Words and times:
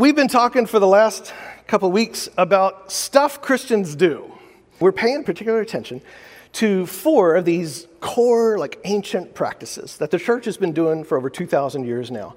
we've 0.00 0.16
been 0.16 0.28
talking 0.28 0.64
for 0.64 0.78
the 0.78 0.86
last 0.86 1.34
couple 1.66 1.92
weeks 1.92 2.26
about 2.38 2.90
stuff 2.90 3.42
Christians 3.42 3.94
do. 3.94 4.32
We're 4.80 4.92
paying 4.92 5.24
particular 5.24 5.60
attention 5.60 6.00
to 6.52 6.86
four 6.86 7.36
of 7.36 7.44
these 7.44 7.86
core, 8.00 8.56
like 8.56 8.80
ancient 8.84 9.34
practices 9.34 9.98
that 9.98 10.10
the 10.10 10.18
church 10.18 10.46
has 10.46 10.56
been 10.56 10.72
doing 10.72 11.04
for 11.04 11.18
over 11.18 11.28
2,000 11.28 11.84
years 11.84 12.10
now. 12.10 12.34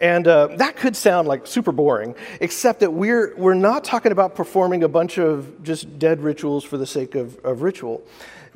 And 0.00 0.26
uh, 0.26 0.56
that 0.56 0.74
could 0.74 0.96
sound 0.96 1.28
like 1.28 1.46
super 1.46 1.70
boring, 1.70 2.16
except 2.40 2.80
that 2.80 2.92
we're, 2.92 3.32
we're 3.36 3.54
not 3.54 3.84
talking 3.84 4.10
about 4.10 4.34
performing 4.34 4.82
a 4.82 4.88
bunch 4.88 5.16
of 5.16 5.62
just 5.62 6.00
dead 6.00 6.20
rituals 6.20 6.64
for 6.64 6.78
the 6.78 6.86
sake 6.86 7.14
of, 7.14 7.38
of 7.44 7.62
ritual. 7.62 8.02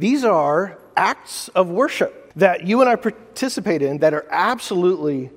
These 0.00 0.24
are 0.24 0.80
acts 0.96 1.46
of 1.50 1.68
worship 1.68 2.32
that 2.34 2.66
you 2.66 2.80
and 2.80 2.90
I 2.90 2.96
participate 2.96 3.82
in 3.82 3.98
that 3.98 4.14
are 4.14 4.26
absolutely 4.30 5.30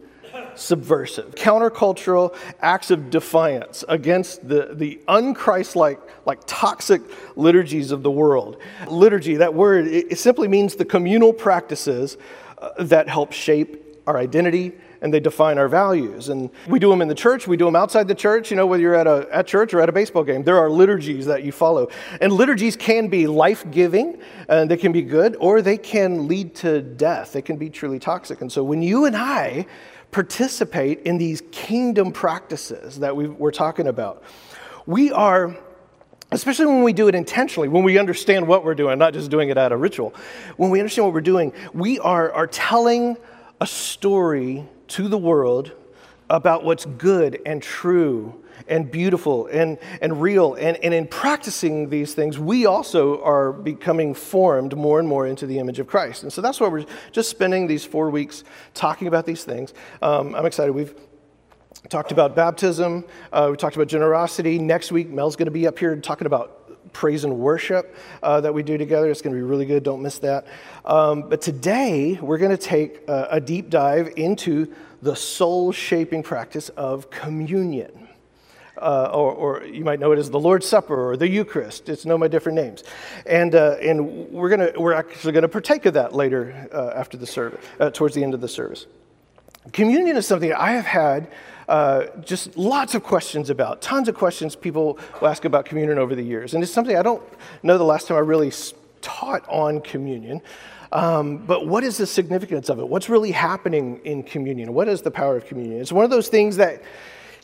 subversive, 0.55 1.35
countercultural 1.35 2.35
acts 2.61 2.91
of 2.91 3.09
defiance 3.09 3.83
against 3.87 4.47
the, 4.47 4.69
the 4.73 4.99
unchrist-like, 5.07 5.99
like 6.25 6.39
toxic 6.47 7.01
liturgies 7.35 7.91
of 7.91 8.03
the 8.03 8.11
world. 8.11 8.57
Liturgy, 8.87 9.35
that 9.35 9.53
word, 9.53 9.87
it, 9.87 10.11
it 10.11 10.19
simply 10.19 10.47
means 10.47 10.75
the 10.75 10.85
communal 10.85 11.33
practices 11.33 12.17
uh, 12.57 12.83
that 12.83 13.07
help 13.09 13.31
shape 13.31 14.01
our 14.07 14.17
identity 14.17 14.73
and 15.01 15.11
they 15.11 15.19
define 15.19 15.57
our 15.57 15.67
values. 15.67 16.29
And 16.29 16.49
we 16.67 16.79
do 16.79 16.89
them 16.89 17.01
in 17.01 17.07
the 17.07 17.15
church, 17.15 17.47
we 17.47 17.57
do 17.57 17.65
them 17.65 17.75
outside 17.75 18.07
the 18.07 18.15
church, 18.15 18.51
you 18.51 18.57
know, 18.57 18.67
whether 18.67 18.81
you're 18.81 18.95
at, 18.95 19.07
a, 19.07 19.27
at 19.31 19.47
church 19.47 19.73
or 19.73 19.81
at 19.81 19.89
a 19.89 19.91
baseball 19.91 20.23
game. 20.23 20.43
There 20.43 20.57
are 20.57 20.69
liturgies 20.69 21.25
that 21.25 21.43
you 21.43 21.51
follow. 21.51 21.89
And 22.21 22.31
liturgies 22.31 22.75
can 22.75 23.07
be 23.07 23.25
life 23.27 23.69
giving, 23.71 24.19
and 24.47 24.69
they 24.69 24.77
can 24.77 24.91
be 24.91 25.01
good, 25.01 25.35
or 25.39 25.61
they 25.61 25.77
can 25.77 26.27
lead 26.27 26.53
to 26.55 26.81
death. 26.81 27.33
They 27.33 27.41
can 27.41 27.57
be 27.57 27.69
truly 27.69 27.97
toxic. 27.97 28.41
And 28.41 28.51
so 28.51 28.63
when 28.63 28.83
you 28.83 29.05
and 29.05 29.17
I 29.17 29.65
participate 30.11 31.01
in 31.01 31.17
these 31.17 31.41
kingdom 31.51 32.11
practices 32.11 32.99
that 32.99 33.15
we 33.15 33.27
are 33.27 33.51
talking 33.51 33.87
about. 33.87 34.23
We 34.85 35.11
are, 35.11 35.55
especially 36.31 36.65
when 36.65 36.83
we 36.83 36.93
do 36.93 37.07
it 37.07 37.15
intentionally, 37.15 37.67
when 37.67 37.83
we 37.83 37.97
understand 37.97 38.47
what 38.47 38.65
we're 38.65 38.75
doing, 38.75 38.97
not 38.99 39.13
just 39.13 39.31
doing 39.31 39.49
it 39.49 39.57
out 39.57 39.71
of 39.71 39.79
ritual, 39.79 40.13
when 40.57 40.69
we 40.69 40.79
understand 40.79 41.05
what 41.05 41.13
we're 41.13 41.21
doing, 41.21 41.53
we 41.73 41.99
are, 41.99 42.31
are 42.31 42.47
telling 42.47 43.17
a 43.59 43.67
story 43.67 44.65
to 44.87 45.07
the 45.07 45.17
world 45.17 45.71
about 46.29 46.63
what's 46.63 46.85
good 46.85 47.41
and 47.45 47.61
true 47.61 48.40
and 48.71 48.89
beautiful 48.89 49.47
and, 49.47 49.77
and 50.01 50.21
real. 50.21 50.55
And, 50.55 50.77
and 50.77 50.93
in 50.93 51.05
practicing 51.05 51.89
these 51.89 52.13
things, 52.13 52.39
we 52.39 52.65
also 52.65 53.21
are 53.21 53.51
becoming 53.51 54.13
formed 54.13 54.75
more 54.75 54.97
and 54.97 55.07
more 55.07 55.27
into 55.27 55.45
the 55.45 55.59
image 55.59 55.77
of 55.77 55.87
Christ. 55.87 56.23
And 56.23 56.33
so 56.33 56.41
that's 56.41 56.59
why 56.59 56.69
we're 56.69 56.85
just 57.11 57.29
spending 57.29 57.67
these 57.67 57.85
four 57.85 58.09
weeks 58.09 58.43
talking 58.73 59.07
about 59.07 59.25
these 59.25 59.43
things. 59.43 59.73
Um, 60.01 60.33
I'm 60.33 60.45
excited. 60.45 60.71
We've 60.71 60.95
talked 61.89 62.11
about 62.11 62.35
baptism, 62.35 63.05
uh, 63.33 63.49
we 63.51 63.57
talked 63.57 63.75
about 63.75 63.87
generosity. 63.87 64.57
Next 64.57 64.91
week, 64.91 65.09
Mel's 65.09 65.35
going 65.35 65.45
to 65.45 65.51
be 65.51 65.67
up 65.67 65.77
here 65.77 65.95
talking 65.97 66.27
about 66.27 66.93
praise 66.93 67.23
and 67.23 67.37
worship 67.37 67.95
uh, 68.23 68.41
that 68.41 68.53
we 68.53 68.63
do 68.63 68.77
together. 68.77 69.09
It's 69.09 69.21
going 69.21 69.35
to 69.35 69.37
be 69.37 69.43
really 69.43 69.65
good. 69.65 69.83
Don't 69.83 70.01
miss 70.01 70.19
that. 70.19 70.47
Um, 70.85 71.27
but 71.29 71.41
today, 71.41 72.19
we're 72.21 72.37
going 72.37 72.51
to 72.51 72.57
take 72.57 73.07
a, 73.07 73.27
a 73.31 73.41
deep 73.41 73.69
dive 73.69 74.13
into 74.15 74.73
the 75.01 75.15
soul 75.15 75.71
shaping 75.71 76.23
practice 76.23 76.69
of 76.69 77.09
communion 77.09 78.07
uh, 78.77 79.09
or, 79.13 79.31
or, 79.31 79.63
you 79.65 79.83
might 79.83 79.99
know 79.99 80.11
it 80.11 80.19
as 80.19 80.29
the 80.29 80.39
Lord's 80.39 80.67
Supper 80.67 81.09
or 81.09 81.17
the 81.17 81.27
Eucharist. 81.27 81.89
It's 81.89 82.05
known 82.05 82.19
by 82.21 82.27
different 82.27 82.55
names. 82.55 82.83
And, 83.25 83.53
uh, 83.53 83.75
and 83.81 84.29
we're, 84.31 84.49
gonna, 84.49 84.71
we're 84.77 84.93
actually 84.93 85.33
going 85.33 85.43
to 85.43 85.49
partake 85.49 85.85
of 85.85 85.93
that 85.95 86.13
later 86.13 86.69
uh, 86.73 86.91
after 86.95 87.17
the 87.17 87.27
service, 87.27 87.63
uh, 87.79 87.89
towards 87.89 88.15
the 88.15 88.23
end 88.23 88.33
of 88.33 88.41
the 88.41 88.47
service. 88.47 88.87
Communion 89.73 90.17
is 90.17 90.25
something 90.25 90.53
I 90.53 90.71
have 90.71 90.85
had 90.85 91.27
uh, 91.67 92.07
just 92.21 92.57
lots 92.57 92.95
of 92.95 93.03
questions 93.03 93.49
about, 93.49 93.81
tons 93.81 94.09
of 94.09 94.15
questions 94.15 94.55
people 94.55 94.97
will 95.19 95.27
ask 95.27 95.45
about 95.45 95.65
communion 95.65 95.97
over 95.97 96.15
the 96.15 96.23
years. 96.23 96.53
And 96.53 96.63
it's 96.63 96.73
something 96.73 96.97
I 96.97 97.03
don't 97.03 97.23
know 97.63 97.77
the 97.77 97.83
last 97.83 98.07
time 98.07 98.17
I 98.17 98.21
really 98.21 98.51
taught 99.01 99.47
on 99.47 99.81
communion. 99.81 100.41
Um, 100.91 101.37
but 101.37 101.67
what 101.67 101.83
is 101.83 101.97
the 101.97 102.07
significance 102.07 102.67
of 102.67 102.79
it? 102.79 102.87
What's 102.87 103.07
really 103.07 103.31
happening 103.31 104.01
in 104.03 104.23
communion? 104.23 104.73
What 104.73 104.89
is 104.89 105.01
the 105.01 105.11
power 105.11 105.37
of 105.37 105.45
communion? 105.45 105.79
It's 105.79 105.91
one 105.91 106.03
of 106.03 106.11
those 106.11 106.27
things 106.27 106.57
that 106.57 106.83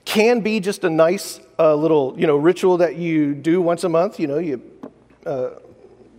can 0.07 0.39
be 0.39 0.61
just 0.61 0.85
a 0.85 0.89
nice 0.89 1.41
uh, 1.59 1.75
little 1.75 2.15
you 2.17 2.25
know 2.25 2.37
ritual 2.37 2.77
that 2.77 2.95
you 2.95 3.35
do 3.35 3.61
once 3.61 3.83
a 3.83 3.89
month. 3.89 4.21
You 4.21 4.27
know, 4.27 4.37
you 4.37 4.61
uh, 5.25 5.49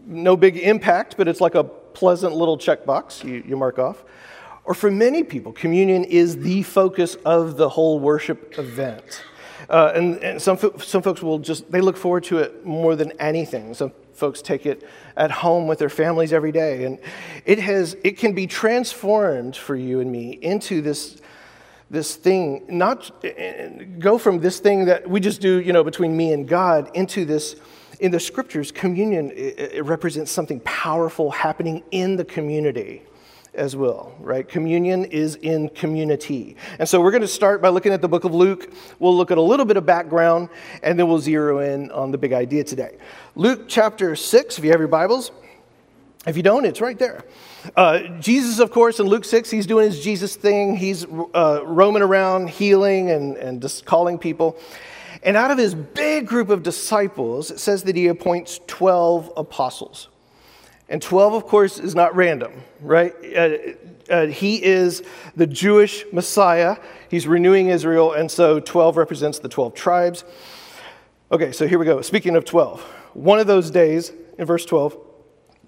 no 0.07 0.37
big 0.37 0.59
impact, 0.59 1.17
but 1.17 1.27
it's 1.27 1.41
like 1.41 1.55
a 1.55 1.65
pleasant 1.65 2.35
little 2.35 2.59
checkbox 2.59 3.25
you, 3.25 3.43
you 3.47 3.57
mark 3.57 3.79
off. 3.79 4.05
Or 4.65 4.75
for 4.75 4.91
many 4.91 5.23
people, 5.23 5.53
communion 5.53 6.05
is 6.05 6.37
the 6.37 6.63
focus 6.63 7.15
of 7.25 7.57
the 7.57 7.71
whole 7.71 7.99
worship 7.99 8.59
event. 8.59 9.23
Uh, 9.71 9.93
and, 9.95 10.17
and 10.19 10.43
some, 10.43 10.59
some 10.79 11.03
folks 11.03 11.23
will 11.23 11.39
just, 11.39 11.71
they 11.73 11.81
look 11.81 11.97
forward 11.97 12.25
to 12.25 12.39
it 12.39 12.67
more 12.67 12.95
than 12.95 13.13
anything. 13.19 13.73
Some 13.73 13.93
folks 14.13 14.43
take 14.43 14.67
it 14.67 14.87
at 15.17 15.31
home 15.31 15.67
with 15.67 15.79
their 15.79 15.89
families 15.89 16.35
every 16.35 16.53
day. 16.53 16.85
And 16.85 16.99
it 17.47 17.59
has, 17.59 17.97
it 18.05 18.19
can 18.19 18.35
be 18.35 18.47
transformed 18.47 19.57
for 19.57 19.75
you 19.75 20.01
and 20.01 20.13
me 20.13 20.39
into 20.43 20.83
this 20.83 21.17
this 21.91 22.17
thing, 22.17 22.65
not 22.69 23.11
go 23.99 24.19
from 24.19 24.41
this 24.41 24.61
thing 24.61 24.85
that 24.87 25.09
we 25.09 25.21
just 25.21 25.41
do, 25.41 25.61
you 25.61 25.73
know, 25.73 25.83
between 25.83 26.17
me 26.17 26.33
and 26.33 26.47
God 26.47 26.91
into 26.95 27.25
this. 27.25 27.57
In 28.01 28.13
the 28.13 28.21
scriptures, 28.21 28.71
communion 28.71 29.33
it 29.35 29.85
represents 29.85 30.31
something 30.31 30.61
powerful 30.61 31.33
happening 31.33 31.83
in 31.91 32.15
the 32.15 32.25
community 32.25 33.03
as 33.55 33.75
well, 33.75 34.15
right? 34.21 34.49
Communion 34.49 35.05
is 35.07 35.35
in 35.37 35.69
community. 35.71 36.57
And 36.79 36.89
so 36.89 37.01
we're 37.01 37.11
going 37.11 37.23
to 37.23 37.27
start 37.27 37.61
by 37.61 37.71
looking 37.71 37.93
at 37.93 38.01
the 38.01 38.07
book 38.07 38.23
of 38.23 38.33
Luke. 38.33 38.73
We'll 39.01 39.17
look 39.17 39.33
at 39.33 39.39
a 39.39 39.43
little 39.43 39.67
bit 39.67 39.77
of 39.77 39.85
background, 39.85 40.49
and 40.85 40.97
then 40.97 41.09
we'll 41.09 41.19
zero 41.19 41.59
in 41.59 41.91
on 41.91 42.13
the 42.13 42.19
big 42.19 42.33
idea 42.33 42.63
today. 42.63 42.99
Luke 43.35 43.65
chapter 43.67 44.15
6, 44.15 44.59
if 44.59 44.65
you 44.65 44.71
have 44.71 44.79
your 44.79 44.87
Bibles. 44.87 45.33
If 46.29 46.37
you 46.37 46.43
don't, 46.43 46.67
it's 46.67 46.83
right 46.83 46.99
there. 46.99 47.25
Uh, 47.75 48.01
Jesus, 48.21 48.59
of 48.59 48.71
course, 48.71 49.01
in 49.01 49.07
Luke 49.07 49.25
6, 49.25 49.51
he's 49.51 49.67
doing 49.67 49.87
his 49.87 50.05
Jesus 50.05 50.37
thing. 50.37 50.77
He's 50.77 51.07
uh, 51.07 51.63
roaming 51.65 52.03
around, 52.03 52.51
healing 52.51 53.11
and, 53.11 53.39
and 53.39 53.63
just 53.63 53.87
calling 53.87 54.19
people. 54.19 54.59
And 55.23 55.39
out 55.39 55.51
of 55.51 55.57
his 55.57 55.75
big 55.75 56.27
group 56.27 56.51
of 56.51 56.63
disciples, 56.63 57.51
it 57.51 57.59
says 57.59 57.85
that 57.85 57.97
he 57.97 58.09
appoints 58.09 58.61
12 58.67 59.33
apostles. 59.39 60.09
And 60.91 61.01
12, 61.01 61.33
of 61.33 61.47
course, 61.47 61.79
is 61.79 61.95
not 61.95 62.15
random, 62.15 62.53
right? 62.83 63.15
Uh, 63.35 63.57
uh, 64.11 64.27
he 64.27 64.63
is 64.63 65.03
the 65.35 65.47
Jewish 65.47 66.05
Messiah. 66.13 66.77
He's 67.11 67.27
renewing 67.27 67.69
Israel, 67.69 68.13
and 68.13 68.31
so 68.31 68.61
12 68.61 68.99
represents 68.99 69.39
the 69.39 69.49
12 69.49 69.75
tribes. 69.75 70.25
Okay, 71.33 71.53
so 71.53 71.67
here 71.67 71.79
we 71.79 71.87
go. 71.87 72.03
Speaking 72.03 72.37
of 72.37 72.45
12, 72.45 72.83
one 73.15 73.39
of 73.39 73.47
those 73.47 73.71
days, 73.71 74.13
in 74.39 74.45
verse 74.45 74.67
12, 74.67 75.08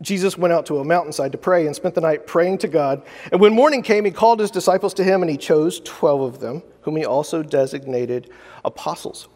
Jesus 0.03 0.39
went 0.39 0.53
out 0.53 0.67
to 0.67 0.79
a 0.79 0.85
mountainside 0.85 1.33
to 1.33 1.39
pray 1.39 1.67
and 1.67 1.77
spent 1.77 1.95
the 1.95 2.01
night 2.01 2.27
praying 2.27 2.59
to 2.59 2.69
God. 2.69 3.03
And 3.31 3.41
when 3.41 3.53
morning 3.53 3.83
came, 3.83 4.05
he 4.05 4.11
called 4.11 4.41
his 4.41 4.51
disciples 4.51 4.95
to 4.95 5.05
him, 5.05 5.23
and 5.23 5.31
he 5.31 5.37
chose 5.37 5.81
12 5.81 6.21
of 6.21 6.41
them, 6.41 6.63
whom 6.83 6.97
he 6.97 7.05
also 7.05 7.43
designated 7.43 8.31
apostles. 8.65 9.29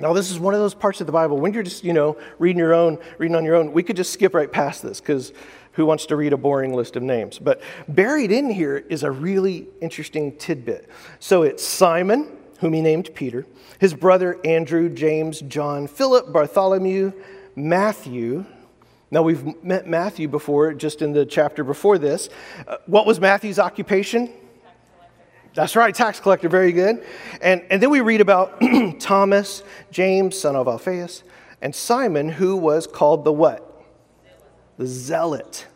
Now, 0.00 0.12
this 0.12 0.30
is 0.30 0.40
one 0.40 0.54
of 0.54 0.60
those 0.60 0.74
parts 0.74 1.00
of 1.00 1.06
the 1.06 1.12
Bible 1.12 1.38
when 1.38 1.52
you're 1.52 1.62
just, 1.62 1.84
you 1.84 1.92
know, 1.92 2.16
reading 2.38 2.58
your 2.58 2.74
own, 2.74 2.98
reading 3.18 3.36
on 3.36 3.44
your 3.44 3.54
own, 3.54 3.72
we 3.72 3.82
could 3.82 3.96
just 3.96 4.12
skip 4.12 4.34
right 4.34 4.50
past 4.50 4.82
this 4.82 5.00
because 5.00 5.32
who 5.72 5.86
wants 5.86 6.06
to 6.06 6.16
read 6.16 6.32
a 6.32 6.36
boring 6.36 6.74
list 6.74 6.96
of 6.96 7.02
names? 7.02 7.38
But 7.38 7.60
buried 7.86 8.32
in 8.32 8.50
here 8.50 8.78
is 8.88 9.04
a 9.04 9.10
really 9.10 9.68
interesting 9.80 10.36
tidbit. 10.36 10.88
So 11.20 11.42
it's 11.42 11.64
Simon, 11.64 12.28
whom 12.58 12.72
he 12.72 12.80
named 12.80 13.10
Peter, 13.14 13.46
his 13.78 13.94
brother 13.94 14.40
Andrew, 14.44 14.88
James, 14.88 15.40
John, 15.42 15.86
Philip, 15.86 16.32
Bartholomew, 16.32 17.12
Matthew, 17.54 18.46
now, 19.14 19.22
we've 19.22 19.62
met 19.62 19.86
Matthew 19.86 20.26
before, 20.26 20.74
just 20.74 21.00
in 21.00 21.12
the 21.12 21.24
chapter 21.24 21.62
before 21.62 21.98
this. 21.98 22.28
Uh, 22.66 22.78
what 22.86 23.06
was 23.06 23.20
Matthew's 23.20 23.60
occupation? 23.60 24.28
That's 25.54 25.76
right, 25.76 25.94
tax 25.94 26.18
collector, 26.18 26.48
very 26.48 26.72
good. 26.72 27.04
And, 27.40 27.62
and 27.70 27.80
then 27.80 27.90
we 27.90 28.00
read 28.00 28.20
about 28.20 28.60
Thomas, 28.98 29.62
James, 29.92 30.36
son 30.36 30.56
of 30.56 30.66
Alphaeus, 30.66 31.22
and 31.62 31.72
Simon, 31.72 32.28
who 32.28 32.56
was 32.56 32.88
called 32.88 33.24
the 33.24 33.32
what? 33.32 33.84
The 34.78 34.86
zealot. 34.88 35.68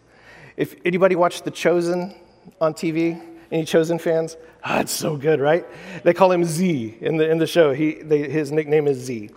If 0.56 0.74
anybody 0.84 1.14
watched 1.14 1.44
The 1.44 1.52
Chosen 1.52 2.16
on 2.60 2.74
TV, 2.74 3.24
any 3.52 3.64
Chosen 3.64 4.00
fans? 4.00 4.36
Ah, 4.64 4.80
it's 4.80 4.90
so 4.90 5.16
good, 5.16 5.38
right? 5.38 5.64
They 6.02 6.12
call 6.12 6.32
him 6.32 6.44
Z 6.44 6.98
in 7.00 7.18
the, 7.18 7.30
in 7.30 7.38
the 7.38 7.46
show. 7.46 7.72
He, 7.72 8.02
they, 8.02 8.28
his 8.28 8.50
nickname 8.50 8.88
is 8.88 8.98
Z. 8.98 9.30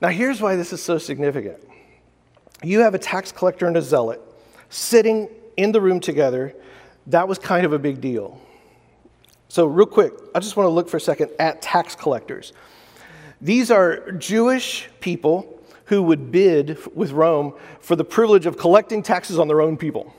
Now, 0.00 0.10
here's 0.10 0.40
why 0.40 0.54
this 0.54 0.72
is 0.72 0.80
so 0.80 0.96
significant 0.96 1.60
you 2.62 2.80
have 2.80 2.94
a 2.94 2.98
tax 2.98 3.32
collector 3.32 3.66
and 3.66 3.76
a 3.76 3.82
zealot 3.82 4.20
sitting 4.68 5.28
in 5.56 5.72
the 5.72 5.80
room 5.80 6.00
together. 6.00 6.54
That 7.06 7.28
was 7.28 7.38
kind 7.38 7.64
of 7.66 7.72
a 7.72 7.78
big 7.78 8.00
deal. 8.00 8.40
So, 9.48 9.66
real 9.66 9.86
quick, 9.86 10.12
I 10.34 10.38
just 10.38 10.56
want 10.56 10.66
to 10.66 10.70
look 10.70 10.88
for 10.88 10.98
a 10.98 11.00
second 11.00 11.30
at 11.38 11.60
tax 11.60 11.96
collectors. 11.96 12.52
These 13.40 13.70
are 13.70 14.12
Jewish 14.12 14.88
people 15.00 15.60
who 15.86 16.02
would 16.02 16.30
bid 16.30 16.78
with 16.94 17.10
Rome 17.10 17.54
for 17.80 17.96
the 17.96 18.04
privilege 18.04 18.46
of 18.46 18.56
collecting 18.56 19.02
taxes 19.02 19.38
on 19.38 19.48
their 19.48 19.60
own 19.60 19.76
people. 19.76 20.14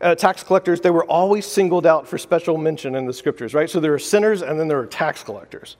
Uh, 0.00 0.14
tax 0.14 0.42
collectors, 0.42 0.80
they 0.80 0.90
were 0.90 1.04
always 1.04 1.46
singled 1.46 1.86
out 1.86 2.08
for 2.08 2.18
special 2.18 2.56
mention 2.56 2.94
in 2.94 3.06
the 3.06 3.12
scriptures, 3.12 3.54
right? 3.54 3.70
So 3.70 3.78
there 3.78 3.94
are 3.94 3.98
sinners 3.98 4.42
and 4.42 4.58
then 4.58 4.68
there 4.68 4.78
are 4.78 4.86
tax 4.86 5.22
collectors. 5.22 5.76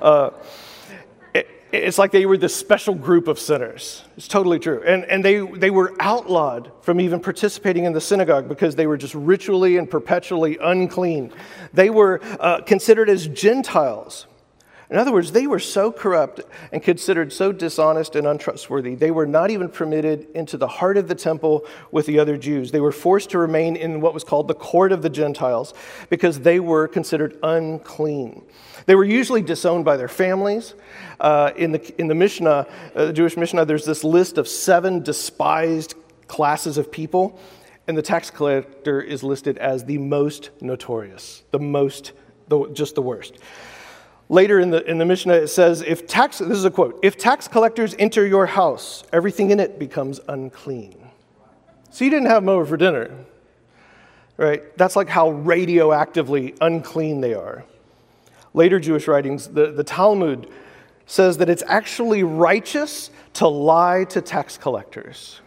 Uh, 0.00 0.30
it's 1.72 1.98
like 1.98 2.10
they 2.10 2.26
were 2.26 2.36
this 2.36 2.54
special 2.54 2.94
group 2.94 3.28
of 3.28 3.38
sinners. 3.38 4.04
It's 4.16 4.28
totally 4.28 4.58
true. 4.58 4.82
And, 4.84 5.04
and 5.06 5.24
they, 5.24 5.40
they 5.40 5.70
were 5.70 5.94
outlawed 6.00 6.70
from 6.82 7.00
even 7.00 7.18
participating 7.18 7.84
in 7.84 7.92
the 7.92 8.00
synagogue 8.00 8.46
because 8.48 8.76
they 8.76 8.86
were 8.86 8.98
just 8.98 9.14
ritually 9.14 9.78
and 9.78 9.90
perpetually 9.90 10.58
unclean. 10.58 11.32
They 11.72 11.88
were 11.88 12.20
uh, 12.40 12.60
considered 12.60 13.08
as 13.08 13.26
Gentiles. 13.26 14.26
In 14.92 14.98
other 14.98 15.10
words, 15.10 15.32
they 15.32 15.46
were 15.46 15.58
so 15.58 15.90
corrupt 15.90 16.42
and 16.70 16.82
considered 16.82 17.32
so 17.32 17.50
dishonest 17.50 18.14
and 18.14 18.26
untrustworthy, 18.26 18.94
they 18.94 19.10
were 19.10 19.24
not 19.24 19.50
even 19.50 19.70
permitted 19.70 20.26
into 20.34 20.58
the 20.58 20.68
heart 20.68 20.98
of 20.98 21.08
the 21.08 21.14
temple 21.14 21.64
with 21.90 22.04
the 22.04 22.18
other 22.18 22.36
Jews. 22.36 22.72
They 22.72 22.80
were 22.80 22.92
forced 22.92 23.30
to 23.30 23.38
remain 23.38 23.74
in 23.74 24.02
what 24.02 24.12
was 24.12 24.22
called 24.22 24.48
the 24.48 24.54
court 24.54 24.92
of 24.92 25.00
the 25.00 25.08
Gentiles 25.08 25.72
because 26.10 26.40
they 26.40 26.60
were 26.60 26.88
considered 26.88 27.38
unclean. 27.42 28.42
They 28.84 28.94
were 28.94 29.04
usually 29.04 29.40
disowned 29.40 29.86
by 29.86 29.96
their 29.96 30.08
families. 30.08 30.74
Uh, 31.18 31.52
in, 31.56 31.72
the, 31.72 31.94
in 31.98 32.08
the 32.08 32.14
Mishnah, 32.14 32.66
uh, 32.94 33.06
the 33.06 33.14
Jewish 33.14 33.38
Mishnah, 33.38 33.64
there's 33.64 33.86
this 33.86 34.04
list 34.04 34.36
of 34.36 34.46
seven 34.46 35.02
despised 35.02 35.94
classes 36.28 36.76
of 36.76 36.92
people, 36.92 37.40
and 37.88 37.96
the 37.96 38.02
tax 38.02 38.30
collector 38.30 39.00
is 39.00 39.22
listed 39.22 39.56
as 39.56 39.86
the 39.86 39.96
most 39.96 40.50
notorious, 40.60 41.44
the 41.50 41.58
most, 41.58 42.12
the, 42.48 42.68
just 42.74 42.94
the 42.94 43.02
worst. 43.02 43.38
Later 44.32 44.60
in 44.60 44.70
the, 44.70 44.82
in 44.90 44.96
the 44.96 45.04
Mishnah, 45.04 45.34
it 45.34 45.48
says, 45.48 45.82
if 45.82 46.06
tax, 46.06 46.38
this 46.38 46.56
is 46.56 46.64
a 46.64 46.70
quote, 46.70 46.98
if 47.02 47.18
tax 47.18 47.48
collectors 47.48 47.94
enter 47.98 48.26
your 48.26 48.46
house, 48.46 49.04
everything 49.12 49.50
in 49.50 49.60
it 49.60 49.78
becomes 49.78 50.20
unclean. 50.26 51.10
So 51.90 52.06
you 52.06 52.10
didn't 52.10 52.28
have 52.28 52.42
them 52.42 52.48
over 52.48 52.64
for 52.64 52.78
dinner, 52.78 53.10
right? 54.38 54.62
That's 54.78 54.96
like 54.96 55.10
how 55.10 55.32
radioactively 55.32 56.56
unclean 56.62 57.20
they 57.20 57.34
are. 57.34 57.66
Later 58.54 58.80
Jewish 58.80 59.06
writings, 59.06 59.48
the, 59.48 59.70
the 59.70 59.84
Talmud 59.84 60.48
says 61.04 61.36
that 61.36 61.50
it's 61.50 61.62
actually 61.66 62.22
righteous 62.22 63.10
to 63.34 63.46
lie 63.46 64.04
to 64.04 64.22
tax 64.22 64.56
collectors. 64.56 65.42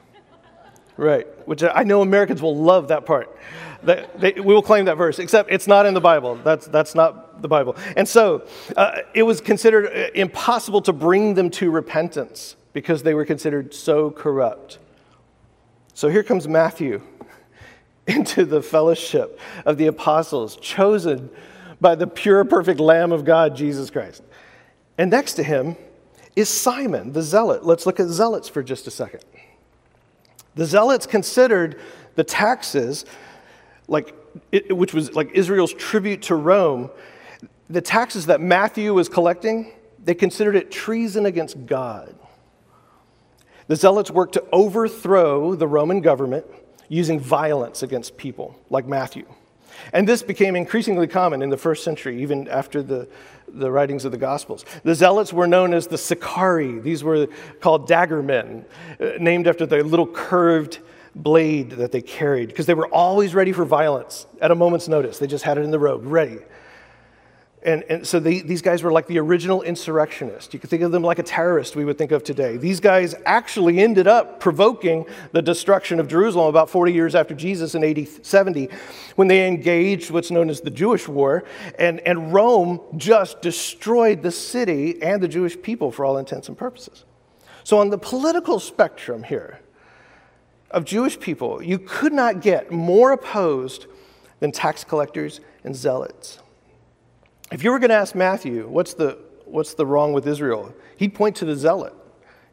Right, 0.96 1.26
which 1.48 1.64
I 1.64 1.82
know 1.84 2.04
Americans 2.04 2.40
will 2.40 2.56
love 2.56 2.90
that 2.90 3.08
part. 3.08 3.36
They, 3.82 4.06
they, 4.16 4.32
we 4.34 4.54
will 4.54 4.62
claim 4.62 4.86
that 4.86 4.96
verse, 4.96 5.18
except 5.18 5.52
it's 5.52 5.66
not 5.66 5.88
in 5.88 5.96
the 5.96 6.02
Bible. 6.02 6.36
That's, 6.36 6.68
that's 6.68 6.94
not 6.94 7.25
the 7.42 7.48
Bible. 7.48 7.76
And 7.96 8.08
so 8.08 8.48
uh, 8.76 9.00
it 9.14 9.24
was 9.24 9.42
considered 9.42 9.88
uh, 9.88 10.12
impossible 10.14 10.82
to 10.82 10.94
bring 10.94 11.34
them 11.34 11.50
to 11.52 11.72
repentance 11.72 12.56
because 12.74 13.04
they 13.04 13.14
were 13.14 13.26
considered 13.26 13.74
so 13.74 14.12
corrupt. 14.12 14.80
So 15.94 16.10
here 16.10 16.24
comes 16.24 16.48
Matthew 16.48 17.02
into 18.08 18.46
the 18.46 18.62
fellowship 18.62 19.40
of 19.66 19.78
the 19.78 19.88
apostles, 19.88 20.58
chosen 20.58 21.30
by 21.80 21.96
the 21.96 22.08
pure, 22.08 22.44
perfect 22.46 22.80
Lamb 22.80 23.12
of 23.12 23.26
God, 23.26 23.56
Jesus 23.56 23.90
Christ. 23.90 24.24
And 24.98 25.12
next 25.12 25.34
to 25.34 25.44
him 25.44 25.76
is 26.36 26.50
Simon, 26.50 27.14
the 27.14 27.22
zealot. 27.22 27.66
Let's 27.66 27.86
look 27.86 28.00
at 28.00 28.08
zealots 28.08 28.50
for 28.50 28.62
just 28.62 28.88
a 28.88 28.92
second. 28.92 29.22
The 30.56 30.66
zealots 30.66 31.06
considered 31.06 31.80
the 32.16 32.24
taxes, 32.24 33.06
like, 33.88 34.14
which 34.70 34.94
was 34.94 35.14
like 35.16 35.32
Israel's 35.34 35.74
tribute 35.74 36.24
to 36.24 36.36
Rome, 36.36 36.90
the 37.70 37.82
taxes 37.82 38.28
that 38.28 38.42
Matthew 38.42 38.94
was 38.94 39.10
collecting, 39.10 39.72
they 40.04 40.14
considered 40.14 40.56
it 40.56 40.72
treason 40.72 41.26
against 41.26 41.66
God. 41.66 42.16
The 43.68 43.76
zealots 43.76 44.12
worked 44.12 44.34
to 44.34 44.44
overthrow 44.52 45.56
the 45.56 45.68
Roman 45.68 46.02
government 46.02 46.46
using 46.88 47.20
violence 47.20 47.82
against 47.82 48.16
people, 48.16 48.56
like 48.70 48.86
Matthew. 48.86 49.26
And 49.92 50.08
this 50.08 50.22
became 50.22 50.56
increasingly 50.56 51.08
common 51.08 51.42
in 51.42 51.50
the 51.50 51.58
first 51.58 51.84
century, 51.84 52.22
even 52.22 52.48
after 52.48 52.84
the, 52.84 53.08
the 53.48 53.72
writings 53.72 54.06
of 54.06 54.12
the 54.12 54.18
Gospels. 54.18 54.64
The 54.84 54.96
Zealots 54.96 55.34
were 55.34 55.48
known 55.48 55.74
as 55.74 55.88
the 55.88 55.98
Sicarii. 55.98 56.80
These 56.80 57.04
were 57.04 57.28
called 57.60 57.88
dagger 57.88 58.22
men, 58.22 58.66
uh, 59.00 59.12
named 59.20 59.48
after 59.48 59.66
the 59.66 59.84
little 59.84 60.08
curved 60.08 60.80
blade 61.16 61.72
that 61.72 61.92
they 61.92 62.02
carried, 62.02 62.50
because 62.50 62.68
they 62.68 62.74
were 62.74 62.88
always 62.88 63.34
ready 63.34 63.52
for 63.52 63.66
violence 63.66 64.28
at 64.42 64.52
a 64.52 64.56
moment's 64.56 64.88
notice. 64.88 65.18
They 65.18 65.28
just 65.28 65.44
had 65.44 65.58
it 65.58 65.62
in 65.62 65.72
the 65.72 65.80
robe, 65.80 66.06
ready. 66.06 66.40
And, 67.66 67.84
and 67.90 68.06
so 68.06 68.20
they, 68.20 68.42
these 68.42 68.62
guys 68.62 68.84
were 68.84 68.92
like 68.92 69.08
the 69.08 69.18
original 69.18 69.64
insurrectionists. 69.64 70.54
You 70.54 70.60
could 70.60 70.70
think 70.70 70.84
of 70.84 70.92
them 70.92 71.02
like 71.02 71.18
a 71.18 71.24
terrorist 71.24 71.76
we 71.76 71.84
would 71.84 71.98
think 71.98 72.12
of 72.12 72.24
today. 72.24 72.58
These 72.58 72.80
guys 72.80 73.16
actually 73.26 73.80
ended 73.80 74.06
up 74.06 74.40
provoking 74.40 75.08
the 75.32 75.42
destruction 75.42 76.00
of 76.00 76.08
Jerusalem 76.08 76.48
about 76.48 76.70
40 76.70 76.94
years 76.94 77.16
after 77.16 77.34
Jesus 77.34 77.74
in 77.74 77.84
AD 77.84 78.08
70 78.24 78.70
when 79.16 79.28
they 79.28 79.48
engaged 79.48 80.12
what's 80.12 80.30
known 80.30 80.52
as 80.52 80.62
the 80.62 80.70
Jewish 80.70 81.08
War. 81.08 81.44
And, 81.80 82.02
and 82.02 82.32
Rome 82.32 82.82
just 82.98 83.42
destroyed 83.42 84.22
the 84.22 84.32
city 84.32 85.02
and 85.02 85.20
the 85.20 85.28
Jewish 85.28 85.60
people 85.60 85.92
for 85.92 86.06
all 86.06 86.20
intents 86.20 86.48
and 86.48 86.56
purposes. 86.56 87.04
So, 87.64 87.80
on 87.80 87.90
the 87.90 87.98
political 87.98 88.60
spectrum 88.60 89.24
here 89.24 89.60
of 90.70 90.86
Jewish 90.86 91.20
people, 91.20 91.64
you 91.64 91.80
could 91.80 92.14
not 92.14 92.42
get 92.42 92.72
more 92.72 93.12
opposed 93.12 93.88
than 94.40 94.52
tax 94.52 94.84
collectors 94.84 95.42
and 95.64 95.76
zealots. 95.76 96.42
If 97.56 97.64
you 97.64 97.72
were 97.72 97.80
going 97.80 97.90
to 97.90 97.96
ask 97.96 98.16
Matthew, 98.16 98.68
what's 98.68 98.96
the, 98.96 99.18
what's 99.46 99.76
the 99.76 99.86
wrong 99.86 100.12
with 100.12 100.28
Israel? 100.28 100.76
He'd 100.98 101.16
point 101.16 101.38
to 101.38 101.46
the 101.46 101.56
zealot. 101.56 101.94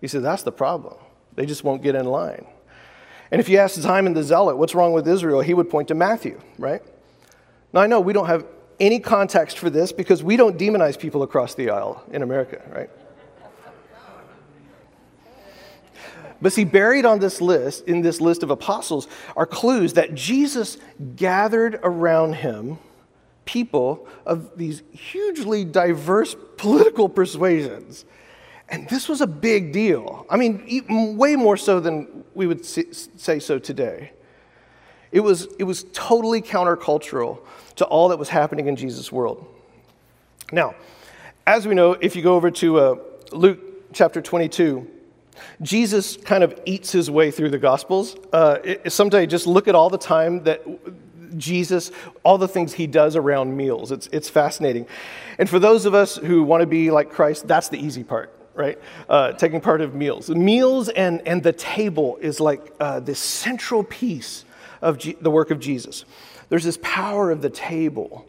He 0.01 0.07
said, 0.07 0.23
that's 0.23 0.45
the 0.45 0.53
problem. 0.53 0.95
They 1.35 1.45
just 1.45 1.65
won't 1.65 1.83
get 1.83 1.97
in 1.97 2.05
line. 2.05 2.47
And 3.33 3.41
if 3.41 3.49
you 3.49 3.59
asked 3.59 3.83
Simon 3.83 4.15
the 4.15 4.23
zealot, 4.23 4.59
what's 4.59 4.77
wrong 4.77 4.93
with 4.93 5.09
Israel? 5.09 5.41
He 5.41 5.55
would 5.55 5.69
point 5.69 5.89
to 5.89 5.97
Matthew, 5.97 6.41
right? 6.57 6.83
Now, 7.73 7.81
I 7.81 7.89
know 7.89 8.01
we 8.01 8.13
don't 8.13 8.29
have 8.29 8.47
any 8.79 9.01
context 9.01 9.59
for 9.59 9.71
this 9.71 9.91
because 9.91 10.23
we 10.23 10.37
don't 10.37 10.57
demonize 10.57 10.97
people 10.97 11.25
across 11.25 11.57
the 11.57 11.71
aisle 11.71 12.05
in 12.13 12.23
America, 12.23 12.63
right? 12.73 12.91
But 16.41 16.53
see, 16.53 16.63
buried 16.63 17.07
on 17.07 17.19
this 17.19 17.41
list, 17.41 17.89
in 17.89 18.03
this 18.03 18.21
list 18.21 18.45
of 18.45 18.51
apostles, 18.51 19.09
are 19.37 19.47
clues 19.47 19.95
that 19.95 20.15
Jesus 20.15 20.79
gathered 21.17 21.81
around 21.83 22.35
him 22.35 22.79
people 23.45 24.07
of 24.25 24.57
these 24.57 24.83
hugely 24.93 25.65
diverse 25.65 26.37
political 26.57 27.09
persuasions. 27.09 28.05
And 28.69 28.89
this 28.89 29.09
was 29.09 29.21
a 29.21 29.27
big 29.27 29.73
deal. 29.73 30.27
I 30.31 30.37
mean, 30.37 31.17
way 31.17 31.37
more 31.37 31.57
so 31.57 31.81
than 31.81 32.25
we 32.35 32.47
would 32.47 32.65
say 32.65 33.39
so 33.39 33.59
today. 33.59 34.13
It 35.11 35.21
was, 35.21 35.47
it 35.59 35.65
was 35.65 35.85
totally 35.93 36.41
countercultural 36.41 37.41
to 37.77 37.85
all 37.85 38.09
that 38.09 38.19
was 38.19 38.31
happening 38.31 38.67
in 38.67 38.77
Jesus' 38.77 39.13
world. 39.13 39.47
Now, 40.51 40.75
as 41.47 41.67
we 41.67 41.75
know, 41.75 41.93
if 41.93 42.17
you 42.17 42.23
go 42.23 42.35
over 42.35 42.51
to 42.51 42.79
uh, 42.79 42.95
Luke 43.33 43.93
chapter 43.93 44.23
22, 44.23 44.89
Jesus 45.61 46.17
kind 46.17 46.45
of 46.45 46.59
eats 46.65 46.93
his 46.93 47.11
way 47.11 47.31
through 47.31 47.51
the 47.51 47.59
Gospels. 47.59 48.17
Uh, 48.33 48.59
it, 48.65 48.93
someday, 48.93 49.27
just 49.27 49.47
look 49.47 49.69
at 49.69 49.75
all 49.75 49.91
the 49.91 49.99
time 49.99 50.45
that 50.45 50.63
Jesus, 51.37 51.91
all 52.23 52.39
the 52.39 52.49
things 52.49 52.73
he 52.75 52.87
does 52.87 53.17
around 53.17 53.57
meals. 53.57 53.93
It's, 53.93 54.09
it's 54.13 54.29
fascinating. 54.29 54.87
And 55.39 55.49
for 55.49 55.59
those 55.59 55.87
of 55.87 55.95
us 55.95 56.17
who 56.17 56.43
want 56.43 56.61
to 56.61 56.67
be 56.67 56.91
like 56.91 57.11
Christ, 57.11 57.47
that's 57.47 57.69
the 57.69 57.79
easy 57.79 58.05
part, 58.05 58.33
right? 58.55 58.79
Uh, 59.09 59.33
taking 59.33 59.61
part 59.61 59.81
of 59.81 59.95
meals. 59.95 60.29
Meals 60.31 60.89
and, 60.89 61.27
and 61.27 61.43
the 61.43 61.53
table 61.53 62.17
is 62.21 62.41
like 62.41 62.73
uh, 62.81 63.01
this 63.01 63.19
central 63.19 63.85
piece 63.85 64.45
of 64.81 64.99
G- 64.99 65.17
the 65.21 65.31
work 65.31 65.51
of 65.51 65.61
Jesus. 65.61 66.05
There's 66.49 66.65
this 66.65 66.79
power 66.83 67.31
of 67.31 67.41
the 67.41 67.51
table 67.51 68.27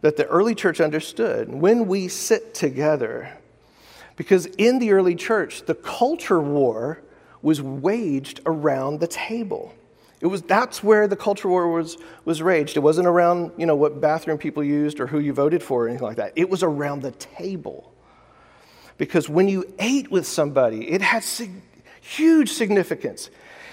that 0.00 0.16
the 0.16 0.26
early 0.26 0.54
church 0.54 0.80
understood 0.80 1.52
when 1.52 1.88
we 1.88 2.08
sit 2.08 2.54
together. 2.54 3.32
Because 4.16 4.46
in 4.46 4.78
the 4.78 4.92
early 4.92 5.14
church, 5.14 5.66
the 5.66 5.74
culture 5.74 6.40
war 6.40 7.02
was 7.42 7.62
waged 7.62 8.40
around 8.46 9.00
the 9.00 9.06
table. 9.06 9.74
It 10.20 10.26
was, 10.26 10.42
that's 10.42 10.82
where 10.82 11.06
the 11.06 11.16
culture 11.16 11.48
war 11.48 11.68
was, 11.68 11.96
was 12.24 12.42
raged. 12.42 12.76
It 12.76 12.80
wasn't 12.80 13.06
around 13.06 13.52
you 13.56 13.66
know, 13.66 13.76
what 13.76 14.00
bathroom 14.00 14.38
people 14.38 14.64
used 14.64 14.98
or 14.98 15.06
who 15.06 15.20
you 15.20 15.32
voted 15.32 15.62
for 15.62 15.84
or 15.84 15.88
anything 15.88 16.06
like 16.06 16.16
that. 16.16 16.32
It 16.34 16.50
was 16.50 16.62
around 16.62 17.02
the 17.02 17.12
table. 17.12 17.92
Because 18.96 19.28
when 19.28 19.48
you 19.48 19.72
ate 19.78 20.10
with 20.10 20.26
somebody, 20.26 20.90
it 20.90 21.02
had 21.02 21.22
sig- 21.22 21.62
huge 22.00 22.50
significance. 22.50 23.30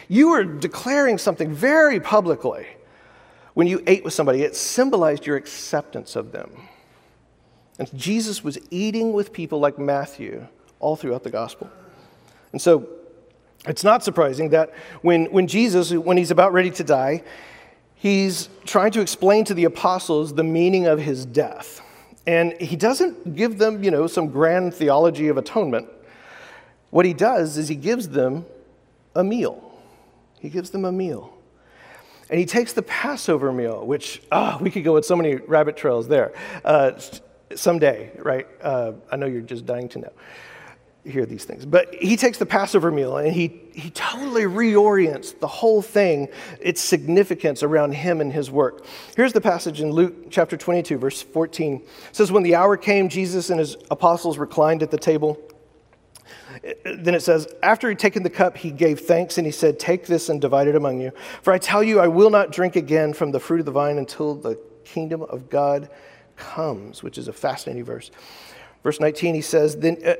You 0.07 0.29
were 0.29 0.43
declaring 0.43 1.17
something 1.17 1.51
very 1.51 1.99
publicly 1.99 2.67
when 3.55 3.67
you 3.67 3.81
ate 3.87 4.03
with 4.03 4.13
somebody, 4.13 4.43
it 4.43 4.55
symbolized 4.55 5.25
your 5.25 5.37
acceptance 5.37 6.15
of 6.15 6.31
them. 6.31 6.51
And 7.79 7.91
Jesus 7.97 8.43
was 8.43 8.59
eating 8.69 9.13
with 9.13 9.33
people 9.33 9.59
like 9.59 9.79
Matthew 9.79 10.47
all 10.79 10.95
throughout 10.95 11.23
the 11.23 11.29
gospel. 11.29 11.69
And 12.51 12.61
so 12.61 12.87
it's 13.67 13.83
not 13.83 14.03
surprising 14.03 14.49
that 14.49 14.73
when, 15.01 15.25
when 15.25 15.47
Jesus, 15.47 15.91
when 15.91 16.17
he's 16.17 16.31
about 16.31 16.53
ready 16.53 16.71
to 16.71 16.83
die, 16.83 17.23
he's 17.95 18.49
trying 18.65 18.91
to 18.91 19.01
explain 19.01 19.45
to 19.45 19.53
the 19.53 19.65
apostles 19.65 20.33
the 20.33 20.43
meaning 20.43 20.85
of 20.85 20.99
his 20.99 21.25
death. 21.25 21.81
And 22.27 22.53
he 22.59 22.75
doesn't 22.75 23.35
give 23.35 23.57
them, 23.57 23.83
you 23.83 23.91
know, 23.91 24.07
some 24.07 24.29
grand 24.29 24.73
theology 24.73 25.27
of 25.27 25.37
atonement. 25.37 25.87
What 26.89 27.05
he 27.05 27.13
does 27.13 27.57
is 27.57 27.67
he 27.67 27.75
gives 27.75 28.09
them 28.09 28.45
a 29.15 29.23
meal. 29.23 29.61
He 30.39 30.49
gives 30.49 30.69
them 30.69 30.85
a 30.85 30.91
meal. 30.91 31.33
And 32.29 32.39
he 32.39 32.45
takes 32.45 32.73
the 32.73 32.81
Passover 32.81 33.51
meal, 33.51 33.85
which, 33.85 34.21
ah, 34.31 34.57
oh, 34.59 34.63
we 34.63 34.71
could 34.71 34.83
go 34.83 34.93
with 34.93 35.05
so 35.05 35.15
many 35.15 35.35
rabbit 35.35 35.77
trails 35.77 36.07
there. 36.07 36.33
Uh, 36.63 36.99
someday, 37.53 38.11
right? 38.17 38.47
Uh, 38.61 38.93
I 39.11 39.15
know 39.15 39.27
you're 39.27 39.41
just 39.41 39.65
dying 39.65 39.87
to 39.89 39.99
know 39.99 40.13
hear 41.05 41.25
these 41.25 41.45
things. 41.45 41.65
But 41.65 41.93
he 41.95 42.17
takes 42.17 42.37
the 42.37 42.45
Passover 42.45 42.91
meal 42.91 43.17
and 43.17 43.31
he, 43.31 43.61
he 43.73 43.89
totally 43.91 44.43
reorients 44.43 45.37
the 45.39 45.47
whole 45.47 45.81
thing, 45.81 46.27
its 46.59 46.81
significance 46.81 47.63
around 47.63 47.93
him 47.93 48.21
and 48.21 48.33
his 48.33 48.49
work. 48.49 48.85
Here's 49.15 49.33
the 49.33 49.41
passage 49.41 49.81
in 49.81 49.91
Luke 49.91 50.31
chapter 50.31 50.57
22, 50.57 50.97
verse 50.97 51.21
14. 51.21 51.75
It 51.75 51.89
says, 52.11 52.31
When 52.31 52.43
the 52.43 52.55
hour 52.55 52.77
came, 52.77 53.09
Jesus 53.09 53.49
and 53.49 53.59
his 53.59 53.77
apostles 53.91 54.37
reclined 54.37 54.83
at 54.83 54.91
the 54.91 54.97
table. 54.97 55.39
Then 56.83 57.13
it 57.13 57.21
says, 57.21 57.47
After 57.61 57.89
he'd 57.89 57.99
taken 57.99 58.23
the 58.23 58.29
cup, 58.29 58.57
he 58.57 58.71
gave 58.71 59.01
thanks 59.01 59.37
and 59.37 59.45
he 59.45 59.51
said, 59.51 59.79
Take 59.79 60.07
this 60.07 60.29
and 60.29 60.41
divide 60.41 60.67
it 60.67 60.75
among 60.75 61.01
you. 61.01 61.11
For 61.41 61.53
I 61.53 61.59
tell 61.59 61.83
you, 61.83 61.99
I 61.99 62.07
will 62.07 62.29
not 62.29 62.51
drink 62.51 62.75
again 62.75 63.13
from 63.13 63.31
the 63.31 63.39
fruit 63.39 63.59
of 63.59 63.65
the 63.65 63.71
vine 63.71 63.97
until 63.97 64.35
the 64.35 64.59
kingdom 64.83 65.21
of 65.23 65.49
God 65.49 65.89
comes, 66.35 67.03
which 67.03 67.17
is 67.17 67.27
a 67.27 67.33
fascinating 67.33 67.83
verse. 67.83 68.11
Verse 68.85 68.99
19, 68.99 69.33
he 69.33 69.41
says, 69.41 69.77
then, 69.77 69.97
uh, 70.05 70.13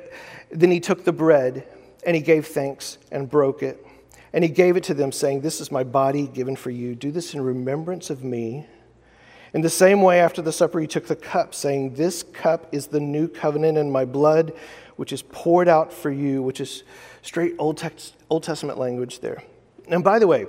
then 0.51 0.71
he 0.71 0.79
took 0.79 1.03
the 1.03 1.11
bread 1.11 1.67
and 2.05 2.15
he 2.15 2.21
gave 2.21 2.47
thanks 2.47 2.97
and 3.11 3.29
broke 3.29 3.63
it. 3.63 3.85
And 4.33 4.43
he 4.43 4.49
gave 4.49 4.75
it 4.75 4.83
to 4.85 4.93
them, 4.93 5.11
saying, 5.11 5.41
This 5.41 5.61
is 5.61 5.71
my 5.71 5.83
body 5.83 6.27
given 6.27 6.55
for 6.55 6.69
you. 6.69 6.93
Do 6.93 7.11
this 7.11 7.33
in 7.33 7.41
remembrance 7.41 8.09
of 8.09 8.23
me. 8.23 8.67
In 9.53 9.61
the 9.61 9.69
same 9.69 10.01
way, 10.01 10.19
after 10.19 10.41
the 10.41 10.51
supper, 10.51 10.81
he 10.81 10.87
took 10.87 11.07
the 11.07 11.15
cup, 11.15 11.55
saying, 11.55 11.93
This 11.93 12.21
cup 12.21 12.67
is 12.73 12.87
the 12.87 12.99
new 12.99 13.29
covenant 13.29 13.77
in 13.77 13.89
my 13.89 14.03
blood, 14.03 14.51
which 14.97 15.13
is 15.13 15.21
poured 15.21 15.69
out 15.69 15.93
for 15.93 16.11
you, 16.11 16.41
which 16.41 16.59
is 16.59 16.83
straight 17.21 17.55
Old, 17.57 17.77
text, 17.77 18.15
Old 18.29 18.43
Testament 18.43 18.77
language 18.77 19.21
there. 19.21 19.41
And 19.87 20.03
by 20.03 20.19
the 20.19 20.27
way, 20.27 20.47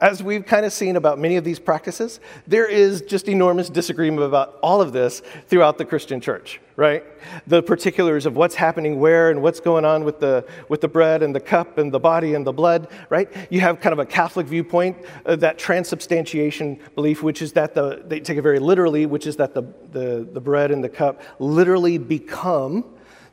as 0.00 0.22
we've 0.22 0.44
kind 0.44 0.66
of 0.66 0.72
seen 0.72 0.96
about 0.96 1.18
many 1.18 1.36
of 1.36 1.44
these 1.44 1.58
practices, 1.58 2.20
there 2.46 2.66
is 2.66 3.02
just 3.02 3.28
enormous 3.28 3.68
disagreement 3.68 4.26
about 4.26 4.58
all 4.62 4.80
of 4.80 4.92
this 4.92 5.22
throughout 5.48 5.78
the 5.78 5.84
Christian 5.84 6.20
church, 6.20 6.60
right? 6.76 7.04
The 7.46 7.62
particulars 7.62 8.26
of 8.26 8.36
what's 8.36 8.54
happening 8.54 8.98
where 9.00 9.30
and 9.30 9.42
what's 9.42 9.60
going 9.60 9.84
on 9.84 10.04
with 10.04 10.20
the, 10.20 10.46
with 10.68 10.80
the 10.80 10.88
bread 10.88 11.22
and 11.22 11.34
the 11.34 11.40
cup 11.40 11.78
and 11.78 11.92
the 11.92 12.00
body 12.00 12.34
and 12.34 12.46
the 12.46 12.52
blood, 12.52 12.88
right? 13.10 13.28
You 13.50 13.60
have 13.60 13.80
kind 13.80 13.92
of 13.92 13.98
a 13.98 14.06
Catholic 14.06 14.46
viewpoint, 14.46 14.96
uh, 15.26 15.36
that 15.36 15.58
transubstantiation 15.58 16.80
belief, 16.94 17.22
which 17.22 17.42
is 17.42 17.52
that 17.52 17.74
the, 17.74 18.02
they 18.06 18.20
take 18.20 18.38
it 18.38 18.42
very 18.42 18.58
literally, 18.58 19.06
which 19.06 19.26
is 19.26 19.36
that 19.36 19.54
the, 19.54 19.62
the, 19.92 20.28
the 20.32 20.40
bread 20.40 20.70
and 20.70 20.82
the 20.82 20.88
cup 20.88 21.20
literally 21.38 21.98
become 21.98 22.84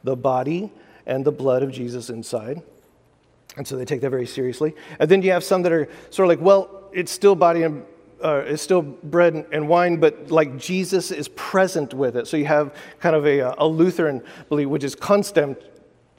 the 0.04 0.16
body 0.16 0.72
and 1.06 1.26
the 1.26 1.32
blood 1.32 1.64
of 1.64 1.72
Jesus 1.72 2.10
inside. 2.10 2.62
And 3.60 3.68
so 3.68 3.76
they 3.76 3.84
take 3.84 4.00
that 4.00 4.10
very 4.10 4.26
seriously. 4.26 4.74
And 5.00 5.12
then 5.12 5.22
you 5.22 5.32
have 5.32 5.44
some 5.44 5.64
that 5.64 5.74
are 5.74 5.90
sort 6.12 6.26
of 6.26 6.30
like, 6.30 6.40
well, 6.40 6.90
it's 6.94 7.12
still 7.12 7.36
body 7.36 7.64
and 7.64 7.84
uh, 8.24 8.44
it's 8.46 8.64
still 8.64 8.82
bread 8.82 9.46
and 9.52 9.68
wine, 9.68 9.98
but 9.98 10.32
like 10.32 10.58
Jesus 10.58 11.12
is 11.12 11.28
present 11.28 11.94
with 11.94 12.16
it. 12.16 12.26
So 12.26 12.38
you 12.38 12.46
have 12.46 12.74
kind 13.02 13.18
of 13.18 13.28
a, 13.28 13.54
a 13.58 13.68
Lutheran 13.68 14.24
belief, 14.48 14.70
which 14.70 14.86
is 14.86 14.96
constant, 14.96 15.62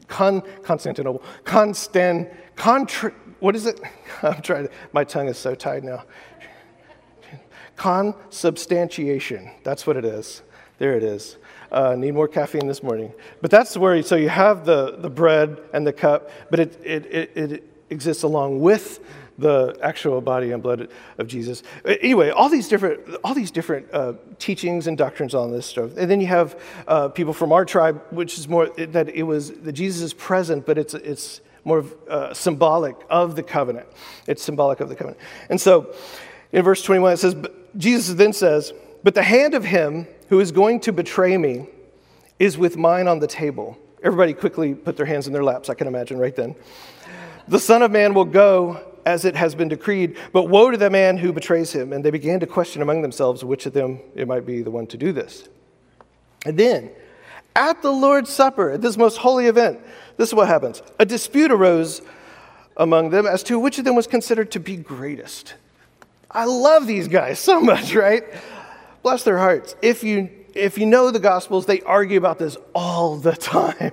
con, 0.07 0.43
Constantinople, 0.63 1.23
constant, 1.45 2.29
contra, 2.57 3.11
what 3.39 3.57
is 3.57 3.65
it? 3.65 3.81
I'm 4.23 4.43
trying 4.43 4.69
to, 4.69 4.73
my 4.93 5.05
tongue 5.05 5.29
is 5.29 5.39
so 5.39 5.55
tied 5.55 5.83
now. 5.83 6.05
Consubstantiation. 7.77 9.51
That's 9.65 9.87
what 9.87 9.97
it 9.97 10.05
is. 10.05 10.43
There 10.81 10.97
it 10.97 11.03
is. 11.03 11.37
Uh, 11.71 11.95
need 11.95 12.15
more 12.15 12.27
caffeine 12.27 12.67
this 12.67 12.83
morning. 12.83 13.13
But 13.43 13.51
that's 13.51 13.77
where, 13.77 14.03
so 14.03 14.17
you 14.17 14.31
have 14.31 14.65
the, 14.65 14.97
the 14.97 15.11
bread 15.11 15.61
and 15.75 15.87
the 15.87 15.93
cup, 15.93 16.31
but 16.51 16.59
it, 16.59 16.81
it, 16.83 17.07
it, 17.07 17.37
it 17.37 17.65
exists 17.91 18.23
along 18.23 18.61
with 18.61 18.99
the 19.37 19.77
actual 19.83 20.23
body 20.23 20.53
and 20.53 20.63
blood 20.63 20.89
of 21.19 21.27
Jesus. 21.27 21.63
Anyway, 21.85 22.31
all 22.31 22.49
these 22.49 22.67
different, 22.67 23.15
all 23.23 23.35
these 23.35 23.51
different 23.51 23.93
uh, 23.93 24.15
teachings 24.39 24.87
and 24.87 24.97
doctrines 24.97 25.35
on 25.35 25.53
this 25.53 25.67
stuff. 25.67 25.99
And 25.99 26.11
then 26.11 26.19
you 26.19 26.29
have 26.29 26.59
uh, 26.89 27.09
people 27.09 27.35
from 27.35 27.53
our 27.53 27.67
tribe, 27.67 28.03
which 28.11 28.39
is 28.39 28.49
more 28.49 28.71
that 28.71 29.11
it 29.11 29.25
was 29.25 29.53
that 29.53 29.73
Jesus 29.73 30.01
is 30.01 30.15
present, 30.15 30.65
but 30.65 30.79
it's 30.79 30.95
it's 30.95 31.43
more 31.63 31.85
uh, 32.09 32.33
symbolic 32.33 32.97
of 33.11 33.37
the 33.37 33.43
covenant. 33.43 33.87
It's 34.27 34.43
symbolic 34.43 34.81
of 34.81 34.89
the 34.89 34.95
covenant. 34.95 35.21
And 35.51 35.61
so, 35.61 35.95
in 36.53 36.63
verse 36.63 36.83
21, 36.83 37.13
it 37.13 37.17
says, 37.19 37.37
Jesus 37.77 38.15
then 38.15 38.33
says, 38.33 38.73
"But 39.03 39.15
the 39.15 39.23
hand 39.23 39.53
of 39.53 39.65
him 39.65 40.07
who 40.31 40.41
is 40.41 40.53
going 40.53 40.81
to 40.81 40.93
betray 40.93 41.37
me 41.37 41.67
is 42.39 42.57
with 42.57 42.77
mine 42.77 43.09
on 43.09 43.19
the 43.19 43.27
table. 43.27 43.77
Everybody 44.03 44.33
quickly 44.33 44.75
put 44.75 44.97
their 44.97 45.05
hands 45.05 45.27
in 45.27 45.33
their 45.33 45.45
laps, 45.45 45.69
I 45.69 45.75
can 45.75 45.89
imagine 45.89 46.19
right 46.19 46.35
then. 46.35 46.55
The 47.49 47.59
Son 47.59 47.83
of 47.83 47.91
Man 47.91 48.15
will 48.15 48.25
go 48.25 48.81
as 49.05 49.25
it 49.25 49.35
has 49.35 49.57
been 49.57 49.69
decreed, 49.69 50.17
but 50.33 50.45
woe 50.45 50.71
to 50.71 50.77
the 50.77 50.89
man 50.89 51.19
who 51.19 51.33
betrays 51.33 51.73
him. 51.73 51.93
And 51.93 52.05
they 52.05 52.13
began 52.13 52.39
to 52.41 52.47
question 52.47 52.81
among 52.81 53.03
themselves 53.03 53.45
which 53.45 53.67
of 53.67 53.73
them 53.73 53.99
it 54.15 54.29
might 54.29 54.47
be 54.47 54.63
the 54.63 54.71
one 54.71 54.87
to 54.89 54.97
do 54.97 55.13
this. 55.13 55.49
And 56.47 56.57
then, 56.57 56.91
at 57.57 57.83
the 57.83 57.91
Lord's 57.91 58.31
Supper, 58.31 58.71
at 58.71 58.81
this 58.81 58.97
most 58.97 59.17
holy 59.17 59.47
event, 59.47 59.81
this 60.17 60.29
is 60.29 60.35
what 60.35 60.47
happens. 60.47 60.81
A 61.01 61.05
dispute 61.05 61.51
arose 61.51 62.03
among 62.77 63.11
them 63.11 63.27
as 63.27 63.43
to 63.45 63.59
which 63.59 63.79
of 63.79 63.85
them 63.85 63.97
was 63.97 64.07
considered 64.07 64.53
to 64.53 64.61
be 64.61 64.77
greatest. 64.77 65.55
I 66.31 66.45
love 66.45 66.87
these 66.87 67.09
guys 67.09 67.41
so 67.41 67.61
much, 67.61 67.95
right? 67.97 68.23
Bless 69.03 69.23
their 69.25 69.39
hearts. 69.39 69.75
If 69.83 70.05
you, 70.05 70.31
if 70.55 70.79
you 70.79 70.87
know 70.87 71.11
the 71.11 71.21
Gospels, 71.21 71.67
they 71.67 71.81
argue 71.83 72.19
about 72.19 72.39
this 72.39 72.57
all 72.75 73.17
the 73.17 73.33
time. 73.37 73.93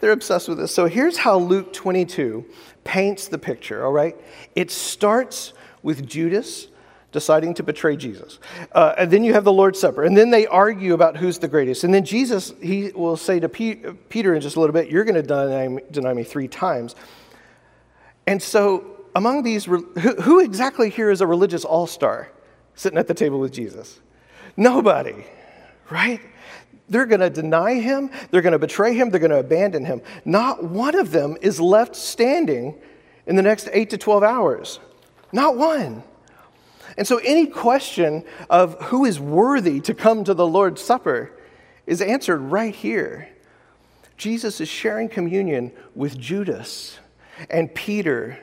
They're 0.00 0.12
obsessed 0.12 0.48
with 0.48 0.58
this. 0.58 0.74
So 0.74 0.86
here's 0.86 1.18
how 1.18 1.38
Luke 1.38 1.72
22 1.72 2.44
paints 2.84 3.28
the 3.28 3.38
picture, 3.38 3.84
all 3.84 3.92
right? 3.92 4.16
It 4.54 4.70
starts 4.70 5.52
with 5.82 6.06
Judas 6.06 6.68
deciding 7.12 7.54
to 7.54 7.62
betray 7.62 7.94
Jesus. 7.94 8.38
Uh, 8.72 8.94
and 8.96 9.10
then 9.10 9.22
you 9.22 9.34
have 9.34 9.44
the 9.44 9.52
Lord's 9.52 9.78
Supper. 9.78 10.02
And 10.02 10.16
then 10.16 10.30
they 10.30 10.46
argue 10.46 10.94
about 10.94 11.16
who's 11.16 11.38
the 11.38 11.48
greatest. 11.48 11.84
And 11.84 11.92
then 11.92 12.04
Jesus, 12.04 12.54
he 12.60 12.90
will 12.92 13.16
say 13.16 13.38
to 13.38 13.48
Peter 13.48 14.34
in 14.34 14.40
just 14.40 14.56
a 14.56 14.60
little 14.60 14.72
bit, 14.72 14.90
You're 14.90 15.04
going 15.04 15.14
to 15.14 15.22
deny, 15.22 15.78
deny 15.90 16.14
me 16.14 16.24
three 16.24 16.48
times. 16.48 16.96
And 18.26 18.42
so, 18.42 19.04
among 19.14 19.42
these, 19.42 19.66
who, 19.66 19.84
who 20.22 20.40
exactly 20.40 20.88
here 20.88 21.10
is 21.10 21.20
a 21.20 21.26
religious 21.26 21.64
all 21.64 21.86
star 21.86 22.30
sitting 22.74 22.98
at 22.98 23.08
the 23.08 23.14
table 23.14 23.38
with 23.38 23.52
Jesus? 23.52 24.00
Nobody, 24.56 25.24
right? 25.90 26.20
They're 26.88 27.06
going 27.06 27.20
to 27.20 27.30
deny 27.30 27.74
him, 27.74 28.10
they're 28.30 28.42
going 28.42 28.52
to 28.52 28.58
betray 28.58 28.94
him, 28.94 29.10
they're 29.10 29.20
going 29.20 29.30
to 29.30 29.38
abandon 29.38 29.84
him. 29.84 30.02
Not 30.24 30.64
one 30.64 30.94
of 30.94 31.10
them 31.10 31.36
is 31.40 31.60
left 31.60 31.96
standing 31.96 32.74
in 33.26 33.36
the 33.36 33.42
next 33.42 33.68
8 33.72 33.90
to 33.90 33.98
12 33.98 34.22
hours. 34.22 34.80
Not 35.32 35.56
one. 35.56 36.02
And 36.98 37.06
so, 37.06 37.18
any 37.24 37.46
question 37.46 38.24
of 38.50 38.80
who 38.82 39.06
is 39.06 39.18
worthy 39.18 39.80
to 39.80 39.94
come 39.94 40.24
to 40.24 40.34
the 40.34 40.46
Lord's 40.46 40.82
Supper 40.82 41.32
is 41.86 42.02
answered 42.02 42.38
right 42.38 42.74
here. 42.74 43.28
Jesus 44.18 44.60
is 44.60 44.68
sharing 44.68 45.08
communion 45.08 45.72
with 45.94 46.18
Judas 46.18 46.98
and 47.48 47.74
Peter 47.74 48.38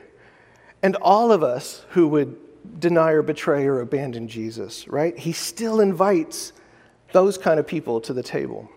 and 0.82 0.96
all 0.96 1.30
of 1.30 1.42
us 1.42 1.84
who 1.90 2.08
would 2.08 2.36
deny 2.78 3.10
or 3.12 3.22
betray 3.22 3.66
or 3.66 3.80
abandon 3.80 4.28
Jesus, 4.28 4.86
right? 4.88 5.16
He 5.18 5.32
still 5.32 5.80
invites 5.80 6.52
those 7.12 7.38
kind 7.38 7.58
of 7.58 7.66
people 7.66 8.00
to 8.02 8.12
the 8.12 8.22
table. 8.22 8.70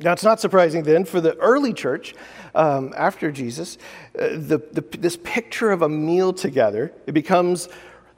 Now, 0.00 0.12
it's 0.12 0.24
not 0.24 0.40
surprising 0.40 0.82
then 0.82 1.04
for 1.04 1.20
the 1.20 1.36
early 1.36 1.72
church 1.72 2.14
um, 2.54 2.92
after 2.96 3.30
Jesus, 3.30 3.78
uh, 4.18 4.28
the, 4.30 4.62
the, 4.72 4.84
this 4.98 5.16
picture 5.16 5.70
of 5.70 5.82
a 5.82 5.88
meal 5.88 6.32
together, 6.32 6.92
it 7.06 7.12
becomes 7.12 7.68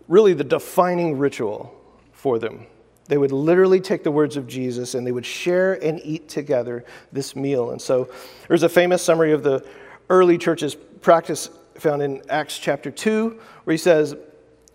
really 0.09 0.33
the 0.33 0.45
defining 0.45 1.19
ritual 1.19 1.75
for 2.13 2.39
them. 2.39 2.67
They 3.09 3.19
would 3.19 3.33
literally 3.33 3.81
take 3.81 4.03
the 4.03 4.11
words 4.11 4.37
of 4.37 4.47
Jesus 4.47 4.95
and 4.95 5.07
they 5.07 5.13
would 5.13 5.27
share 5.27 5.75
and 5.85 6.01
eat 6.03 6.29
together 6.29 6.85
this 7.13 7.37
meal. 7.37 7.71
And 7.71 7.81
so 7.81 8.11
there's 8.49 8.63
a 8.63 8.69
famous 8.69 9.03
summary 9.03 9.33
of 9.33 9.43
the 9.43 9.65
early 10.09 10.39
church's 10.39 10.75
practice 10.75 11.51
found 11.75 12.03
in 12.03 12.23
Acts 12.31 12.59
chapter 12.59 12.91
2, 12.91 13.39
where 13.65 13.73
he 13.73 13.79
says, 13.79 14.17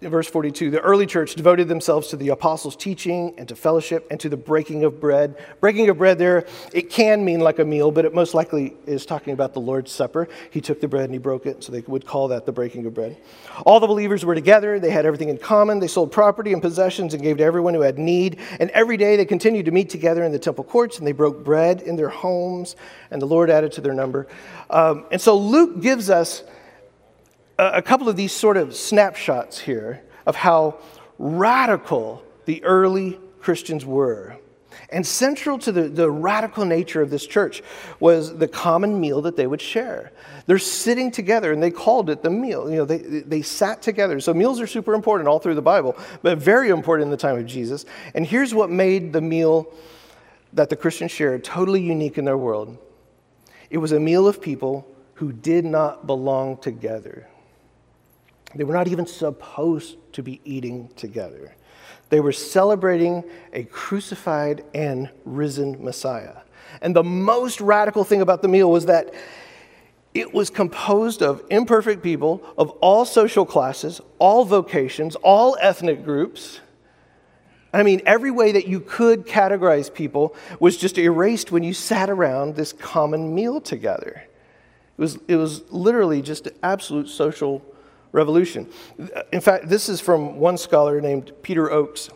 verse 0.09 0.27
42 0.27 0.71
the 0.71 0.79
early 0.79 1.05
church 1.05 1.35
devoted 1.35 1.67
themselves 1.67 2.07
to 2.07 2.17
the 2.17 2.29
apostles' 2.29 2.75
teaching 2.75 3.35
and 3.37 3.47
to 3.47 3.55
fellowship 3.55 4.07
and 4.09 4.19
to 4.19 4.29
the 4.29 4.37
breaking 4.37 4.83
of 4.83 4.99
bread. 4.99 5.35
Breaking 5.59 5.89
of 5.89 5.99
bread 5.99 6.17
there, 6.17 6.45
it 6.73 6.89
can 6.89 7.23
mean 7.23 7.39
like 7.39 7.59
a 7.59 7.65
meal, 7.65 7.91
but 7.91 8.05
it 8.05 8.13
most 8.13 8.33
likely 8.33 8.75
is 8.87 9.05
talking 9.05 9.33
about 9.33 9.53
the 9.53 9.59
Lord's 9.59 9.91
Supper. 9.91 10.27
He 10.49 10.59
took 10.59 10.81
the 10.81 10.87
bread 10.87 11.05
and 11.05 11.13
he 11.13 11.19
broke 11.19 11.45
it, 11.45 11.63
so 11.63 11.71
they 11.71 11.81
would 11.81 12.05
call 12.05 12.29
that 12.29 12.45
the 12.45 12.51
breaking 12.51 12.85
of 12.85 12.93
bread. 12.93 13.17
All 13.65 13.79
the 13.79 13.87
believers 13.87 14.25
were 14.25 14.33
together, 14.33 14.79
they 14.79 14.89
had 14.89 15.05
everything 15.05 15.29
in 15.29 15.37
common. 15.37 15.79
They 15.79 15.87
sold 15.87 16.11
property 16.11 16.53
and 16.53 16.61
possessions 16.61 17.13
and 17.13 17.21
gave 17.21 17.37
to 17.37 17.43
everyone 17.43 17.73
who 17.73 17.81
had 17.81 17.99
need. 17.99 18.39
And 18.59 18.71
every 18.71 18.97
day 18.97 19.17
they 19.17 19.25
continued 19.25 19.65
to 19.65 19.71
meet 19.71 19.89
together 19.89 20.23
in 20.23 20.31
the 20.31 20.39
temple 20.39 20.63
courts 20.63 20.97
and 20.97 21.05
they 21.05 21.11
broke 21.11 21.43
bread 21.43 21.81
in 21.81 21.95
their 21.95 22.09
homes, 22.09 22.75
and 23.11 23.21
the 23.21 23.27
Lord 23.27 23.49
added 23.49 23.71
to 23.73 23.81
their 23.81 23.93
number. 23.93 24.27
Um, 24.69 25.05
and 25.11 25.21
so 25.21 25.37
Luke 25.37 25.81
gives 25.81 26.09
us 26.09 26.43
a 27.61 27.81
couple 27.81 28.09
of 28.09 28.15
these 28.15 28.31
sort 28.31 28.57
of 28.57 28.75
snapshots 28.75 29.59
here 29.59 30.03
of 30.25 30.35
how 30.35 30.79
radical 31.19 32.23
the 32.45 32.63
early 32.63 33.19
Christians 33.39 33.85
were. 33.85 34.37
And 34.89 35.05
central 35.05 35.57
to 35.59 35.71
the, 35.71 35.83
the 35.83 36.09
radical 36.09 36.65
nature 36.65 37.01
of 37.01 37.09
this 37.09 37.25
church 37.25 37.61
was 37.99 38.37
the 38.37 38.47
common 38.47 38.99
meal 38.99 39.21
that 39.21 39.35
they 39.35 39.47
would 39.47 39.61
share. 39.61 40.11
They're 40.47 40.59
sitting 40.59 41.11
together, 41.11 41.53
and 41.53 41.61
they 41.61 41.71
called 41.71 42.09
it 42.09 42.23
the 42.23 42.29
meal. 42.29 42.69
You 42.69 42.77
know, 42.77 42.85
they, 42.85 42.97
they 42.97 43.41
sat 43.41 43.81
together. 43.81 44.19
So 44.19 44.33
meals 44.33 44.59
are 44.59 44.67
super 44.67 44.93
important 44.93 45.27
all 45.29 45.39
through 45.39 45.55
the 45.55 45.61
Bible, 45.61 45.95
but 46.21 46.39
very 46.39 46.69
important 46.69 47.05
in 47.05 47.11
the 47.11 47.17
time 47.17 47.37
of 47.37 47.45
Jesus. 47.45 47.85
And 48.15 48.25
here's 48.25 48.53
what 48.53 48.69
made 48.69 49.13
the 49.13 49.21
meal 49.21 49.71
that 50.53 50.69
the 50.69 50.75
Christians 50.75 51.11
shared, 51.11 51.43
totally 51.43 51.81
unique 51.81 52.17
in 52.17 52.25
their 52.25 52.37
world. 52.37 52.77
It 53.69 53.77
was 53.77 53.91
a 53.91 53.99
meal 53.99 54.27
of 54.27 54.41
people 54.41 54.87
who 55.15 55.31
did 55.31 55.63
not 55.63 56.07
belong 56.07 56.57
together. 56.57 57.27
They 58.55 58.63
were 58.63 58.73
not 58.73 58.87
even 58.87 59.05
supposed 59.05 59.97
to 60.13 60.23
be 60.23 60.41
eating 60.43 60.89
together. 60.95 61.55
They 62.09 62.19
were 62.19 62.33
celebrating 62.33 63.23
a 63.53 63.63
crucified 63.63 64.65
and 64.73 65.09
risen 65.23 65.83
Messiah. 65.83 66.37
And 66.81 66.95
the 66.95 67.03
most 67.03 67.61
radical 67.61 68.03
thing 68.03 68.21
about 68.21 68.41
the 68.41 68.47
meal 68.47 68.69
was 68.69 68.85
that 68.87 69.13
it 70.13 70.33
was 70.33 70.49
composed 70.49 71.21
of 71.21 71.41
imperfect 71.49 72.03
people 72.03 72.43
of 72.57 72.69
all 72.81 73.05
social 73.05 73.45
classes, 73.45 74.01
all 74.19 74.43
vocations, 74.43 75.15
all 75.17 75.57
ethnic 75.61 76.03
groups. 76.03 76.59
I 77.73 77.83
mean, 77.83 78.01
every 78.05 78.31
way 78.31 78.51
that 78.51 78.67
you 78.67 78.81
could 78.81 79.25
categorize 79.25 79.93
people 79.93 80.35
was 80.59 80.75
just 80.75 80.97
erased 80.97 81.53
when 81.53 81.63
you 81.63 81.73
sat 81.73 82.09
around 82.09 82.55
this 82.55 82.73
common 82.73 83.33
meal 83.33 83.61
together. 83.61 84.23
It 84.97 85.01
was, 85.01 85.17
it 85.29 85.37
was 85.37 85.63
literally 85.71 86.21
just 86.21 86.47
an 86.47 86.55
absolute 86.61 87.07
social 87.07 87.65
revolution. 88.11 88.67
In 89.31 89.41
fact, 89.41 89.69
this 89.69 89.89
is 89.89 90.01
from 90.01 90.37
one 90.37 90.57
scholar 90.57 91.01
named 91.01 91.31
Peter 91.41 91.71
Oakes. 91.71 92.09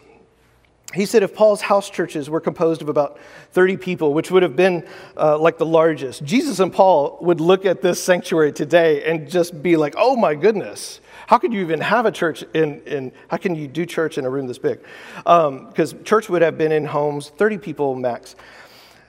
He 0.93 1.05
said 1.05 1.23
if 1.23 1.35
Paul's 1.35 1.61
house 1.61 1.89
churches 1.89 2.29
were 2.29 2.39
composed 2.39 2.81
of 2.81 2.89
about 2.89 3.19
30 3.51 3.77
people, 3.77 4.13
which 4.13 4.31
would 4.31 4.43
have 4.43 4.55
been 4.55 4.87
uh, 5.17 5.37
like 5.37 5.57
the 5.57 5.65
largest, 5.65 6.23
Jesus 6.23 6.59
and 6.59 6.71
Paul 6.71 7.17
would 7.21 7.41
look 7.41 7.65
at 7.65 7.81
this 7.81 8.01
sanctuary 8.01 8.53
today 8.53 9.03
and 9.03 9.29
just 9.29 9.61
be 9.61 9.75
like, 9.75 9.95
oh 9.97 10.15
my 10.15 10.35
goodness, 10.35 11.01
how 11.27 11.37
could 11.37 11.51
you 11.51 11.61
even 11.61 11.81
have 11.81 12.05
a 12.05 12.11
church 12.11 12.43
in, 12.53 12.81
in 12.81 13.11
how 13.29 13.37
can 13.37 13.55
you 13.55 13.67
do 13.67 13.85
church 13.85 14.17
in 14.17 14.25
a 14.25 14.29
room 14.29 14.47
this 14.47 14.59
big? 14.59 14.79
Because 15.17 15.93
um, 15.93 16.03
church 16.03 16.29
would 16.29 16.41
have 16.41 16.57
been 16.57 16.71
in 16.71 16.85
homes, 16.85 17.29
30 17.29 17.57
people 17.57 17.95
max. 17.95 18.35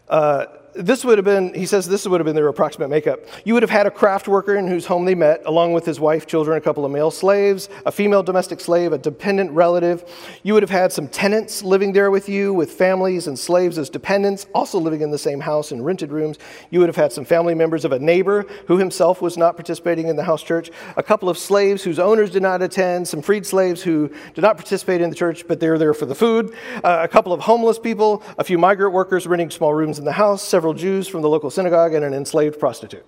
Uh, 0.09 0.47
this 0.77 1.05
would 1.05 1.19
have 1.19 1.25
been, 1.25 1.55
he 1.55 1.67
says, 1.67 1.89
this 1.89 2.07
would 2.07 2.21
have 2.21 2.25
been 2.25 2.37
their 2.37 2.49
approximate 2.49 2.91
makeup. 2.91 3.21
You 3.45 3.55
would 3.55 3.63
have 3.63 3.71
had 3.71 3.87
a 3.87 3.91
craft 3.91 4.29
worker 4.29 4.57
in 4.57 4.67
whose 4.67 4.87
home 4.87 5.05
they 5.05 5.15
met, 5.15 5.43
along 5.47 5.73
with 5.73 5.85
his 5.85 5.99
wife, 5.99 6.27
children, 6.27 6.57
a 6.57 6.61
couple 6.61 6.85
of 6.85 6.93
male 6.93 7.11
slaves, 7.11 7.69
a 7.85 7.93
female 7.93 8.23
domestic 8.23 8.61
slave, 8.61 8.93
a 8.93 8.99
dependent 8.99 9.51
relative. 9.53 10.05
You 10.43 10.55
would 10.55 10.63
have 10.63 10.71
had 10.71 10.93
some 10.93 11.09
tenants 11.09 11.63
living 11.63 11.93
there 11.93 12.11
with 12.11 12.29
you, 12.29 12.53
with 12.53 12.71
families 12.71 13.27
and 13.27 13.39
slaves 13.39 13.79
as 13.79 13.89
dependents, 13.89 14.47
also 14.55 14.79
living 14.79 15.01
in 15.01 15.11
the 15.11 15.19
same 15.19 15.41
house 15.41 15.73
in 15.73 15.83
rented 15.83 16.13
rooms. 16.13 16.39
You 16.71 16.81
would 16.81 16.89
have 16.89 16.97
had 16.97 17.13
some 17.13 17.25
family 17.25 17.55
members 17.55 17.85
of 17.85 17.93
a 17.93 17.99
neighbor 17.99 18.47
who 18.67 18.79
himself 18.79 19.23
was 19.23 19.37
not 19.37 19.57
participating 19.57 20.09
in 20.09 20.17
the 20.17 20.25
house 20.25 20.43
church, 20.43 20.71
a 20.97 21.03
couple 21.03 21.29
of 21.29 21.39
slaves 21.39 21.83
whose 21.83 21.99
owners 21.99 22.31
did 22.31 22.43
not 22.43 22.63
attend, 22.63 23.09
some 23.09 23.23
freed 23.23 23.47
slaves 23.47 23.83
who 23.83 24.09
did 24.35 24.43
not 24.43 24.57
participate 24.57 25.01
in 25.01 25.11
the 25.11 25.17
church, 25.17 25.47
but 25.49 25.61
they 25.61 25.69
were 25.69 25.79
there 25.79 25.95
for 25.95 26.07
the 26.07 26.15
food, 26.15 26.55
uh, 26.85 26.99
a 27.03 27.09
couple 27.09 27.33
of 27.33 27.41
homeless 27.41 27.79
people, 27.79 28.23
a 28.39 28.45
few 28.45 28.59
migrant 28.59 28.93
workers 28.93 29.27
renting 29.27 29.51
small 29.51 29.75
rooms 29.75 29.99
in 29.99 30.05
the 30.05 30.13
house, 30.13 30.43
several 30.43 30.66
several 30.67 30.75
Jews 30.75 31.07
from 31.07 31.23
the 31.23 31.29
local 31.29 31.49
synagogue, 31.49 31.95
and 31.95 32.05
an 32.05 32.13
enslaved 32.13 32.59
prostitute. 32.59 33.07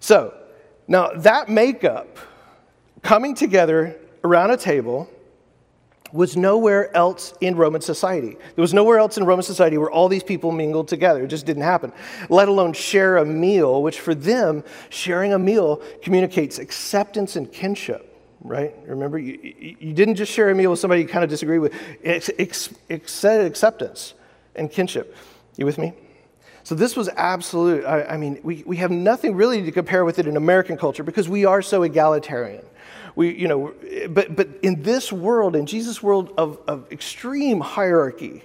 So, 0.00 0.34
now 0.88 1.10
that 1.14 1.48
makeup 1.48 2.18
coming 3.02 3.36
together 3.36 3.96
around 4.24 4.50
a 4.50 4.56
table 4.56 5.08
was 6.12 6.36
nowhere 6.36 6.90
else 6.96 7.34
in 7.40 7.54
Roman 7.54 7.80
society. 7.80 8.36
There 8.56 8.62
was 8.62 8.74
nowhere 8.74 8.98
else 8.98 9.16
in 9.16 9.24
Roman 9.24 9.44
society 9.44 9.78
where 9.78 9.92
all 9.92 10.08
these 10.08 10.24
people 10.24 10.50
mingled 10.50 10.88
together. 10.88 11.22
It 11.22 11.28
just 11.28 11.46
didn't 11.46 11.62
happen, 11.62 11.92
let 12.28 12.48
alone 12.48 12.72
share 12.72 13.18
a 13.18 13.24
meal, 13.24 13.80
which 13.80 14.00
for 14.00 14.12
them, 14.12 14.64
sharing 14.88 15.32
a 15.32 15.38
meal 15.38 15.80
communicates 16.02 16.58
acceptance 16.58 17.36
and 17.36 17.52
kinship. 17.52 18.08
Right? 18.40 18.74
Remember, 18.88 19.20
you, 19.20 19.38
you 19.78 19.92
didn't 19.92 20.16
just 20.16 20.32
share 20.32 20.50
a 20.50 20.54
meal 20.56 20.72
with 20.72 20.80
somebody 20.80 21.02
you 21.02 21.06
kind 21.06 21.22
of 21.22 21.30
disagree 21.30 21.60
with. 21.60 21.74
It's, 22.02 22.28
it's, 22.38 22.74
acceptance 22.90 24.14
and 24.56 24.68
kinship. 24.68 25.14
You 25.56 25.66
with 25.66 25.78
me? 25.78 25.92
So 26.62 26.74
this 26.74 26.96
was 26.96 27.08
absolute. 27.16 27.84
I, 27.84 28.04
I, 28.04 28.16
mean, 28.16 28.40
we, 28.42 28.62
we 28.66 28.76
have 28.76 28.90
nothing 28.90 29.34
really 29.34 29.62
to 29.62 29.72
compare 29.72 30.04
with 30.04 30.18
it 30.18 30.26
in 30.26 30.36
American 30.36 30.76
culture 30.76 31.02
because 31.02 31.28
we 31.28 31.44
are 31.44 31.62
so 31.62 31.82
egalitarian. 31.82 32.64
We, 33.16 33.34
you 33.34 33.48
know, 33.48 33.74
but, 34.08 34.36
but 34.36 34.48
in 34.62 34.82
this 34.82 35.12
world, 35.12 35.56
in 35.56 35.66
Jesus' 35.66 36.02
world 36.02 36.32
of, 36.38 36.60
of 36.68 36.90
extreme 36.92 37.60
hierarchy, 37.60 38.44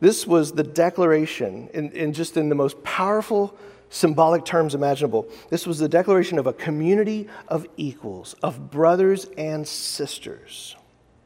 this 0.00 0.26
was 0.26 0.52
the 0.52 0.62
declaration, 0.62 1.68
in, 1.72 1.90
in 1.92 2.12
just 2.12 2.36
in 2.36 2.48
the 2.48 2.54
most 2.54 2.82
powerful 2.82 3.56
symbolic 3.88 4.44
terms 4.44 4.74
imaginable. 4.74 5.28
This 5.50 5.66
was 5.66 5.78
the 5.78 5.88
declaration 5.88 6.38
of 6.38 6.46
a 6.46 6.52
community 6.52 7.28
of 7.48 7.66
equals, 7.76 8.34
of 8.42 8.70
brothers 8.70 9.26
and 9.38 9.66
sisters, 9.66 10.76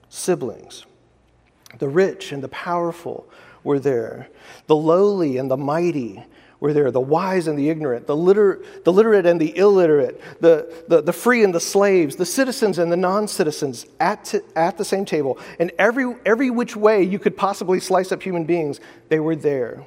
siblings, 0.08 0.84
the 1.78 1.88
rich 1.88 2.32
and 2.32 2.42
the 2.42 2.48
powerful 2.48 3.28
were 3.64 3.78
there. 3.78 4.28
The 4.66 4.76
lowly 4.76 5.36
and 5.36 5.50
the 5.50 5.56
mighty 5.56 6.24
were 6.60 6.72
there. 6.72 6.90
The 6.90 7.00
wise 7.00 7.46
and 7.46 7.58
the 7.58 7.70
ignorant, 7.70 8.06
the, 8.06 8.16
liter- 8.16 8.62
the 8.84 8.92
literate 8.92 9.26
and 9.26 9.40
the 9.40 9.56
illiterate, 9.56 10.20
the, 10.40 10.84
the, 10.88 11.02
the 11.02 11.12
free 11.12 11.42
and 11.42 11.54
the 11.54 11.60
slaves, 11.60 12.16
the 12.16 12.26
citizens 12.26 12.78
and 12.78 12.92
the 12.92 12.96
non 12.96 13.26
citizens 13.26 13.86
at, 13.98 14.26
t- 14.26 14.40
at 14.54 14.76
the 14.76 14.84
same 14.84 15.04
table. 15.04 15.38
And 15.58 15.72
every, 15.78 16.14
every 16.26 16.50
which 16.50 16.76
way 16.76 17.02
you 17.02 17.18
could 17.18 17.36
possibly 17.36 17.80
slice 17.80 18.12
up 18.12 18.22
human 18.22 18.44
beings, 18.44 18.80
they 19.08 19.20
were 19.20 19.36
there. 19.36 19.84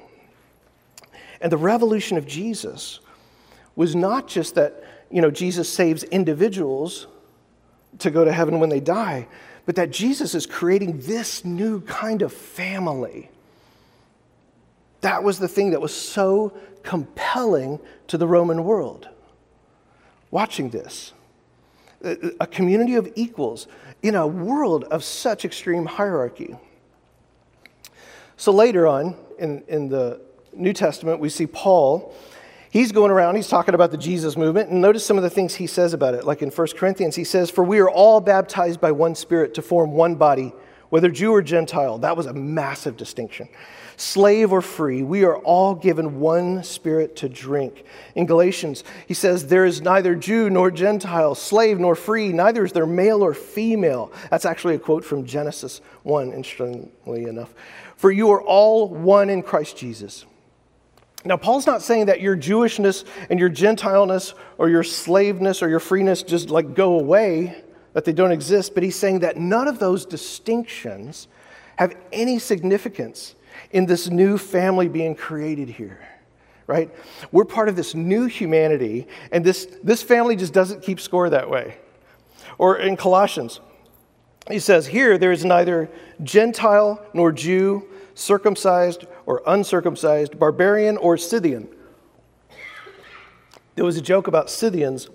And 1.39 1.51
the 1.51 1.57
revolution 1.57 2.17
of 2.17 2.25
Jesus 2.25 2.99
was 3.75 3.95
not 3.95 4.27
just 4.27 4.55
that, 4.55 4.83
you 5.11 5.21
know, 5.21 5.31
Jesus 5.31 5.69
saves 5.69 6.03
individuals 6.03 7.07
to 7.99 8.09
go 8.09 8.25
to 8.25 8.31
heaven 8.31 8.59
when 8.59 8.69
they 8.69 8.79
die, 8.79 9.27
but 9.65 9.75
that 9.75 9.91
Jesus 9.91 10.33
is 10.35 10.45
creating 10.45 10.99
this 11.01 11.45
new 11.45 11.81
kind 11.81 12.21
of 12.21 12.33
family 12.33 13.29
that 15.03 15.23
was 15.23 15.39
the 15.39 15.47
thing 15.47 15.71
that 15.71 15.81
was 15.81 15.93
so 15.93 16.57
compelling 16.81 17.79
to 18.07 18.17
the 18.17 18.27
Roman 18.27 18.63
world. 18.63 19.07
Watching 20.31 20.69
this, 20.69 21.13
a 22.01 22.47
community 22.47 22.95
of 22.95 23.11
equals 23.15 23.67
in 24.01 24.15
a 24.15 24.27
world 24.27 24.83
of 24.85 25.03
such 25.03 25.45
extreme 25.45 25.85
hierarchy. 25.85 26.55
So 28.35 28.51
later 28.51 28.87
on 28.87 29.15
in, 29.39 29.63
in 29.67 29.89
the 29.89 30.21
New 30.53 30.73
Testament, 30.73 31.19
we 31.19 31.29
see 31.29 31.47
Paul. 31.47 32.13
He's 32.71 32.91
going 32.91 33.11
around, 33.11 33.35
he's 33.35 33.47
talking 33.47 33.75
about 33.75 33.91
the 33.91 33.97
Jesus 33.97 34.35
movement, 34.35 34.69
and 34.69 34.81
notice 34.81 35.05
some 35.05 35.17
of 35.17 35.23
the 35.23 35.29
things 35.29 35.55
he 35.55 35.67
says 35.67 35.93
about 35.93 36.15
it. 36.15 36.25
Like 36.25 36.41
in 36.41 36.49
1 36.49 36.67
Corinthians, 36.75 37.15
he 37.15 37.23
says, 37.23 37.51
For 37.51 37.63
we 37.63 37.79
are 37.79 37.89
all 37.89 38.19
baptized 38.19 38.81
by 38.81 38.91
one 38.91 39.15
Spirit 39.15 39.53
to 39.53 39.61
form 39.61 39.91
one 39.91 40.15
body, 40.15 40.53
whether 40.89 41.09
Jew 41.09 41.31
or 41.31 41.41
Gentile. 41.41 41.99
That 41.99 42.17
was 42.17 42.25
a 42.25 42.33
massive 42.33 42.97
distinction 42.97 43.47
slave 43.97 44.51
or 44.51 44.61
free, 44.61 45.03
we 45.03 45.23
are 45.23 45.37
all 45.37 45.75
given 45.75 46.19
one 46.19 46.63
spirit 46.63 47.15
to 47.17 47.29
drink. 47.29 47.85
In 48.15 48.25
Galatians, 48.25 48.83
he 49.07 49.13
says, 49.13 49.47
There 49.47 49.65
is 49.65 49.81
neither 49.81 50.15
Jew 50.15 50.49
nor 50.49 50.71
Gentile, 50.71 51.35
slave 51.35 51.79
nor 51.79 51.95
free, 51.95 52.31
neither 52.31 52.65
is 52.65 52.71
there 52.71 52.85
male 52.85 53.23
or 53.23 53.33
female. 53.33 54.11
That's 54.29 54.45
actually 54.45 54.75
a 54.75 54.79
quote 54.79 55.05
from 55.05 55.25
Genesis 55.25 55.81
1, 56.03 56.33
interestingly 56.33 57.23
enough. 57.23 57.53
For 57.95 58.11
you 58.11 58.31
are 58.31 58.41
all 58.41 58.87
one 58.87 59.29
in 59.29 59.43
Christ 59.43 59.77
Jesus. 59.77 60.25
Now, 61.25 61.37
Paul's 61.37 61.65
not 61.65 61.81
saying 61.81 62.07
that 62.07 62.19
your 62.19 62.35
Jewishness 62.35 63.05
and 63.29 63.39
your 63.39 63.49
Gentileness 63.49 64.33
or 64.57 64.69
your 64.69 64.83
slaveness 64.83 65.63
or 65.63 65.69
your 65.69 65.79
freeness 65.79 66.21
just 66.21 66.49
like 66.49 66.73
go 66.73 66.99
away, 66.99 67.63
that 67.93 68.05
they 68.05 68.11
don't 68.11 68.31
exist, 68.31 68.73
but 68.73 68.83
he's 68.83 68.97
saying 68.97 69.19
that 69.19 69.37
none 69.37 69.67
of 69.67 69.79
those 69.79 70.05
distinctions 70.05 71.27
have 71.77 71.95
any 72.11 72.39
significance 72.39 73.35
in 73.71 73.85
this 73.85 74.09
new 74.09 74.37
family 74.37 74.87
being 74.87 75.15
created 75.15 75.69
here, 75.69 75.99
right? 76.67 76.89
We're 77.31 77.45
part 77.45 77.69
of 77.69 77.75
this 77.75 77.95
new 77.95 78.25
humanity, 78.25 79.07
and 79.31 79.43
this, 79.43 79.67
this 79.83 80.03
family 80.03 80.35
just 80.35 80.53
doesn't 80.53 80.81
keep 80.81 80.99
score 80.99 81.29
that 81.29 81.49
way. 81.49 81.77
Or 82.57 82.77
in 82.77 82.97
Colossians, 82.97 83.59
he 84.49 84.59
says, 84.59 84.87
Here 84.87 85.17
there 85.17 85.31
is 85.31 85.45
neither 85.45 85.89
Gentile 86.21 87.03
nor 87.13 87.31
Jew, 87.31 87.87
circumcised 88.15 89.05
or 89.25 89.41
uncircumcised, 89.47 90.37
barbarian 90.37 90.97
or 90.97 91.17
Scythian. 91.17 91.67
There 93.75 93.85
was 93.85 93.97
a 93.97 94.01
joke 94.01 94.27
about 94.27 94.49
Scythians, 94.49 95.09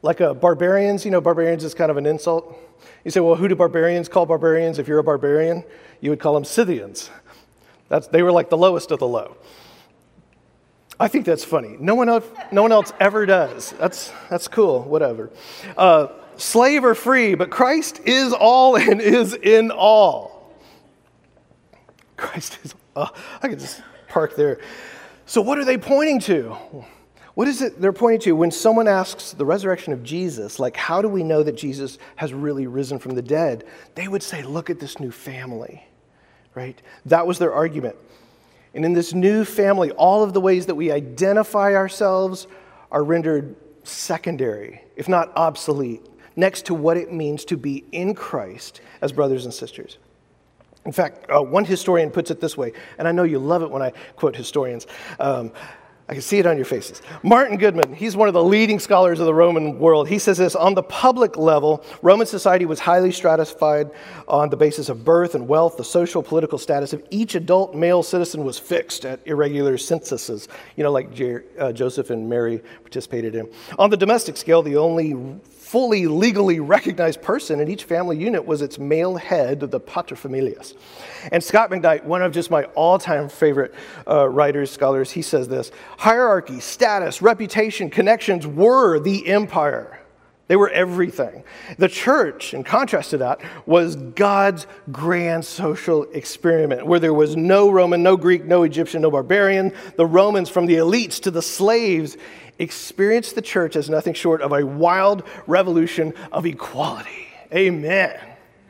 like 0.00 0.20
a 0.20 0.32
barbarians, 0.32 1.04
you 1.04 1.10
know, 1.10 1.20
barbarians 1.20 1.64
is 1.64 1.74
kind 1.74 1.90
of 1.90 1.96
an 1.96 2.06
insult. 2.06 2.56
You 3.04 3.10
say, 3.10 3.20
well, 3.20 3.36
who 3.36 3.48
do 3.48 3.54
barbarians 3.54 4.08
call 4.08 4.26
barbarians? 4.26 4.78
If 4.78 4.88
you're 4.88 4.98
a 4.98 5.04
barbarian, 5.04 5.64
you 6.00 6.10
would 6.10 6.20
call 6.20 6.34
them 6.34 6.44
Scythians. 6.44 7.10
That's, 7.88 8.06
they 8.08 8.22
were 8.22 8.32
like 8.32 8.50
the 8.50 8.56
lowest 8.56 8.90
of 8.90 8.98
the 8.98 9.08
low. 9.08 9.36
I 11.00 11.08
think 11.08 11.24
that's 11.24 11.44
funny. 11.44 11.76
No 11.78 11.94
one 11.94 12.08
else, 12.08 12.26
no 12.50 12.62
one 12.62 12.72
else 12.72 12.92
ever 12.98 13.24
does. 13.24 13.72
That's, 13.72 14.12
that's 14.28 14.48
cool, 14.48 14.82
whatever. 14.82 15.30
Uh, 15.76 16.08
slave 16.36 16.84
or 16.84 16.94
free, 16.94 17.34
but 17.34 17.50
Christ 17.50 18.00
is 18.04 18.32
all 18.32 18.76
and 18.76 19.00
is 19.00 19.34
in 19.34 19.70
all. 19.70 20.52
Christ 22.16 22.58
is, 22.64 22.74
oh, 22.96 23.10
I 23.42 23.48
could 23.48 23.60
just 23.60 23.80
park 24.08 24.34
there. 24.34 24.58
So, 25.26 25.40
what 25.40 25.58
are 25.58 25.64
they 25.64 25.78
pointing 25.78 26.20
to? 26.20 26.56
What 27.38 27.46
is 27.46 27.62
it 27.62 27.80
they're 27.80 27.92
pointing 27.92 28.20
to 28.22 28.32
when 28.32 28.50
someone 28.50 28.88
asks 28.88 29.30
the 29.30 29.44
resurrection 29.44 29.92
of 29.92 30.02
Jesus, 30.02 30.58
like, 30.58 30.76
how 30.76 31.00
do 31.00 31.08
we 31.08 31.22
know 31.22 31.44
that 31.44 31.56
Jesus 31.56 31.98
has 32.16 32.34
really 32.34 32.66
risen 32.66 32.98
from 32.98 33.14
the 33.14 33.22
dead? 33.22 33.62
They 33.94 34.08
would 34.08 34.24
say, 34.24 34.42
look 34.42 34.70
at 34.70 34.80
this 34.80 34.98
new 34.98 35.12
family 35.12 35.88
right? 36.58 36.82
That 37.06 37.24
was 37.24 37.38
their 37.38 37.52
argument. 37.52 37.94
And 38.74 38.84
in 38.84 38.92
this 38.92 39.14
new 39.14 39.44
family, 39.44 39.92
all 39.92 40.24
of 40.24 40.32
the 40.32 40.40
ways 40.40 40.66
that 40.66 40.74
we 40.74 40.90
identify 40.90 41.74
ourselves 41.74 42.48
are 42.90 43.04
rendered 43.04 43.54
secondary, 43.84 44.82
if 44.96 45.08
not 45.08 45.30
obsolete, 45.36 46.02
next 46.34 46.66
to 46.66 46.74
what 46.74 46.96
it 46.96 47.12
means 47.12 47.44
to 47.44 47.56
be 47.56 47.84
in 47.92 48.12
Christ 48.12 48.80
as 49.00 49.12
brothers 49.12 49.44
and 49.44 49.54
sisters. 49.54 49.98
In 50.84 50.90
fact, 50.90 51.30
uh, 51.30 51.40
one 51.40 51.64
historian 51.64 52.10
puts 52.10 52.32
it 52.32 52.40
this 52.40 52.56
way, 52.56 52.72
and 52.98 53.06
I 53.06 53.12
know 53.12 53.22
you 53.22 53.38
love 53.38 53.62
it 53.62 53.70
when 53.70 53.82
I 53.82 53.92
quote 54.16 54.34
historians. 54.34 54.88
Um, 55.20 55.52
I 56.10 56.14
can 56.14 56.22
see 56.22 56.38
it 56.38 56.46
on 56.46 56.56
your 56.56 56.64
faces. 56.64 57.02
Martin 57.22 57.58
Goodman, 57.58 57.92
he's 57.92 58.16
one 58.16 58.28
of 58.28 58.34
the 58.34 58.42
leading 58.42 58.78
scholars 58.78 59.20
of 59.20 59.26
the 59.26 59.34
Roman 59.34 59.78
world. 59.78 60.08
He 60.08 60.18
says 60.18 60.38
this 60.38 60.54
on 60.54 60.72
the 60.72 60.82
public 60.82 61.36
level, 61.36 61.84
Roman 62.00 62.26
society 62.26 62.64
was 62.64 62.80
highly 62.80 63.12
stratified 63.12 63.90
on 64.26 64.48
the 64.48 64.56
basis 64.56 64.88
of 64.88 65.04
birth 65.04 65.34
and 65.34 65.46
wealth. 65.46 65.76
The 65.76 65.84
social 65.84 66.22
political 66.22 66.56
status 66.56 66.94
of 66.94 67.04
each 67.10 67.34
adult 67.34 67.74
male 67.74 68.02
citizen 68.02 68.42
was 68.42 68.58
fixed 68.58 69.04
at 69.04 69.20
irregular 69.26 69.76
censuses, 69.76 70.48
you 70.76 70.82
know, 70.82 70.90
like 70.90 71.12
Jer- 71.12 71.44
uh, 71.58 71.72
Joseph 71.72 72.08
and 72.08 72.26
Mary 72.26 72.62
participated 72.80 73.34
in. 73.34 73.46
On 73.78 73.90
the 73.90 73.96
domestic 73.96 74.38
scale, 74.38 74.62
the 74.62 74.78
only 74.78 75.14
fully 75.68 76.06
legally 76.06 76.60
recognized 76.60 77.20
person 77.20 77.60
in 77.60 77.68
each 77.68 77.84
family 77.84 78.16
unit 78.16 78.42
was 78.46 78.62
its 78.62 78.78
male 78.78 79.16
head, 79.16 79.60
the 79.60 79.78
paterfamilias. 79.78 80.72
And 81.30 81.44
Scot 81.44 81.70
McKnight, 81.70 82.04
one 82.04 82.22
of 82.22 82.32
just 82.32 82.50
my 82.50 82.64
all 82.74 82.98
time 82.98 83.28
favorite 83.28 83.74
uh, 84.06 84.26
writers, 84.30 84.70
scholars, 84.70 85.10
he 85.10 85.20
says 85.20 85.46
this 85.46 85.70
hierarchy, 85.98 86.60
status, 86.60 87.20
reputation, 87.20 87.90
connections 87.90 88.46
were 88.46 88.98
the 88.98 89.28
empire. 89.28 89.97
They 90.48 90.56
were 90.56 90.70
everything. 90.70 91.44
The 91.76 91.88
church, 91.88 92.54
in 92.54 92.64
contrast 92.64 93.10
to 93.10 93.18
that, 93.18 93.40
was 93.66 93.96
God's 93.96 94.66
grand 94.90 95.44
social 95.44 96.04
experiment 96.12 96.86
where 96.86 96.98
there 96.98 97.12
was 97.12 97.36
no 97.36 97.70
Roman, 97.70 98.02
no 98.02 98.16
Greek, 98.16 98.44
no 98.44 98.62
Egyptian, 98.62 99.02
no 99.02 99.10
barbarian. 99.10 99.74
The 99.96 100.06
Romans, 100.06 100.48
from 100.48 100.64
the 100.64 100.76
elites 100.76 101.20
to 101.22 101.30
the 101.30 101.42
slaves, 101.42 102.16
experienced 102.58 103.34
the 103.34 103.42
church 103.42 103.76
as 103.76 103.90
nothing 103.90 104.14
short 104.14 104.40
of 104.40 104.52
a 104.52 104.64
wild 104.64 105.22
revolution 105.46 106.14
of 106.32 106.46
equality. 106.46 107.28
Amen. 107.52 108.18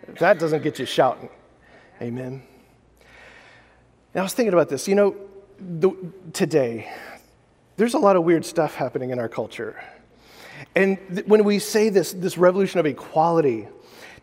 If 0.09 0.19
that 0.19 0.41
doesn't 0.41 0.63
get 0.63 0.81
you 0.81 0.87
shouting, 0.87 1.29
amen. 2.03 2.43
I 4.15 4.23
was 4.23 4.35
thinking 4.35 4.53
about 4.53 4.69
this. 4.69 4.89
You 4.89 4.97
know, 4.97 5.17
the, 5.61 5.93
today, 6.33 6.91
there's 7.77 7.95
a 7.95 7.99
lot 7.99 8.17
of 8.17 8.25
weird 8.25 8.45
stuff 8.45 8.75
happening 8.75 9.11
in 9.11 9.21
our 9.21 9.29
culture. 9.29 9.81
And 10.75 10.99
th- 11.15 11.27
when 11.27 11.45
we 11.45 11.59
say 11.59 11.89
this, 11.89 12.13
this 12.13 12.39
revolution 12.39 12.81
of 12.81 12.87
equality, 12.87 13.69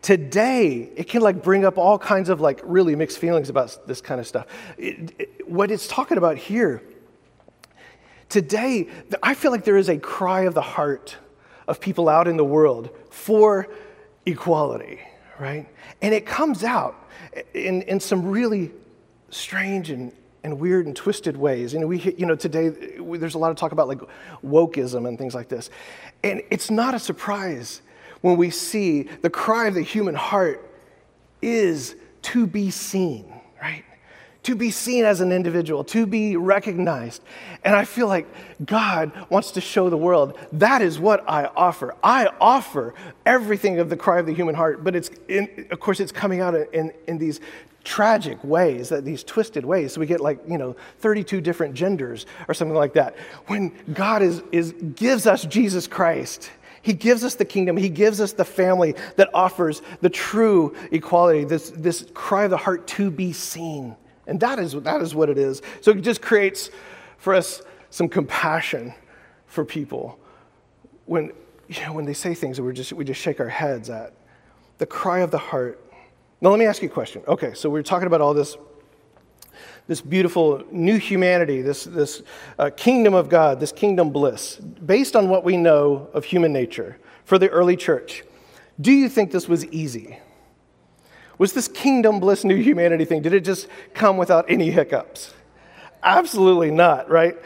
today 0.02 0.90
it 0.96 1.08
can 1.08 1.22
like 1.22 1.42
bring 1.42 1.64
up 1.64 1.78
all 1.78 1.98
kinds 1.98 2.28
of 2.28 2.40
like 2.40 2.60
really 2.64 2.96
mixed 2.96 3.18
feelings 3.18 3.48
about 3.48 3.86
this 3.86 4.00
kind 4.00 4.20
of 4.20 4.26
stuff. 4.26 4.46
It, 4.78 5.14
it, 5.18 5.50
what 5.50 5.70
it's 5.70 5.86
talking 5.86 6.18
about 6.18 6.36
here 6.36 6.82
Today, 8.28 8.88
I 9.22 9.34
feel 9.34 9.52
like 9.52 9.64
there 9.64 9.76
is 9.76 9.88
a 9.88 9.98
cry 9.98 10.42
of 10.42 10.54
the 10.54 10.62
heart 10.62 11.16
of 11.68 11.80
people 11.80 12.08
out 12.08 12.26
in 12.26 12.36
the 12.36 12.44
world 12.44 12.90
for 13.10 13.68
equality, 14.24 15.00
right? 15.38 15.68
And 16.02 16.12
it 16.12 16.26
comes 16.26 16.64
out 16.64 16.96
in, 17.54 17.82
in 17.82 18.00
some 18.00 18.26
really 18.26 18.72
strange 19.30 19.90
and, 19.90 20.12
and 20.46 20.60
weird 20.60 20.86
and 20.86 20.94
twisted 20.94 21.36
ways. 21.36 21.74
You 21.74 21.80
know, 21.80 21.88
we, 21.88 22.00
you 22.16 22.24
know, 22.24 22.36
today 22.36 22.68
there's 22.68 23.34
a 23.34 23.38
lot 23.38 23.50
of 23.50 23.56
talk 23.56 23.72
about 23.72 23.88
like 23.88 23.98
wokeism 24.44 25.06
and 25.08 25.18
things 25.18 25.34
like 25.34 25.48
this. 25.48 25.70
And 26.22 26.40
it's 26.50 26.70
not 26.70 26.94
a 26.94 27.00
surprise 27.00 27.82
when 28.20 28.36
we 28.36 28.50
see 28.50 29.02
the 29.22 29.28
cry 29.28 29.66
of 29.66 29.74
the 29.74 29.82
human 29.82 30.14
heart 30.14 30.70
is 31.42 31.96
to 32.22 32.46
be 32.46 32.70
seen? 32.70 33.35
To 34.46 34.54
be 34.54 34.70
seen 34.70 35.04
as 35.04 35.20
an 35.20 35.32
individual, 35.32 35.82
to 35.82 36.06
be 36.06 36.36
recognized. 36.36 37.20
And 37.64 37.74
I 37.74 37.84
feel 37.84 38.06
like 38.06 38.28
God 38.64 39.10
wants 39.28 39.50
to 39.52 39.60
show 39.60 39.90
the 39.90 39.96
world 39.96 40.38
that 40.52 40.82
is 40.82 41.00
what 41.00 41.28
I 41.28 41.46
offer. 41.46 41.96
I 42.00 42.28
offer 42.40 42.94
everything 43.26 43.80
of 43.80 43.90
the 43.90 43.96
cry 43.96 44.20
of 44.20 44.26
the 44.26 44.32
human 44.32 44.54
heart, 44.54 44.84
but 44.84 44.94
it's, 44.94 45.10
in, 45.26 45.66
of 45.72 45.80
course, 45.80 45.98
it's 45.98 46.12
coming 46.12 46.40
out 46.40 46.54
in, 46.54 46.92
in 47.08 47.18
these 47.18 47.40
tragic 47.82 48.38
ways, 48.44 48.88
that 48.90 49.04
these 49.04 49.24
twisted 49.24 49.64
ways. 49.64 49.94
So 49.94 50.00
we 50.00 50.06
get 50.06 50.20
like, 50.20 50.38
you 50.48 50.58
know, 50.58 50.76
32 51.00 51.40
different 51.40 51.74
genders 51.74 52.24
or 52.46 52.54
something 52.54 52.76
like 52.76 52.92
that. 52.92 53.16
When 53.48 53.72
God 53.94 54.22
is, 54.22 54.44
is, 54.52 54.74
gives 54.94 55.26
us 55.26 55.44
Jesus 55.44 55.88
Christ, 55.88 56.52
he 56.82 56.92
gives 56.92 57.24
us 57.24 57.34
the 57.34 57.44
kingdom. 57.44 57.76
He 57.76 57.88
gives 57.88 58.20
us 58.20 58.32
the 58.32 58.44
family 58.44 58.94
that 59.16 59.28
offers 59.34 59.82
the 60.02 60.10
true 60.10 60.76
equality, 60.92 61.42
this, 61.42 61.70
this 61.70 62.06
cry 62.14 62.44
of 62.44 62.50
the 62.50 62.56
heart 62.56 62.86
to 62.88 63.10
be 63.10 63.32
seen. 63.32 63.96
And 64.26 64.40
that 64.40 64.58
is, 64.58 64.72
that 64.72 65.00
is 65.00 65.14
what 65.14 65.28
it 65.28 65.38
is. 65.38 65.62
So 65.80 65.92
it 65.92 66.00
just 66.02 66.20
creates 66.20 66.70
for 67.18 67.34
us 67.34 67.62
some 67.90 68.08
compassion 68.08 68.92
for 69.46 69.64
people 69.64 70.18
when, 71.06 71.32
you 71.68 71.80
know, 71.82 71.92
when 71.92 72.04
they 72.04 72.12
say 72.12 72.34
things 72.34 72.56
that 72.56 72.62
we 72.62 72.72
just, 72.72 72.92
we 72.92 73.04
just 73.04 73.20
shake 73.20 73.40
our 73.40 73.48
heads 73.48 73.88
at. 73.90 74.12
The 74.78 74.86
cry 74.86 75.20
of 75.20 75.30
the 75.30 75.38
heart. 75.38 75.82
Now, 76.40 76.50
let 76.50 76.58
me 76.58 76.66
ask 76.66 76.82
you 76.82 76.88
a 76.88 76.92
question. 76.92 77.22
Okay, 77.26 77.54
so 77.54 77.70
we're 77.70 77.82
talking 77.82 78.06
about 78.06 78.20
all 78.20 78.34
this, 78.34 78.56
this 79.86 80.00
beautiful 80.00 80.62
new 80.70 80.98
humanity, 80.98 81.62
this, 81.62 81.84
this 81.84 82.22
uh, 82.58 82.70
kingdom 82.76 83.14
of 83.14 83.28
God, 83.28 83.60
this 83.60 83.72
kingdom 83.72 84.10
bliss, 84.10 84.56
based 84.56 85.16
on 85.16 85.28
what 85.28 85.44
we 85.44 85.56
know 85.56 86.08
of 86.12 86.24
human 86.24 86.52
nature 86.52 86.98
for 87.24 87.38
the 87.38 87.48
early 87.48 87.76
church. 87.76 88.24
Do 88.80 88.92
you 88.92 89.08
think 89.08 89.30
this 89.30 89.48
was 89.48 89.64
easy? 89.66 90.18
Was 91.38 91.52
this 91.52 91.68
kingdom 91.68 92.20
bliss 92.20 92.44
new 92.44 92.56
humanity 92.56 93.04
thing, 93.04 93.22
did 93.22 93.32
it 93.32 93.44
just 93.44 93.68
come 93.94 94.16
without 94.16 94.50
any 94.50 94.70
hiccups? 94.70 95.34
Absolutely 96.02 96.70
not, 96.70 97.10
right? 97.10 97.36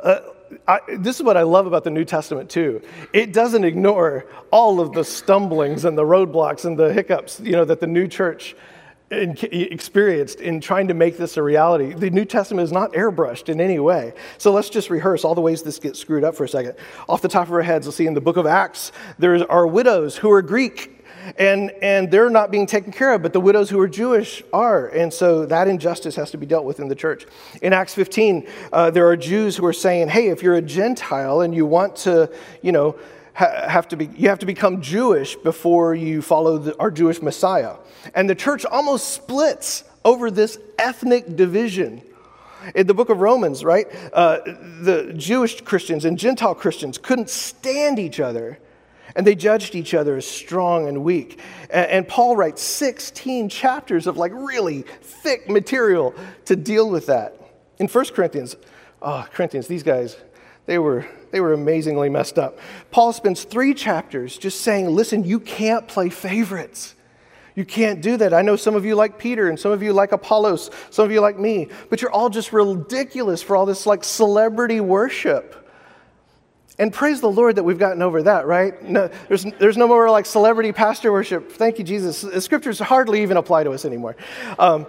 Uh, 0.00 0.20
I, 0.68 0.80
this 0.98 1.16
is 1.16 1.22
what 1.22 1.36
I 1.36 1.42
love 1.42 1.66
about 1.66 1.84
the 1.84 1.90
New 1.90 2.04
Testament 2.04 2.48
too. 2.48 2.80
It 3.12 3.32
doesn't 3.32 3.64
ignore 3.64 4.26
all 4.50 4.80
of 4.80 4.92
the 4.92 5.04
stumblings 5.04 5.84
and 5.84 5.98
the 5.98 6.04
roadblocks 6.04 6.64
and 6.64 6.78
the 6.78 6.92
hiccups, 6.92 7.40
you 7.40 7.52
know, 7.52 7.64
that 7.64 7.80
the 7.80 7.86
new 7.86 8.06
church 8.06 8.54
in, 9.10 9.36
experienced 9.42 10.40
in 10.40 10.60
trying 10.60 10.88
to 10.88 10.94
make 10.94 11.16
this 11.16 11.36
a 11.36 11.42
reality. 11.42 11.92
The 11.92 12.10
New 12.10 12.24
Testament 12.24 12.64
is 12.64 12.72
not 12.72 12.92
airbrushed 12.92 13.48
in 13.48 13.60
any 13.60 13.78
way. 13.78 14.14
So 14.38 14.52
let's 14.52 14.70
just 14.70 14.90
rehearse 14.90 15.24
all 15.24 15.34
the 15.34 15.40
ways 15.40 15.62
this 15.62 15.78
gets 15.78 15.98
screwed 15.98 16.24
up 16.24 16.34
for 16.34 16.44
a 16.44 16.48
second. 16.48 16.76
Off 17.08 17.22
the 17.22 17.28
top 17.28 17.48
of 17.48 17.52
our 17.52 17.62
heads, 17.62 17.86
we'll 17.86 17.92
see 17.92 18.06
in 18.06 18.14
the 18.14 18.20
book 18.20 18.36
of 18.36 18.46
Acts, 18.46 18.92
there 19.18 19.50
are 19.50 19.66
widows 19.66 20.16
who 20.16 20.30
are 20.30 20.42
Greek 20.42 20.93
and, 21.38 21.70
and 21.82 22.10
they're 22.10 22.30
not 22.30 22.50
being 22.50 22.66
taken 22.66 22.92
care 22.92 23.14
of, 23.14 23.22
but 23.22 23.32
the 23.32 23.40
widows 23.40 23.70
who 23.70 23.78
are 23.80 23.88
Jewish 23.88 24.42
are. 24.52 24.88
And 24.88 25.12
so 25.12 25.46
that 25.46 25.68
injustice 25.68 26.16
has 26.16 26.30
to 26.32 26.38
be 26.38 26.46
dealt 26.46 26.64
with 26.64 26.80
in 26.80 26.88
the 26.88 26.94
church. 26.94 27.26
In 27.62 27.72
Acts 27.72 27.94
15, 27.94 28.46
uh, 28.72 28.90
there 28.90 29.06
are 29.06 29.16
Jews 29.16 29.56
who 29.56 29.66
are 29.66 29.72
saying, 29.72 30.08
hey, 30.08 30.28
if 30.28 30.42
you're 30.42 30.56
a 30.56 30.62
Gentile 30.62 31.40
and 31.40 31.54
you 31.54 31.66
want 31.66 31.96
to, 31.96 32.30
you 32.62 32.72
know, 32.72 32.96
ha- 33.34 33.68
have 33.68 33.88
to 33.88 33.96
be, 33.96 34.06
you 34.16 34.28
have 34.28 34.38
to 34.40 34.46
become 34.46 34.82
Jewish 34.82 35.36
before 35.36 35.94
you 35.94 36.22
follow 36.22 36.58
the, 36.58 36.78
our 36.78 36.90
Jewish 36.90 37.22
Messiah. 37.22 37.76
And 38.14 38.28
the 38.28 38.34
church 38.34 38.64
almost 38.64 39.10
splits 39.10 39.84
over 40.04 40.30
this 40.30 40.58
ethnic 40.78 41.36
division. 41.36 42.02
In 42.74 42.86
the 42.86 42.94
book 42.94 43.10
of 43.10 43.20
Romans, 43.20 43.62
right, 43.62 43.86
uh, 44.12 44.38
the 44.44 45.12
Jewish 45.16 45.60
Christians 45.60 46.06
and 46.06 46.18
Gentile 46.18 46.54
Christians 46.54 46.96
couldn't 46.96 47.28
stand 47.28 47.98
each 47.98 48.20
other 48.20 48.58
and 49.16 49.26
they 49.26 49.34
judged 49.34 49.74
each 49.74 49.94
other 49.94 50.16
as 50.16 50.26
strong 50.26 50.88
and 50.88 51.04
weak. 51.04 51.40
And, 51.70 52.06
Paul 52.06 52.36
writes 52.36 52.62
16 52.62 53.48
chapters 53.48 54.06
of 54.06 54.16
like 54.16 54.32
really 54.34 54.82
thick 55.02 55.48
material 55.48 56.14
to 56.46 56.56
deal 56.56 56.88
with 56.88 57.06
that. 57.06 57.40
In 57.78 57.88
1 57.88 58.04
Corinthians, 58.06 58.56
oh, 59.02 59.26
Corinthians, 59.32 59.66
these 59.66 59.82
guys, 59.82 60.16
they 60.66 60.78
were, 60.78 61.06
they 61.30 61.40
were 61.40 61.52
amazingly 61.52 62.08
messed 62.08 62.38
up. 62.38 62.58
Paul 62.90 63.12
spends 63.12 63.44
three 63.44 63.74
chapters 63.74 64.38
just 64.38 64.60
saying, 64.60 64.88
listen, 64.88 65.24
you 65.24 65.40
can't 65.40 65.86
play 65.86 66.08
favorites. 66.08 66.94
You 67.54 67.64
can't 67.64 68.00
do 68.00 68.16
that. 68.16 68.34
I 68.34 68.42
know 68.42 68.56
some 68.56 68.74
of 68.74 68.84
you 68.84 68.96
like 68.96 69.18
Peter 69.18 69.48
and 69.48 69.58
some 69.58 69.70
of 69.70 69.82
you 69.82 69.92
like 69.92 70.12
Apollos, 70.12 70.70
some 70.90 71.04
of 71.04 71.12
you 71.12 71.20
like 71.20 71.38
me, 71.38 71.68
but 71.88 72.02
you're 72.02 72.10
all 72.10 72.28
just 72.28 72.52
ridiculous 72.52 73.42
for 73.42 73.56
all 73.56 73.66
this 73.66 73.86
like 73.86 74.02
celebrity 74.02 74.80
worship. 74.80 75.63
And 76.78 76.92
praise 76.92 77.20
the 77.20 77.30
Lord 77.30 77.56
that 77.56 77.62
we've 77.62 77.78
gotten 77.78 78.02
over 78.02 78.22
that, 78.24 78.46
right? 78.46 78.82
No, 78.82 79.08
there's, 79.28 79.44
there's 79.58 79.76
no 79.76 79.86
more 79.86 80.10
like 80.10 80.26
celebrity 80.26 80.72
pastor 80.72 81.12
worship. 81.12 81.52
Thank 81.52 81.78
you, 81.78 81.84
Jesus. 81.84 82.22
The 82.22 82.40
scriptures 82.40 82.80
hardly 82.80 83.22
even 83.22 83.36
apply 83.36 83.64
to 83.64 83.70
us 83.70 83.84
anymore. 83.84 84.16
Um, 84.58 84.86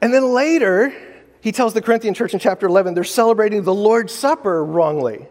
and 0.00 0.12
then 0.12 0.32
later, 0.34 0.92
he 1.40 1.52
tells 1.52 1.74
the 1.74 1.82
Corinthian 1.82 2.14
church 2.14 2.34
in 2.34 2.40
chapter 2.40 2.66
11 2.66 2.94
they're 2.94 3.04
celebrating 3.04 3.62
the 3.62 3.74
Lord's 3.74 4.12
Supper 4.12 4.64
wrongly. 4.64 5.28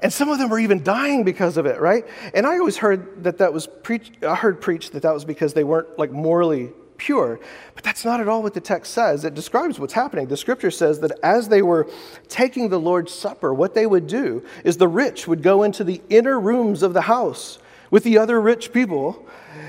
And 0.00 0.12
some 0.12 0.28
of 0.28 0.38
them 0.38 0.52
are 0.52 0.58
even 0.58 0.82
dying 0.82 1.24
because 1.24 1.56
of 1.56 1.66
it, 1.66 1.80
right? 1.80 2.04
And 2.34 2.46
I 2.46 2.58
always 2.58 2.76
heard 2.76 3.24
that 3.24 3.38
that 3.38 3.52
was 3.52 3.66
preached, 3.66 4.22
I 4.22 4.34
heard 4.34 4.60
preached 4.60 4.92
that 4.92 5.02
that 5.02 5.14
was 5.14 5.24
because 5.24 5.54
they 5.54 5.64
weren't 5.64 5.98
like 5.98 6.12
morally 6.12 6.70
pure. 6.98 7.40
But 7.74 7.84
that's 7.84 8.04
not 8.04 8.20
at 8.20 8.28
all 8.28 8.42
what 8.42 8.54
the 8.54 8.60
text 8.60 8.92
says. 8.92 9.24
It 9.24 9.34
describes 9.34 9.78
what's 9.78 9.92
happening. 9.92 10.26
The 10.26 10.36
scripture 10.36 10.70
says 10.70 11.00
that 11.00 11.12
as 11.22 11.48
they 11.48 11.62
were 11.62 11.88
taking 12.28 12.68
the 12.68 12.80
Lord's 12.80 13.12
Supper, 13.12 13.52
what 13.52 13.74
they 13.74 13.86
would 13.86 14.06
do 14.06 14.44
is 14.64 14.76
the 14.76 14.88
rich 14.88 15.26
would 15.28 15.42
go 15.42 15.62
into 15.62 15.84
the 15.84 16.00
inner 16.08 16.38
rooms 16.40 16.82
of 16.82 16.94
the 16.94 17.02
house 17.02 17.58
with 17.90 18.04
the 18.04 18.18
other 18.18 18.40
rich 18.40 18.72
people 18.72 19.26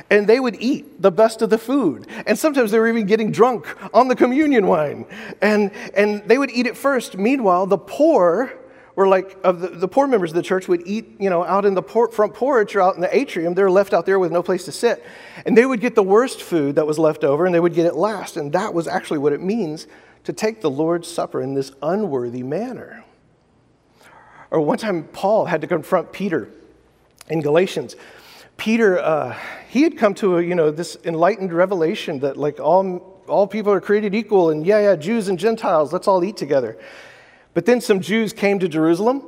and 0.09 0.27
they 0.27 0.39
would 0.39 0.55
eat 0.59 1.01
the 1.01 1.11
best 1.11 1.41
of 1.41 1.49
the 1.49 1.57
food. 1.57 2.07
And 2.25 2.37
sometimes 2.37 2.71
they 2.71 2.79
were 2.79 2.87
even 2.87 3.05
getting 3.05 3.31
drunk 3.31 3.67
on 3.93 4.07
the 4.07 4.15
communion 4.15 4.67
wine. 4.67 5.05
And, 5.41 5.71
and 5.95 6.23
they 6.27 6.37
would 6.37 6.51
eat 6.51 6.65
it 6.65 6.77
first. 6.77 7.17
Meanwhile, 7.17 7.67
the 7.67 7.77
poor 7.77 8.53
were 8.97 9.07
like, 9.07 9.37
of 9.43 9.61
the, 9.61 9.67
the 9.67 9.87
poor 9.87 10.07
members 10.07 10.31
of 10.31 10.35
the 10.35 10.41
church 10.41 10.67
would 10.67 10.81
eat, 10.87 11.17
you 11.19 11.29
know, 11.29 11.43
out 11.43 11.65
in 11.65 11.75
the 11.75 11.83
por- 11.83 12.11
front 12.11 12.33
porch 12.33 12.75
or 12.75 12.81
out 12.81 12.95
in 12.95 13.01
the 13.01 13.15
atrium. 13.15 13.53
They're 13.53 13.69
left 13.69 13.93
out 13.93 14.07
there 14.07 14.17
with 14.17 14.31
no 14.31 14.41
place 14.41 14.65
to 14.65 14.71
sit. 14.71 15.05
And 15.45 15.55
they 15.55 15.67
would 15.67 15.81
get 15.81 15.93
the 15.93 16.01
worst 16.01 16.41
food 16.41 16.75
that 16.75 16.87
was 16.87 16.97
left 16.97 17.23
over 17.23 17.45
and 17.45 17.53
they 17.53 17.59
would 17.59 17.75
get 17.75 17.85
it 17.85 17.93
last. 17.93 18.37
And 18.37 18.51
that 18.53 18.73
was 18.73 18.87
actually 18.87 19.19
what 19.19 19.33
it 19.33 19.39
means 19.39 19.85
to 20.23 20.33
take 20.33 20.61
the 20.61 20.69
Lord's 20.71 21.07
Supper 21.07 21.43
in 21.43 21.53
this 21.53 21.71
unworthy 21.83 22.41
manner. 22.41 23.05
Or 24.49 24.61
one 24.61 24.79
time, 24.79 25.03
Paul 25.03 25.45
had 25.45 25.61
to 25.61 25.67
confront 25.67 26.11
Peter 26.11 26.49
in 27.29 27.41
Galatians. 27.41 27.95
Peter, 28.57 28.97
uh, 28.97 29.37
he 29.69 29.83
had 29.83 29.95
come 29.95 30.15
to 30.15 30.37
a, 30.37 30.41
you 30.41 30.55
know 30.55 30.71
this 30.71 30.97
enlightened 31.03 31.53
revelation 31.53 32.19
that 32.21 32.35
like 32.35 32.59
all 32.59 33.23
all 33.27 33.45
people 33.45 33.71
are 33.71 33.81
created 33.81 34.15
equal, 34.15 34.49
and 34.49 34.65
yeah, 34.65 34.79
yeah, 34.79 34.95
Jews 34.95 35.27
and 35.27 35.37
Gentiles, 35.37 35.93
let's 35.93 36.07
all 36.07 36.23
eat 36.23 36.37
together. 36.37 36.77
But 37.57 37.65
then 37.65 37.81
some 37.81 38.01
Jews 38.01 38.33
came 38.33 38.59
to 38.59 38.67
Jerusalem, 38.67 39.23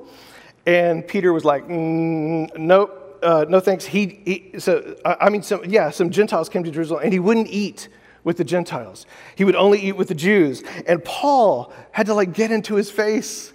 and 0.68 1.08
Peter 1.08 1.34
was 1.34 1.46
like, 1.46 1.68
mm, 1.68 2.56
nope, 2.56 3.20
uh, 3.24 3.48
no 3.50 3.60
thanks. 3.60 3.86
He, 3.86 4.22
he 4.24 4.60
so 4.60 4.96
I 5.04 5.32
mean, 5.32 5.42
some 5.42 5.65
yeah, 5.65 5.89
some 5.89 6.12
Gentiles 6.12 6.48
came 6.48 6.63
to 6.63 6.70
Jerusalem, 6.70 7.02
and 7.04 7.12
he 7.12 7.18
wouldn't 7.18 7.48
eat 7.48 7.89
with 8.24 8.38
the 8.38 8.44
Gentiles. 8.44 9.08
He 9.36 9.46
would 9.46 9.56
only 9.56 9.80
eat 9.80 9.94
with 9.94 10.10
the 10.10 10.13
Jews. 10.13 10.62
And 10.86 11.04
Paul 11.04 11.74
had 11.89 12.06
to 12.06 12.13
like 12.13 12.34
get 12.34 12.52
into 12.52 12.76
his 12.76 12.92
face. 12.92 13.52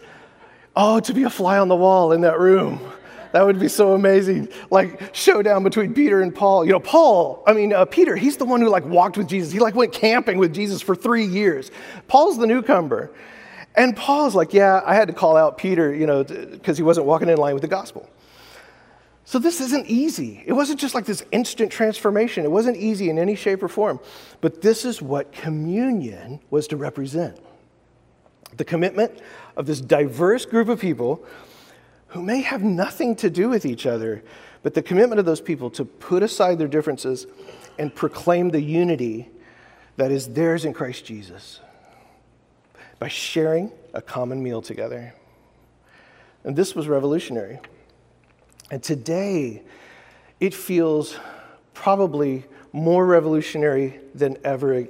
Oh, 0.75 0.99
to 0.99 1.15
be 1.15 1.23
a 1.23 1.31
fly 1.31 1.57
on 1.59 1.69
the 1.69 1.77
wall 1.77 2.11
in 2.11 2.23
that 2.23 2.41
room. 2.41 2.81
That 3.31 3.47
would 3.47 3.61
be 3.61 3.69
so 3.69 3.93
amazing. 3.93 4.49
Like 4.73 5.15
showdown 5.15 5.63
between 5.63 5.95
Peter 5.95 6.21
and 6.21 6.35
Paul. 6.35 6.65
You 6.65 6.73
know, 6.73 6.81
Paul, 6.81 7.45
I 7.47 7.53
mean, 7.53 7.73
uh, 7.73 7.85
Peter, 7.85 8.17
he's 8.17 8.39
the 8.39 8.45
one 8.45 8.61
who 8.61 8.71
like 8.71 8.87
walked 8.87 9.19
with 9.19 9.29
Jesus. 9.29 9.53
He 9.53 9.61
like 9.61 9.77
went 9.77 9.93
camping 9.93 10.37
with 10.37 10.53
Jesus 10.53 10.83
for 10.83 10.97
three 10.97 11.25
years. 11.25 11.71
Paul's 12.09 12.39
the 12.39 12.47
newcomer. 12.49 13.13
And 13.77 13.97
Paul's 13.97 14.35
like, 14.35 14.55
yeah, 14.55 14.81
I 14.85 14.95
had 14.95 15.09
to 15.09 15.15
call 15.15 15.37
out 15.37 15.59
Peter, 15.59 15.93
you 15.93 16.07
know, 16.07 16.23
because 16.23 16.77
he 16.77 16.83
wasn't 16.83 17.07
walking 17.07 17.29
in 17.29 17.37
line 17.39 17.55
with 17.55 17.63
the 17.63 17.69
gospel. 17.69 18.09
So 19.25 19.39
this 19.39 19.61
isn't 19.61 19.87
easy. 19.87 20.45
It 20.47 20.53
wasn't 20.53 20.79
just 20.79 20.95
like 20.95 21.07
this 21.07 21.25
instant 21.33 21.73
transformation. 21.73 22.45
It 22.45 22.51
wasn't 22.51 22.77
easy 22.77 23.09
in 23.09 23.19
any 23.19 23.35
shape 23.35 23.63
or 23.63 23.69
form. 23.69 23.99
But 24.41 24.61
this 24.61 24.85
is 24.85 25.01
what 25.01 25.33
communion 25.33 26.41
was 26.51 26.69
to 26.69 26.77
represent. 26.77 27.39
The 28.57 28.65
commitment 28.65 29.19
of 29.57 29.67
this 29.67 29.81
diverse 29.81 30.45
group 30.45 30.69
of 30.69 30.79
people 30.79 31.25
who 32.09 32.23
may 32.23 32.43
have 32.43 32.63
nothing 32.63 33.17
to 33.17 33.31
do 33.31 33.49
with 33.49 33.67
each 33.67 33.87
other, 33.87 34.23
but 34.63 34.75
the 34.75 34.83
commitment 34.83 35.19
of 35.19 35.25
those 35.25 35.41
people 35.41 35.71
to 35.71 35.85
put 35.85 36.23
aside 36.23 36.59
their 36.59 36.69
differences 36.69 37.27
and 37.79 37.93
proclaim 37.93 38.51
the 38.51 38.61
unity 38.61 39.31
that 39.97 40.13
is 40.13 40.29
theirs 40.29 40.65
in 40.65 40.73
Christ 40.73 41.05
Jesus 41.05 41.61
by 42.99 43.09
sharing 43.09 43.73
a 43.93 44.01
common 44.01 44.43
meal 44.43 44.63
together. 44.63 45.15
And 46.45 46.55
this 46.57 46.75
was 46.75 46.89
revolutionary. 46.89 47.59
And 48.71 48.83
today, 48.83 49.63
it 50.41 50.55
feels 50.55 51.17
probably 51.73 52.45
more 52.73 53.07
revolutionary 53.07 54.01
than 54.15 54.37
ever, 54.45 54.87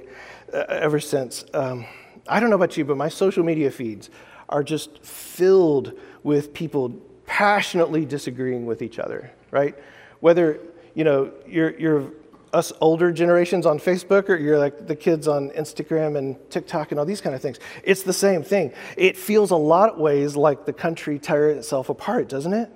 uh, 0.52 0.64
ever 0.68 1.00
since. 1.00 1.44
Um, 1.52 1.86
I 2.28 2.40
don't 2.40 2.50
know 2.50 2.56
about 2.56 2.76
you, 2.76 2.84
but 2.84 2.96
my 2.96 3.08
social 3.08 3.44
media 3.44 3.70
feeds 3.70 4.10
are 4.48 4.62
just 4.62 5.04
filled 5.04 5.92
with 6.22 6.54
people 6.54 6.94
passionately 7.26 8.04
disagreeing 8.04 8.66
with 8.66 8.82
each 8.82 8.98
other, 8.98 9.32
right? 9.50 9.74
Whether, 10.20 10.60
you 10.94 11.04
know, 11.04 11.32
you're, 11.46 11.78
you're 11.78 12.10
us 12.54 12.72
older 12.80 13.12
generations 13.12 13.66
on 13.66 13.78
Facebook 13.78 14.28
or 14.28 14.36
you're 14.36 14.58
like 14.58 14.86
the 14.86 14.96
kids 14.96 15.26
on 15.26 15.50
Instagram 15.50 16.16
and 16.16 16.36
TikTok 16.50 16.92
and 16.92 17.00
all 17.00 17.04
these 17.04 17.20
kind 17.20 17.34
of 17.34 17.42
things. 17.42 17.58
It's 17.82 18.04
the 18.04 18.12
same 18.12 18.42
thing. 18.42 18.72
It 18.96 19.16
feels 19.16 19.50
a 19.50 19.56
lot 19.56 19.90
of 19.90 19.98
ways 19.98 20.36
like 20.36 20.64
the 20.64 20.72
country 20.72 21.18
tearing 21.18 21.58
itself 21.58 21.88
apart, 21.88 22.28
doesn't 22.28 22.54
it? 22.54 22.70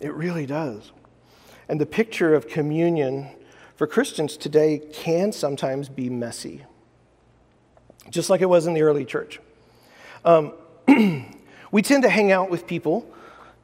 It 0.00 0.12
really 0.14 0.46
does. 0.46 0.90
And 1.68 1.80
the 1.80 1.86
picture 1.86 2.34
of 2.34 2.48
communion 2.48 3.28
for 3.76 3.86
Christians 3.86 4.36
today 4.36 4.78
can 4.92 5.32
sometimes 5.32 5.88
be 5.88 6.10
messy, 6.10 6.64
just 8.10 8.28
like 8.28 8.40
it 8.40 8.48
was 8.48 8.66
in 8.66 8.74
the 8.74 8.82
early 8.82 9.04
church. 9.04 9.40
Um, 10.24 10.52
we 11.70 11.82
tend 11.82 12.02
to 12.02 12.08
hang 12.08 12.32
out 12.32 12.50
with 12.50 12.66
people 12.66 13.08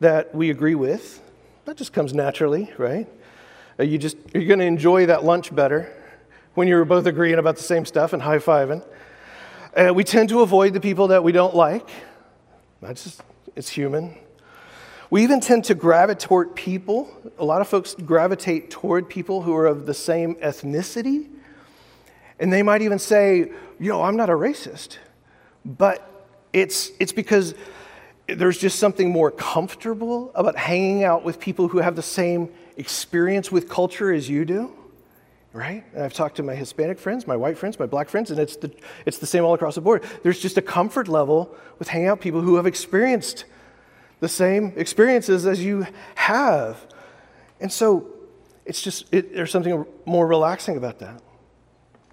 that 0.01 0.35
we 0.35 0.51
agree 0.51 0.77
with. 0.77 1.21
That 1.65 1.77
just 1.77 1.93
comes 1.93 2.15
naturally, 2.15 2.73
right? 2.79 3.09
Uh, 3.79 3.85
you 3.85 3.97
just, 3.97 4.17
you're 4.35 4.45
going 4.45 4.59
to 4.59 4.64
enjoy 4.64 5.07
that 5.07 5.25
lunch 5.25 5.55
better 5.55 5.93
when 6.55 6.67
you're 6.67 6.85
both 6.85 7.07
agreeing 7.07 7.38
about 7.38 7.57
the 7.57 7.62
same 7.62 7.85
stuff 7.85 8.12
and 8.12 8.21
high 8.21 8.38
fiving. 8.38 8.85
Uh, 9.77 9.93
we 9.95 10.03
tend 10.03 10.29
to 10.29 10.41
avoid 10.41 10.73
the 10.73 10.81
people 10.81 11.09
that 11.09 11.23
we 11.23 11.31
don't 11.31 11.55
like. 11.55 11.88
That's 12.83 13.05
just, 13.05 13.23
it's 13.55 13.69
human. 13.69 14.17
We 15.11 15.23
even 15.23 15.41
tend 15.41 15.64
to 15.67 15.75
gravitate 15.75 16.27
toward 16.27 16.57
people. 16.57 17.09
A 17.38 17.45
lot 17.45 17.61
of 17.61 17.69
folks 17.69 17.95
gravitate 17.95 18.71
toward 18.71 19.09
people 19.09 19.43
who 19.43 19.55
are 19.55 19.67
of 19.67 19.87
the 19.87 19.95
same 19.95 20.35
ethnicity. 20.37 21.29
And 22.41 22.53
they 22.53 22.62
might 22.62 22.83
even 22.83 22.99
say, 22.99 23.38
you 23.79 23.88
know, 23.88 24.03
I'm 24.03 24.17
not 24.17 24.29
a 24.29 24.35
racist. 24.35 24.99
But 25.64 26.27
it's, 26.53 26.91
it's 26.99 27.12
because 27.12 27.55
there's 28.27 28.59
just 28.59 28.79
something 28.79 29.11
more 29.11 29.31
comfortable 29.31 30.33
about 30.35 30.57
hanging 30.57 31.05
out 31.05 31.25
with 31.25 31.38
people 31.38 31.69
who 31.69 31.79
have 31.79 31.97
the 31.97 32.03
same 32.03 32.51
experience 32.79 33.53
with 33.53 33.69
culture 33.69 34.12
as 34.12 34.29
you 34.29 34.45
do, 34.45 34.73
right? 35.53 35.85
And 35.93 36.03
I've 36.03 36.14
talked 36.14 36.37
to 36.37 36.43
my 36.43 36.55
Hispanic 36.55 36.99
friends, 36.99 37.27
my 37.27 37.37
white 37.37 37.59
friends, 37.59 37.79
my 37.79 37.87
black 37.87 38.09
friends, 38.09 38.31
and 38.31 38.41
it's 38.41 38.57
the, 38.57 38.73
it's 39.05 39.19
the 39.19 39.27
same 39.27 39.45
all 39.45 39.55
across 39.55 39.75
the 39.75 39.81
board. 39.81 40.05
There's 40.23 40.41
just 40.41 40.57
a 40.57 40.62
comfort 40.62 41.09
level 41.09 41.55
with 41.79 41.88
hanging 41.88 42.09
out 42.09 42.21
people 42.21 42.41
who 42.41 42.57
have 42.57 42.67
experienced 42.67 43.45
the 44.21 44.29
same 44.29 44.73
experiences 44.77 45.47
as 45.47 45.62
you 45.62 45.87
have. 46.14 46.79
And 47.61 47.71
so 47.71 48.07
it's 48.64 48.81
just, 48.81 49.12
it, 49.12 49.35
there's 49.35 49.51
something 49.51 49.85
more 50.07 50.27
relaxing 50.27 50.77
about 50.77 50.99
that. 51.01 51.21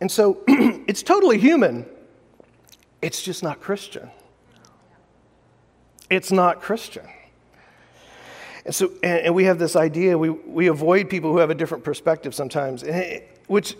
And 0.01 0.11
so 0.11 0.43
it's 0.47 1.03
totally 1.03 1.37
human, 1.37 1.85
it's 3.01 3.21
just 3.21 3.43
not 3.43 3.61
Christian 3.61 4.09
it's 6.09 6.31
not 6.31 6.61
Christian. 6.61 7.07
And 8.65 8.73
so, 8.73 8.91
and, 9.03 9.19
and, 9.19 9.35
we 9.35 9.43
have 9.43 9.59
this 9.59 9.75
idea, 9.75 10.17
we, 10.17 10.31
we 10.31 10.67
avoid 10.67 11.09
people 11.09 11.31
who 11.31 11.37
have 11.37 11.51
a 11.51 11.55
different 11.55 11.83
perspective 11.83 12.33
sometimes, 12.33 12.81
it, 12.81 13.39
which 13.47 13.77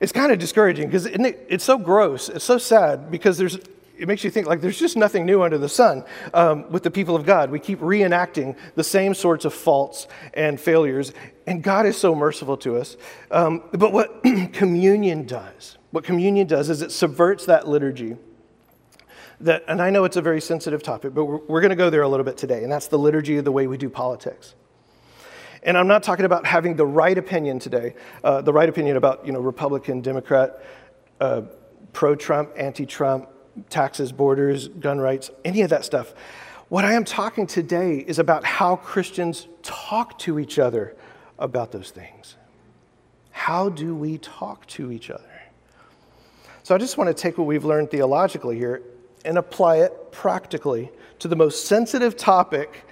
is 0.00 0.10
kind 0.10 0.32
of 0.32 0.38
discouraging 0.38 0.88
because 0.88 1.06
it, 1.06 1.20
it's 1.48 1.64
so 1.64 1.78
gross, 1.78 2.28
it's 2.28 2.44
so 2.44 2.58
sad 2.58 3.12
because 3.12 3.38
there's, 3.38 3.58
it 3.96 4.08
makes 4.08 4.24
you 4.24 4.30
think 4.30 4.46
like 4.46 4.60
there's 4.60 4.78
just 4.78 4.96
nothing 4.96 5.24
new 5.24 5.42
under 5.42 5.56
the 5.56 5.68
sun 5.68 6.04
um, 6.34 6.70
with 6.70 6.82
the 6.82 6.90
people 6.90 7.14
of 7.14 7.24
God. 7.26 7.50
We 7.50 7.60
keep 7.60 7.80
reenacting 7.80 8.56
the 8.74 8.84
same 8.84 9.14
sorts 9.14 9.44
of 9.44 9.54
faults 9.54 10.08
and 10.34 10.60
failures, 10.60 11.12
and 11.46 11.62
God 11.62 11.86
is 11.86 11.96
so 11.96 12.14
merciful 12.14 12.56
to 12.58 12.76
us. 12.76 12.96
Um, 13.30 13.62
but 13.72 13.92
what 13.92 14.22
communion 14.52 15.26
does, 15.26 15.78
what 15.92 16.02
communion 16.04 16.46
does 16.46 16.70
is 16.70 16.82
it 16.82 16.90
subverts 16.90 17.46
that 17.46 17.68
liturgy 17.68 18.16
that, 19.40 19.64
and 19.68 19.80
I 19.80 19.90
know 19.90 20.04
it's 20.04 20.16
a 20.16 20.22
very 20.22 20.40
sensitive 20.40 20.82
topic, 20.82 21.14
but 21.14 21.24
we're, 21.24 21.38
we're 21.46 21.60
going 21.60 21.70
to 21.70 21.76
go 21.76 21.90
there 21.90 22.02
a 22.02 22.08
little 22.08 22.24
bit 22.24 22.36
today, 22.36 22.62
and 22.62 22.72
that's 22.72 22.88
the 22.88 22.98
liturgy 22.98 23.36
of 23.36 23.44
the 23.44 23.52
way 23.52 23.66
we 23.66 23.76
do 23.76 23.88
politics. 23.88 24.54
And 25.62 25.76
I'm 25.76 25.88
not 25.88 26.02
talking 26.02 26.24
about 26.24 26.46
having 26.46 26.76
the 26.76 26.86
right 26.86 27.16
opinion 27.16 27.58
today, 27.58 27.94
uh, 28.22 28.40
the 28.40 28.52
right 28.52 28.68
opinion 28.68 28.96
about 28.96 29.26
you 29.26 29.32
know 29.32 29.40
Republican, 29.40 30.00
Democrat, 30.00 30.62
uh, 31.20 31.42
pro-Trump, 31.92 32.50
anti-Trump, 32.56 33.28
taxes, 33.68 34.12
borders, 34.12 34.68
gun 34.68 34.98
rights, 34.98 35.30
any 35.44 35.62
of 35.62 35.70
that 35.70 35.84
stuff. 35.84 36.14
What 36.68 36.84
I 36.84 36.92
am 36.92 37.04
talking 37.04 37.46
today 37.46 37.98
is 37.98 38.18
about 38.18 38.44
how 38.44 38.76
Christians 38.76 39.48
talk 39.62 40.18
to 40.20 40.38
each 40.38 40.58
other 40.58 40.94
about 41.38 41.72
those 41.72 41.90
things. 41.90 42.36
How 43.30 43.68
do 43.68 43.94
we 43.94 44.18
talk 44.18 44.66
to 44.66 44.92
each 44.92 45.10
other? 45.10 45.24
So 46.62 46.74
I 46.74 46.78
just 46.78 46.98
want 46.98 47.08
to 47.08 47.14
take 47.14 47.38
what 47.38 47.46
we've 47.46 47.64
learned 47.64 47.90
theologically 47.90 48.58
here 48.58 48.82
and 49.28 49.36
apply 49.36 49.76
it 49.76 50.10
practically 50.10 50.90
to 51.18 51.28
the 51.28 51.36
most 51.36 51.66
sensitive 51.66 52.16
topic 52.16 52.86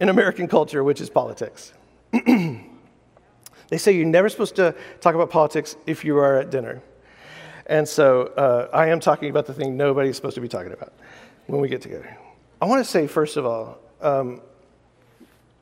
in 0.00 0.08
American 0.08 0.48
culture, 0.48 0.82
which 0.82 1.00
is 1.00 1.08
politics. 1.08 1.72
they 2.12 3.78
say 3.78 3.92
you're 3.92 4.04
never 4.04 4.28
supposed 4.28 4.56
to 4.56 4.74
talk 5.00 5.14
about 5.14 5.30
politics 5.30 5.76
if 5.86 6.04
you 6.04 6.18
are 6.18 6.40
at 6.40 6.50
dinner. 6.50 6.82
And 7.66 7.88
so 7.88 8.22
uh, 8.36 8.70
I 8.74 8.88
am 8.88 8.98
talking 8.98 9.30
about 9.30 9.46
the 9.46 9.54
thing 9.54 9.76
nobody's 9.76 10.16
supposed 10.16 10.34
to 10.34 10.40
be 10.40 10.48
talking 10.48 10.72
about 10.72 10.92
when 11.46 11.60
we 11.60 11.68
get 11.68 11.80
together. 11.80 12.18
I 12.60 12.64
want 12.64 12.84
to 12.84 12.90
say, 12.90 13.06
first 13.06 13.36
of 13.36 13.46
all, 13.46 13.78
um, 14.00 14.40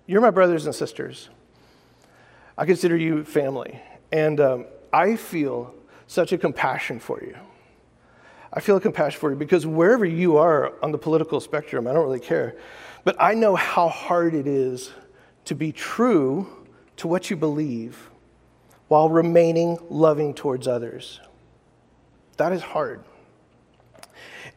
you're 0.07 0.23
my 0.23 0.31
brothers 0.31 0.65
and 0.65 0.75
sisters. 0.75 1.29
I 2.57 2.65
consider 2.65 2.97
you 2.97 3.23
family. 3.23 3.79
And 4.11 4.41
um, 4.41 4.65
I 4.95 5.17
feel 5.17 5.75
such 6.07 6.33
a 6.33 6.39
compassion 6.39 7.01
for 7.01 7.23
you. 7.23 7.37
I 8.53 8.61
feel 8.61 8.77
a 8.77 8.81
compassion 8.81 9.21
for 9.21 9.31
you 9.31 9.37
because 9.37 9.67
wherever 9.67 10.05
you 10.05 10.37
are 10.37 10.73
on 10.83 10.91
the 10.91 10.99
political 10.99 11.41
spectrum, 11.41 11.87
I 11.87 11.93
don't 11.93 12.05
really 12.05 12.21
care. 12.21 12.57
But 13.05 13.17
I 13.21 13.35
know 13.35 13.55
how 13.55 13.89
hard 13.89 14.35
it 14.35 14.47
is 14.47 14.91
to 15.45 15.55
be 15.55 15.73
true 15.73 16.49
to 16.97 17.09
what 17.09 17.31
you 17.31 17.37
believe 17.37 18.11
while 18.89 19.09
remaining 19.09 19.79
loving 19.89 20.35
towards 20.35 20.67
others. 20.67 21.21
That 22.39 22.53
is 22.53 22.61
hard. 22.61 23.05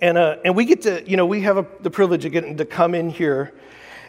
And, 0.02 0.18
uh, 0.18 0.38
and 0.44 0.56
we 0.56 0.66
get 0.66 0.82
to, 0.84 1.08
you 1.10 1.16
know, 1.16 1.26
we 1.26 1.42
have 1.42 1.58
a, 1.58 1.66
the 1.82 1.92
privilege 1.92 2.26
of 2.26 2.32
getting 2.32 2.58
to 2.58 2.66
come 2.66 2.96
in 2.96 3.10
here 3.10 3.54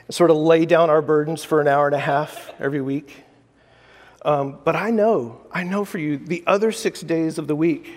and 0.06 0.14
sort 0.14 0.30
of 0.30 0.36
lay 0.36 0.64
down 0.64 0.90
our 0.90 1.02
burdens 1.02 1.44
for 1.44 1.60
an 1.60 1.68
hour 1.68 1.86
and 1.86 1.94
a 1.94 2.00
half 2.00 2.52
every 2.58 2.80
week. 2.80 3.24
Um, 4.24 4.58
but 4.64 4.74
I 4.74 4.90
know, 4.90 5.42
I 5.52 5.62
know 5.62 5.84
for 5.84 5.98
you, 5.98 6.16
the 6.16 6.42
other 6.46 6.72
six 6.72 7.02
days 7.02 7.36
of 7.36 7.46
the 7.46 7.54
week, 7.54 7.92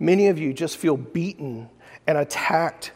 many 0.00 0.26
of 0.26 0.38
you 0.38 0.52
just 0.52 0.78
feel 0.78 0.96
beaten 0.96 1.68
and 2.06 2.18
attacked 2.18 2.90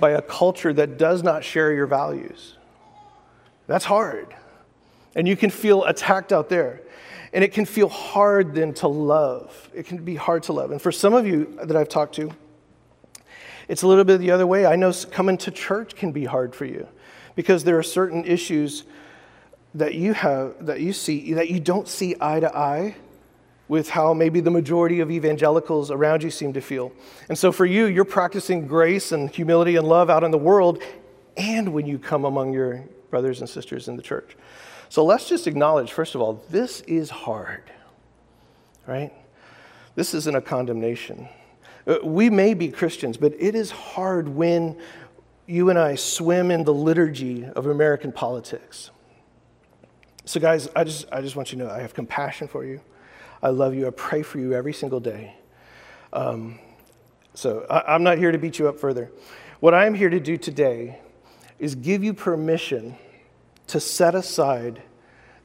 by 0.00 0.10
a 0.10 0.22
culture 0.22 0.72
that 0.72 0.98
does 0.98 1.22
not 1.22 1.44
share 1.44 1.72
your 1.72 1.86
values. 1.86 2.56
That's 3.68 3.84
hard. 3.84 4.34
And 5.14 5.28
you 5.28 5.36
can 5.36 5.50
feel 5.50 5.84
attacked 5.84 6.32
out 6.32 6.48
there. 6.48 6.82
And 7.32 7.44
it 7.44 7.52
can 7.52 7.66
feel 7.66 7.88
hard 7.88 8.54
then 8.54 8.72
to 8.74 8.88
love. 8.88 9.70
It 9.74 9.86
can 9.86 9.98
be 9.98 10.14
hard 10.14 10.44
to 10.44 10.54
love. 10.54 10.70
And 10.70 10.80
for 10.80 10.90
some 10.90 11.12
of 11.12 11.26
you 11.26 11.58
that 11.62 11.76
I've 11.76 11.88
talked 11.88 12.14
to, 12.14 12.32
it's 13.68 13.82
a 13.82 13.86
little 13.86 14.04
bit 14.04 14.18
the 14.18 14.30
other 14.30 14.46
way. 14.46 14.64
I 14.64 14.76
know 14.76 14.92
coming 15.10 15.36
to 15.38 15.50
church 15.50 15.94
can 15.94 16.10
be 16.10 16.24
hard 16.24 16.54
for 16.54 16.64
you 16.64 16.88
because 17.34 17.64
there 17.64 17.78
are 17.78 17.82
certain 17.82 18.24
issues 18.24 18.84
that 19.74 19.94
you 19.94 20.14
have, 20.14 20.64
that 20.64 20.80
you 20.80 20.94
see, 20.94 21.34
that 21.34 21.50
you 21.50 21.60
don't 21.60 21.86
see 21.86 22.16
eye 22.18 22.40
to 22.40 22.56
eye 22.56 22.96
with 23.68 23.90
how 23.90 24.14
maybe 24.14 24.40
the 24.40 24.50
majority 24.50 25.00
of 25.00 25.10
evangelicals 25.10 25.90
around 25.90 26.22
you 26.22 26.30
seem 26.30 26.52
to 26.54 26.60
feel. 26.60 26.90
And 27.28 27.38
so 27.38 27.52
for 27.52 27.66
you, 27.66 27.86
you're 27.86 28.04
practicing 28.04 28.66
grace 28.66 29.12
and 29.12 29.28
humility 29.30 29.76
and 29.76 29.86
love 29.86 30.08
out 30.08 30.24
in 30.24 30.30
the 30.30 30.38
world 30.38 30.82
and 31.36 31.72
when 31.72 31.86
you 31.86 31.98
come 31.98 32.24
among 32.24 32.52
your 32.52 32.84
brothers 33.10 33.40
and 33.40 33.48
sisters 33.48 33.88
in 33.88 33.96
the 33.96 34.02
church. 34.02 34.36
So 34.88 35.04
let's 35.04 35.28
just 35.28 35.46
acknowledge, 35.46 35.92
first 35.92 36.14
of 36.14 36.20
all, 36.20 36.42
this 36.50 36.80
is 36.82 37.10
hard, 37.10 37.70
right? 38.86 39.12
This 39.94 40.14
isn't 40.14 40.34
a 40.34 40.40
condemnation. 40.40 41.28
Uh, 41.86 41.98
we 42.02 42.30
may 42.30 42.54
be 42.54 42.68
Christians, 42.68 43.16
but 43.16 43.34
it 43.38 43.54
is 43.54 43.70
hard 43.70 44.28
when 44.28 44.80
you 45.46 45.70
and 45.70 45.78
I 45.78 45.94
swim 45.94 46.50
in 46.50 46.64
the 46.64 46.74
liturgy 46.74 47.44
of 47.44 47.66
American 47.66 48.12
politics. 48.12 48.90
So, 50.24 50.40
guys, 50.40 50.68
I 50.76 50.84
just, 50.84 51.06
I 51.10 51.22
just 51.22 51.36
want 51.36 51.52
you 51.52 51.58
to 51.58 51.64
know 51.64 51.70
I 51.70 51.80
have 51.80 51.94
compassion 51.94 52.48
for 52.48 52.64
you. 52.64 52.80
I 53.42 53.50
love 53.50 53.74
you. 53.74 53.86
I 53.86 53.90
pray 53.90 54.22
for 54.22 54.38
you 54.38 54.52
every 54.52 54.72
single 54.72 55.00
day. 55.00 55.34
Um, 56.12 56.58
so, 57.34 57.66
I, 57.70 57.94
I'm 57.94 58.02
not 58.02 58.18
here 58.18 58.32
to 58.32 58.38
beat 58.38 58.58
you 58.58 58.68
up 58.68 58.78
further. 58.80 59.10
What 59.60 59.74
I'm 59.74 59.94
here 59.94 60.10
to 60.10 60.20
do 60.20 60.36
today 60.36 61.00
is 61.58 61.74
give 61.74 62.02
you 62.02 62.14
permission 62.14 62.96
to 63.68 63.80
set 63.80 64.14
aside 64.14 64.82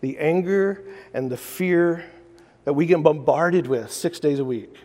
the 0.02 0.18
anger 0.18 0.84
and 1.14 1.30
the 1.30 1.38
fear 1.38 2.06
that 2.66 2.74
we 2.74 2.86
get 2.86 3.02
bombarded 3.04 3.68
with 3.68 3.92
six 3.92 4.20
days 4.20 4.40
a 4.40 4.46
week, 4.46 4.78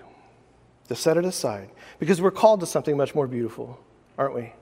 to 0.89 0.95
set 0.95 1.17
it 1.17 1.25
aside 1.25 1.71
because 1.99 2.21
we're 2.21 2.31
called 2.31 2.61
to 2.61 2.67
something 2.67 2.97
much 2.97 3.15
more 3.15 3.27
beautiful, 3.27 3.79
aren't 4.17 4.35
we? 4.35 4.53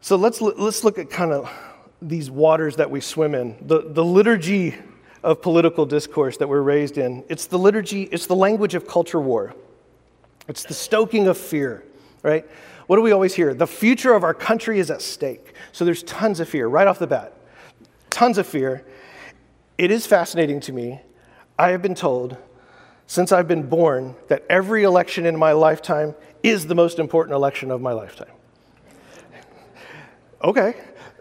So 0.00 0.16
let's, 0.16 0.40
let's 0.40 0.82
look 0.82 0.98
at 0.98 1.10
kind 1.10 1.32
of 1.32 1.50
these 2.02 2.30
waters 2.30 2.76
that 2.76 2.90
we 2.90 3.00
swim 3.00 3.34
in. 3.34 3.56
The, 3.60 3.82
the 3.86 4.04
liturgy 4.04 4.76
of 5.22 5.42
political 5.42 5.86
discourse 5.86 6.36
that 6.38 6.48
we're 6.48 6.62
raised 6.62 6.98
in, 6.98 7.24
it's 7.28 7.46
the 7.46 7.58
liturgy, 7.58 8.04
it's 8.04 8.26
the 8.26 8.36
language 8.36 8.74
of 8.74 8.86
culture 8.86 9.20
war. 9.20 9.54
It's 10.48 10.64
the 10.64 10.74
stoking 10.74 11.28
of 11.28 11.36
fear, 11.38 11.84
right? 12.22 12.44
What 12.86 12.96
do 12.96 13.02
we 13.02 13.12
always 13.12 13.34
hear? 13.34 13.54
The 13.54 13.66
future 13.66 14.14
of 14.14 14.24
our 14.24 14.34
country 14.34 14.80
is 14.80 14.90
at 14.90 15.02
stake. 15.02 15.54
So 15.72 15.84
there's 15.84 16.02
tons 16.02 16.40
of 16.40 16.48
fear 16.48 16.66
right 16.66 16.88
off 16.88 16.98
the 16.98 17.06
bat. 17.06 17.34
Tons 18.08 18.36
of 18.36 18.46
fear. 18.46 18.84
It 19.78 19.90
is 19.90 20.06
fascinating 20.06 20.60
to 20.60 20.72
me. 20.72 21.00
I 21.58 21.70
have 21.70 21.82
been 21.82 21.94
told 21.94 22.36
since 23.06 23.32
I've 23.32 23.46
been 23.46 23.68
born 23.68 24.16
that 24.28 24.44
every 24.48 24.82
election 24.84 25.26
in 25.26 25.36
my 25.36 25.52
lifetime 25.52 26.14
is 26.42 26.66
the 26.66 26.74
most 26.74 26.98
important 26.98 27.34
election 27.34 27.70
of 27.70 27.80
my 27.80 27.92
lifetime. 27.92 28.32
Okay. 30.42 30.74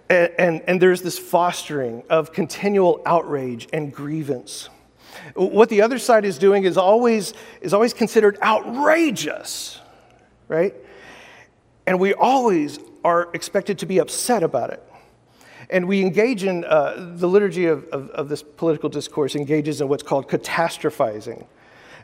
And, 0.09 0.31
and, 0.39 0.61
and, 0.65 0.81
there's 0.81 1.03
this 1.03 1.19
fostering 1.19 2.03
of 2.09 2.33
continual 2.33 3.01
outrage 3.05 3.67
and 3.71 3.93
grievance. 3.93 4.69
What 5.35 5.69
the 5.69 5.83
other 5.83 5.99
side 5.99 6.25
is 6.25 6.39
doing 6.39 6.63
is 6.63 6.77
always, 6.77 7.33
is 7.61 7.73
always 7.73 7.93
considered 7.93 8.39
outrageous, 8.41 9.79
right? 10.47 10.73
And 11.85 11.99
we 11.99 12.13
always 12.13 12.79
are 13.03 13.29
expected 13.33 13.79
to 13.79 13.85
be 13.85 13.99
upset 13.99 14.41
about 14.41 14.71
it. 14.71 14.83
And 15.69 15.87
we 15.87 16.01
engage 16.01 16.43
in 16.43 16.65
uh, 16.65 17.13
the 17.15 17.27
liturgy 17.27 17.65
of, 17.65 17.85
of, 17.89 18.09
of 18.09 18.29
this 18.29 18.41
political 18.41 18.89
discourse 18.89 19.35
engages 19.35 19.81
in 19.81 19.87
what's 19.87 20.03
called 20.03 20.27
catastrophizing. 20.27 21.45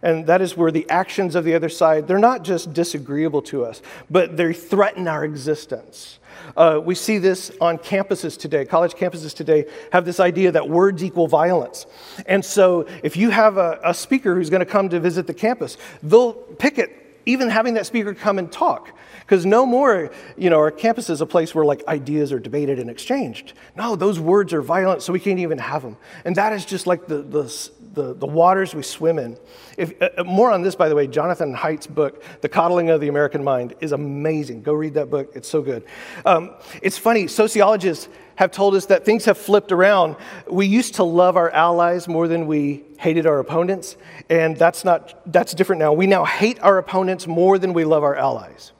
And 0.06 0.28
that 0.28 0.40
is 0.40 0.56
where 0.56 0.70
the 0.70 0.88
actions 0.88 1.34
of 1.34 1.46
the 1.46 1.56
other 1.56 1.68
side, 1.68 2.08
they're 2.08 2.20
not 2.20 2.44
just 2.44 2.74
disagreeable 2.74 3.42
to 3.42 3.66
us, 3.66 3.82
but 4.08 4.38
they 4.38 4.54
threaten 4.54 5.08
our 5.08 5.26
existence. 5.26 6.20
Uh, 6.56 6.80
we 6.84 6.94
see 6.94 7.18
this 7.18 7.52
on 7.60 7.80
campuses 7.80 8.38
today. 8.38 8.66
College 8.66 8.94
campuses 8.94 9.34
today 9.34 9.66
have 9.92 10.06
this 10.06 10.20
idea 10.20 10.52
that 10.52 10.70
words 10.70 11.04
equal 11.04 11.28
violence. 11.28 11.88
And 12.28 12.46
so 12.46 12.86
if 13.02 13.18
you 13.18 13.32
have 13.32 13.58
a, 13.58 13.80
a 13.84 13.96
speaker 13.96 14.36
who's 14.36 14.52
going 14.52 14.60
to 14.60 14.66
come 14.66 14.90
to 14.90 15.00
visit 15.00 15.26
the 15.26 15.34
campus, 15.34 15.76
they'll 16.04 16.34
pick 16.34 16.78
it 16.78 17.02
even 17.26 17.50
having 17.50 17.74
that 17.74 17.88
speaker 17.88 18.14
come 18.14 18.38
and 18.38 18.52
talk. 18.52 18.92
Because 19.22 19.44
no 19.44 19.66
more, 19.66 20.12
you 20.38 20.52
know, 20.52 20.58
our 20.58 20.70
campus 20.70 21.10
is 21.10 21.20
a 21.20 21.26
place 21.26 21.56
where 21.56 21.66
like 21.66 21.82
ideas 21.88 22.32
are 22.32 22.38
debated 22.38 22.78
and 22.78 22.92
exchanged. 22.92 23.54
No, 23.76 23.96
those 23.96 24.20
words 24.20 24.54
are 24.54 24.62
violent, 24.62 25.02
so 25.02 25.12
we 25.12 25.20
can't 25.20 25.40
even 25.40 25.58
have 25.58 25.82
them. 25.82 25.98
And 26.26 26.36
that 26.36 26.54
is 26.54 26.64
just 26.64 26.86
like 26.86 27.08
the, 27.08 27.24
the, 27.24 27.70
the, 27.96 28.14
the 28.14 28.28
waters 28.28 28.76
we 28.76 28.84
swim 28.84 29.18
in. 29.18 29.38
If, 29.78 30.00
uh, 30.02 30.10
uh 30.18 30.24
more 30.24 30.52
on 30.52 30.62
this, 30.62 30.76
by 30.76 30.90
the 30.90 30.96
way, 30.96 31.08
Jonathan 31.08 31.54
Haidt's 31.54 31.88
book, 31.88 32.24
The 32.42 32.50
Coddling 32.50 32.90
of 32.90 33.02
the 33.02 33.08
American 33.08 33.44
Mind, 33.44 33.74
is 33.80 33.92
amazing. 33.92 34.62
Go 34.62 34.74
read 34.74 34.94
that 34.94 35.10
book, 35.10 35.32
it's 35.36 35.48
so 35.48 35.62
good. 35.62 35.86
Um, 36.26 36.52
it's 36.82 36.98
funny, 36.98 37.28
sociologists 37.28 38.10
have 38.36 38.52
told 38.52 38.76
us 38.76 38.88
that 38.88 39.06
things 39.06 39.26
have 39.26 39.38
flipped 39.38 39.72
around. 39.72 40.18
We 40.50 40.68
used 40.68 40.96
to 40.96 41.04
love 41.04 41.38
our 41.38 41.50
allies 41.50 42.08
more 42.08 42.28
than 42.28 42.48
we 42.48 42.84
hated 43.00 43.26
our 43.26 43.40
opponents, 43.40 43.98
and 44.30 44.58
that's 44.58 44.84
not 44.84 45.22
that's 45.32 45.54
different 45.54 45.80
now. 45.80 45.94
We 45.94 46.08
now 46.08 46.26
hate 46.26 46.60
our 46.62 46.78
opponents 46.78 47.28
more 47.28 47.58
than 47.58 47.74
we 47.74 47.86
love 47.86 48.04
our 48.04 48.16
allies. 48.16 48.74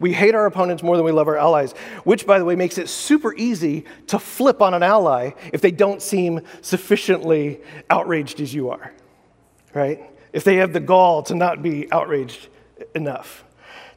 We 0.00 0.12
hate 0.12 0.34
our 0.34 0.46
opponents 0.46 0.82
more 0.82 0.96
than 0.96 1.04
we 1.04 1.12
love 1.12 1.28
our 1.28 1.36
allies, 1.36 1.72
which 2.04 2.26
by 2.26 2.38
the 2.38 2.44
way 2.44 2.56
makes 2.56 2.78
it 2.78 2.88
super 2.88 3.34
easy 3.34 3.84
to 4.08 4.18
flip 4.18 4.60
on 4.60 4.74
an 4.74 4.82
ally 4.82 5.32
if 5.52 5.60
they 5.60 5.70
don't 5.70 6.02
seem 6.02 6.40
sufficiently 6.62 7.60
outraged 7.88 8.40
as 8.40 8.52
you 8.52 8.70
are. 8.70 8.92
Right? 9.72 10.02
If 10.32 10.42
they 10.42 10.56
have 10.56 10.72
the 10.72 10.80
gall 10.80 11.22
to 11.24 11.34
not 11.34 11.62
be 11.62 11.90
outraged 11.92 12.48
enough. 12.94 13.44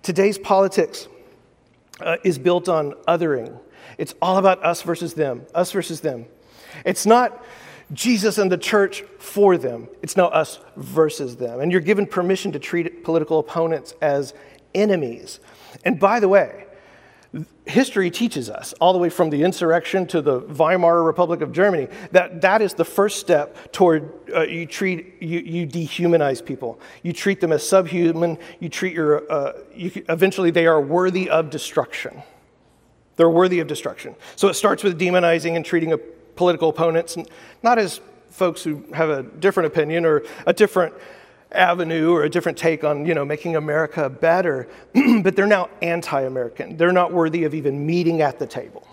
Today's 0.04 0.38
politics 0.38 1.08
uh, 2.00 2.18
is 2.24 2.38
built 2.38 2.70
on 2.70 2.92
othering 3.08 3.58
it's 3.98 4.16
all 4.22 4.38
about 4.38 4.64
us 4.64 4.82
versus 4.82 5.14
them, 5.14 5.46
us 5.54 5.72
versus 5.72 6.02
them. 6.02 6.26
It's 6.86 7.06
not 7.06 7.44
Jesus 7.92 8.38
and 8.38 8.52
the 8.52 8.58
church 8.58 9.04
for 9.20 9.58
them, 9.58 9.88
it's 10.02 10.18
now 10.18 10.28
us 10.28 10.60
versus 10.76 11.36
them. 11.36 11.60
And 11.60 11.72
you're 11.72 11.82
given 11.82 12.08
permission 12.08 12.52
to 12.54 12.60
treat 12.60 13.04
political 13.04 13.40
opponents 13.40 13.94
as 14.02 14.34
enemies. 14.74 15.40
And 15.84 16.00
by 16.00 16.20
the 16.20 16.30
way, 16.30 16.66
history 17.66 18.12
teaches 18.12 18.50
us, 18.50 18.74
all 18.74 18.94
the 18.94 19.00
way 19.00 19.10
from 19.10 19.30
the 19.30 19.44
insurrection 19.44 20.06
to 20.08 20.22
the 20.22 20.40
Weimar 20.42 21.04
Republic 21.04 21.42
of 21.42 21.52
Germany, 21.52 21.88
that 22.12 22.42
that 22.42 22.62
is 22.62 22.74
the 22.76 22.86
first 22.86 23.20
step 23.20 23.72
toward 23.72 24.12
uh, 24.36 24.42
you 24.42 24.66
treat 24.66 25.22
you, 25.22 25.40
you 25.40 25.68
dehumanize 25.68 26.46
people. 26.46 26.80
You 27.02 27.14
treat 27.14 27.42
them 27.42 27.52
as 27.52 27.68
subhuman. 27.68 28.38
You 28.60 28.70
treat 28.70 28.94
your 28.94 29.32
uh, 29.32 29.54
you, 29.74 29.92
eventually 30.10 30.52
they 30.52 30.68
are 30.68 30.80
worthy 30.80 31.30
of 31.30 31.50
destruction. 31.50 32.22
They're 33.16 33.30
worthy 33.30 33.60
of 33.60 33.68
destruction. 33.68 34.16
So 34.36 34.48
it 34.48 34.56
starts 34.56 34.84
with 34.84 35.00
demonizing 35.00 35.56
and 35.56 35.66
treating 35.66 35.96
political 36.36 36.70
opponents 36.70 37.16
not 37.62 37.78
as 37.78 38.02
folks 38.30 38.64
who 38.64 38.84
have 38.94 39.10
a 39.10 39.24
different 39.24 39.68
opinion 39.68 40.06
or 40.06 40.24
a 40.48 40.54
different 40.54 40.94
avenue 41.54 42.12
or 42.12 42.24
a 42.24 42.30
different 42.30 42.58
take 42.58 42.84
on 42.84 43.06
you 43.06 43.14
know 43.14 43.26
making 43.26 43.56
America 43.56 44.10
better, 44.10 44.68
but 45.22 45.36
they're 45.36 45.48
now 45.48 45.70
anti-American. 45.82 46.78
They're 46.78 46.92
not 46.92 47.14
worthy 47.14 47.44
of 47.44 47.54
even 47.54 47.86
meeting 47.86 48.22
at 48.22 48.40
the 48.40 48.48
table. 48.48 48.88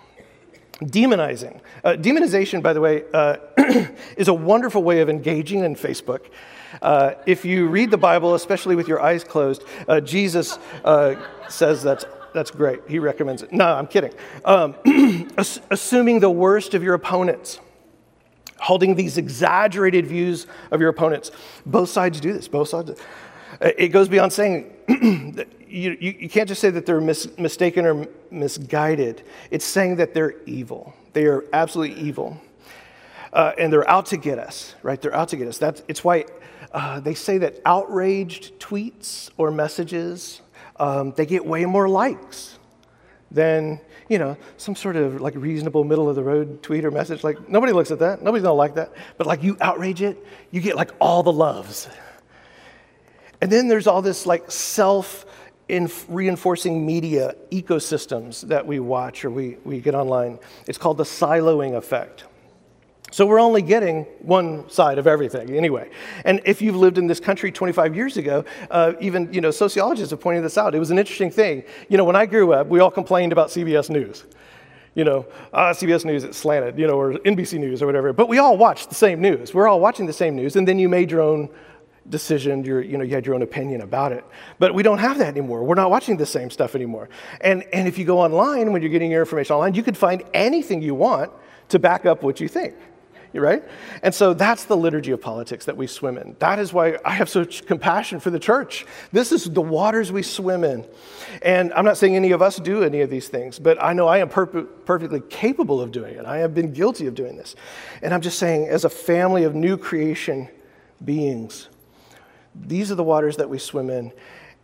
Demonizing. 0.81 1.61
Uh, 1.85 1.93
demonization, 1.93 2.63
by 2.63 2.73
the 2.73 2.81
way, 2.81 3.05
uh, 3.13 3.37
is 4.17 4.29
a 4.29 4.35
wonderful 4.35 4.83
way 4.83 5.01
of 5.03 5.11
engaging 5.11 5.63
in 5.63 5.75
Facebook. 5.75 6.27
Uh, 6.81 7.13
if 7.27 7.45
you 7.45 7.69
read 7.69 7.91
the 7.91 7.99
Bible, 7.99 8.35
especially 8.35 8.77
with 8.77 8.89
your 8.89 9.03
eyes 9.03 9.23
closed, 9.23 9.63
uh, 9.89 10.01
Jesus 10.01 10.59
uh, 10.85 11.17
says 11.49 11.83
that's 11.83 12.07
that's 12.33 12.51
great. 12.51 12.81
He 12.89 12.99
recommends 12.99 13.43
it. 13.43 13.53
No, 13.53 13.75
I'm 13.75 13.87
kidding. 13.87 14.13
Um, 14.45 14.77
assuming 15.37 16.21
the 16.21 16.31
worst 16.31 16.75
of 16.75 16.83
your 16.83 16.95
opponents, 16.95 17.59
holding 18.61 18.95
these 18.95 19.19
exaggerated 19.19 20.07
views 20.07 20.47
of 20.71 20.81
your 20.81 20.91
opponents. 20.91 21.31
Both 21.67 21.89
sides 21.89 22.21
do 22.21 22.33
this. 22.33 22.49
Both 22.49 22.69
sides. 22.69 22.93
It 23.61 23.89
goes 23.89 24.09
beyond 24.09 24.33
saying 24.33 24.73
you, 24.89 25.97
you, 26.01 26.17
you, 26.21 26.29
can't 26.29 26.49
just 26.49 26.61
say 26.61 26.71
that 26.71 26.87
they're 26.87 27.01
mis- 27.01 27.37
mistaken 27.39 27.87
or 27.87 28.07
misguided. 28.31 29.23
It's 29.51 29.65
saying 29.65 29.97
that 29.97 30.15
they're 30.15 30.35
evil. 30.47 30.95
They 31.13 31.25
are 31.25 31.45
absolutely 31.53 32.01
evil. 32.01 32.41
uh, 33.33 33.53
and 33.59 33.73
they're 33.73 33.89
out 33.89 34.07
to 34.07 34.17
get 34.17 34.39
us, 34.39 34.75
right? 34.83 35.01
They're 35.01 35.15
out 35.15 35.29
to 35.31 35.37
get 35.37 35.49
us. 35.49 35.59
That's, 35.59 35.83
it's 35.89 36.03
why 36.03 36.25
uh, 36.73 37.01
they 37.01 37.15
say 37.15 37.39
that 37.39 37.61
outraged 37.65 38.59
tweets 38.59 39.31
or 39.37 39.51
messages, 39.51 40.41
um, 40.77 41.13
they 41.13 41.27
get 41.27 41.45
way 41.45 41.65
more 41.65 41.89
likes 41.89 42.59
than, 43.31 43.81
you 44.11 44.19
know, 44.19 44.37
some 44.57 44.75
sort 44.75 44.97
of 44.97 45.21
like 45.21 45.35
reasonable 45.37 45.85
middle 45.85 46.09
of 46.09 46.17
the 46.17 46.23
road 46.23 46.65
tweet 46.65 46.85
or 46.85 46.91
message. 46.91 47.23
Like, 47.23 47.49
nobody 47.49 47.73
looks 47.73 47.93
at 47.93 48.01
that. 48.01 48.21
Nobody's 48.23 48.43
gonna 48.43 48.55
like 48.55 48.75
that. 48.75 48.93
But 49.17 49.29
like, 49.29 49.45
you 49.45 49.57
outrage 49.61 50.03
it, 50.03 50.19
you 50.51 50.61
get 50.61 50.75
like 50.75 50.91
all 51.01 51.23
the 51.23 51.33
loves. 51.33 51.89
And 53.41 53.51
then 53.51 53.69
there's 53.69 53.87
all 53.87 54.03
this 54.03 54.27
like 54.27 54.51
self 54.51 55.25
reinforcing 56.09 56.85
media 56.85 57.37
ecosystems 57.53 58.41
that 58.49 58.67
we 58.67 58.81
watch 58.81 59.25
or 59.25 59.31
we, 59.31 59.57
we 59.65 59.81
get 59.81 59.95
online. 59.95 60.41
It's 60.67 60.77
called 60.77 60.97
the 60.97 61.05
siloing 61.05 61.77
effect. 61.77 62.25
So 63.11 63.27
we're 63.27 63.41
only 63.41 63.63
getting 63.63 64.05
one 64.21 64.69
side 64.71 64.99
of 64.99 65.07
everything 65.07 65.51
anyway. 65.51 65.91
And 66.25 66.41
if 66.45 66.63
you've 66.63 66.77
lived 66.77 66.97
in 66.97 67.07
this 67.07 67.21
country 67.21 67.51
25 67.51 67.97
years 67.97 68.17
ago, 68.17 68.45
uh, 68.71 68.93
even 69.01 69.33
you 69.33 69.41
know 69.41 69.51
sociologists 69.51 70.11
have 70.11 70.21
pointed 70.21 70.45
this 70.45 70.57
out. 70.57 70.75
It 70.75 70.79
was 70.79 70.91
an 70.91 70.99
interesting 70.99 71.31
thing. 71.31 71.65
You 71.89 71.97
know, 71.97 72.05
when 72.05 72.17
I 72.17 72.27
grew 72.27 72.53
up, 72.53 72.69
we 72.69 72.81
all 72.81 72.91
complained 72.91 73.33
about 73.33 73.49
CBS 73.49 73.91
News. 73.91 74.25
You 74.95 75.05
know, 75.05 75.27
ah, 75.53 75.71
CBS 75.71 76.05
News 76.05 76.25
it's 76.25 76.39
slanted, 76.39 76.79
you 76.79 76.87
know, 76.87 76.95
or 76.95 77.13
NBC 77.15 77.59
News 77.59 77.83
or 77.83 77.87
whatever. 77.87 78.13
But 78.13 78.29
we 78.29 78.39
all 78.39 78.57
watched 78.57 78.89
the 78.89 78.95
same 78.95 79.21
news. 79.21 79.55
We're 79.55 79.69
all 79.69 79.81
watching 79.81 80.07
the 80.07 80.13
same 80.13 80.37
news, 80.37 80.57
and 80.57 80.67
then 80.67 80.79
you 80.79 80.89
made 80.89 81.11
your 81.11 81.21
own 81.21 81.49
decision, 82.09 82.65
your, 82.65 82.81
you 82.81 82.99
know, 82.99 83.05
you 83.05 83.15
had 83.15 83.25
your 83.25 83.37
own 83.37 83.43
opinion 83.43 83.83
about 83.83 84.11
it. 84.11 84.25
But 84.59 84.75
we 84.75 84.83
don't 84.83 84.99
have 84.99 85.19
that 85.19 85.29
anymore. 85.29 85.63
We're 85.63 85.77
not 85.77 85.91
watching 85.91 86.17
the 86.17 86.27
same 86.27 86.51
stuff 86.51 86.75
anymore. 86.75 87.09
And, 87.41 87.63
and 87.73 87.87
if 87.87 87.99
you 87.99 88.05
go 88.05 88.19
online, 88.19 88.73
when 88.73 88.83
you're 88.83 88.91
getting 88.91 89.13
your 89.13 89.21
information 89.21 89.55
online, 89.55 89.75
you 89.75 89.85
can 89.85 89.95
find 89.95 90.25
anything 90.35 90.83
you 90.83 90.95
want 90.95 91.31
to 91.69 91.79
back 91.79 92.07
up 92.07 92.25
what 92.25 92.41
you 92.41 92.49
think 92.49 92.75
right? 93.33 93.63
And 94.03 94.15
so 94.15 94.35
that's 94.35 94.65
the 94.65 94.77
liturgy 94.77 95.13
of 95.13 95.21
politics 95.21 95.67
that 95.67 95.77
we 95.77 95.87
swim 95.87 96.19
in. 96.19 96.35
That 96.41 96.59
is 96.59 96.73
why 96.73 96.99
I 97.05 97.13
have 97.13 97.29
such 97.29 97.67
compassion 97.67 98.19
for 98.19 98.31
the 98.31 98.39
church. 98.39 98.87
This 99.13 99.31
is 99.31 99.45
the 99.45 99.61
waters 99.61 100.11
we 100.11 100.23
swim 100.23 100.65
in. 100.65 100.85
And 101.43 101.73
I'm 101.75 101.85
not 101.85 101.97
saying 101.97 102.17
any 102.17 102.33
of 102.33 102.43
us 102.43 102.57
do 102.57 102.83
any 102.83 103.03
of 103.03 103.11
these 103.11 103.29
things, 103.29 103.59
but 103.59 103.83
I 103.83 103.93
know 103.93 104.09
I 104.09 104.19
am 104.19 104.29
per- 104.29 104.47
perfectly 104.47 105.21
capable 105.29 105.81
of 105.81 105.93
doing 105.93 106.17
it. 106.17 106.25
I 106.25 106.39
have 106.39 106.55
been 106.55 106.73
guilty 106.73 107.07
of 107.07 107.15
doing 107.15 107.37
this. 107.37 107.55
And 108.03 108.13
I'm 108.13 108.21
just 108.21 108.39
saying, 108.39 108.69
as 108.69 108.85
a 108.85 108.91
family 108.91 109.45
of 109.45 109.55
new 109.55 109.77
creation 109.77 110.49
beings, 111.05 111.69
these 112.55 112.91
are 112.91 112.97
the 112.97 113.05
waters 113.05 113.37
that 113.37 113.49
we 113.49 113.59
swim 113.59 113.91
in. 113.91 114.13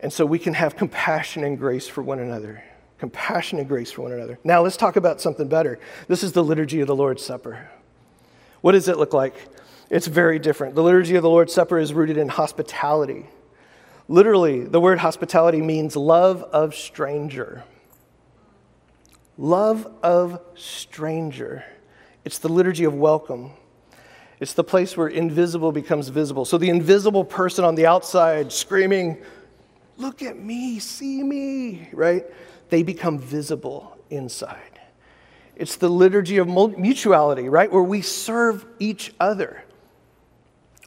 And 0.00 0.12
so 0.12 0.26
we 0.26 0.38
can 0.38 0.54
have 0.54 0.76
compassion 0.76 1.44
and 1.44 1.58
grace 1.58 1.88
for 1.88 2.02
one 2.02 2.18
another. 2.18 2.62
Compassion 2.98 3.58
and 3.58 3.68
grace 3.68 3.92
for 3.92 4.02
one 4.02 4.12
another. 4.12 4.38
Now, 4.42 4.62
let's 4.62 4.76
talk 4.76 4.96
about 4.96 5.20
something 5.20 5.48
better. 5.48 5.78
This 6.08 6.22
is 6.22 6.32
the 6.32 6.42
liturgy 6.42 6.80
of 6.80 6.86
the 6.86 6.96
Lord's 6.96 7.24
Supper. 7.24 7.70
What 8.66 8.72
does 8.72 8.88
it 8.88 8.98
look 8.98 9.14
like? 9.14 9.36
It's 9.90 10.08
very 10.08 10.40
different. 10.40 10.74
The 10.74 10.82
liturgy 10.82 11.14
of 11.14 11.22
the 11.22 11.30
Lord's 11.30 11.54
Supper 11.54 11.78
is 11.78 11.94
rooted 11.94 12.16
in 12.16 12.28
hospitality. 12.28 13.26
Literally, 14.08 14.64
the 14.64 14.80
word 14.80 14.98
hospitality 14.98 15.62
means 15.62 15.94
love 15.94 16.42
of 16.42 16.74
stranger. 16.74 17.62
Love 19.38 19.86
of 20.02 20.40
stranger. 20.56 21.64
It's 22.24 22.40
the 22.40 22.48
liturgy 22.48 22.82
of 22.82 22.94
welcome. 22.94 23.52
It's 24.40 24.54
the 24.54 24.64
place 24.64 24.96
where 24.96 25.06
invisible 25.06 25.70
becomes 25.70 26.08
visible. 26.08 26.44
So 26.44 26.58
the 26.58 26.70
invisible 26.70 27.24
person 27.24 27.64
on 27.64 27.76
the 27.76 27.86
outside 27.86 28.50
screaming, 28.50 29.22
Look 29.96 30.22
at 30.22 30.40
me, 30.40 30.80
see 30.80 31.22
me, 31.22 31.88
right? 31.92 32.24
They 32.70 32.82
become 32.82 33.20
visible 33.20 33.96
inside. 34.10 34.76
It's 35.57 35.76
the 35.76 35.88
liturgy 35.88 36.36
of 36.36 36.46
mutuality, 36.46 37.48
right? 37.48 37.72
Where 37.72 37.82
we 37.82 38.02
serve 38.02 38.66
each 38.78 39.14
other. 39.18 39.64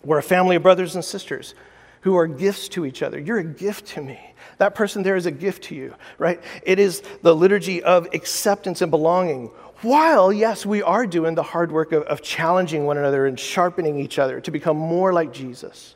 We're 0.04 0.20
a 0.20 0.24
family 0.24 0.56
of 0.56 0.64
brothers 0.64 0.96
and 0.96 1.04
sisters 1.04 1.56
who 2.02 2.16
are 2.16 2.28
gifts 2.28 2.70
to 2.70 2.86
each 2.86 3.02
other. 3.02 3.20
You're 3.20 3.40
a 3.40 3.44
gift 3.44 3.88
to 3.88 4.02
me. 4.02 4.20
That 4.58 4.76
person 4.76 5.04
there 5.04 5.16
is 5.16 5.26
a 5.26 5.32
gift 5.32 5.64
to 5.66 5.76
you, 5.76 5.96
right? 6.18 6.42
It 6.64 6.80
is 6.80 7.02
the 7.24 7.36
liturgy 7.36 7.84
of 7.84 8.08
acceptance 8.14 8.82
and 8.82 8.92
belonging. 8.92 9.48
While, 9.82 10.32
yes, 10.32 10.66
we 10.66 10.82
are 10.82 11.06
doing 11.06 11.36
the 11.36 11.44
hard 11.44 11.72
work 11.72 11.92
of, 11.92 12.04
of 12.04 12.22
challenging 12.22 12.86
one 12.86 12.98
another 12.98 13.26
and 13.26 13.40
sharpening 13.40 14.00
each 14.00 14.20
other 14.20 14.40
to 14.42 14.52
become 14.52 14.78
more 14.78 15.12
like 15.12 15.34
Jesus. 15.34 15.96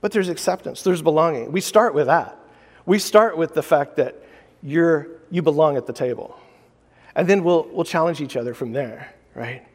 But 0.00 0.12
there's 0.12 0.28
acceptance, 0.28 0.82
there's 0.82 1.02
belonging. 1.02 1.50
We 1.50 1.60
start 1.60 1.94
with 1.94 2.06
that. 2.06 2.38
We 2.86 2.98
start 2.98 3.36
with 3.36 3.54
the 3.54 3.62
fact 3.62 3.96
that 3.96 4.22
you're, 4.62 5.08
you 5.30 5.42
belong 5.42 5.76
at 5.76 5.86
the 5.86 5.92
table. 5.92 6.38
And 7.14 7.28
then 7.28 7.44
we'll, 7.44 7.68
we'll 7.70 7.84
challenge 7.84 8.20
each 8.20 8.36
other 8.36 8.54
from 8.54 8.72
there, 8.72 9.14
right? 9.34 9.66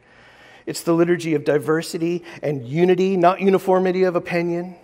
It's 0.66 0.82
the 0.82 0.92
liturgy 0.92 1.34
of 1.34 1.44
diversity 1.44 2.24
and 2.42 2.66
unity, 2.66 3.16
not 3.16 3.40
uniformity 3.40 4.04
of 4.04 4.14
opinion. 4.14 4.76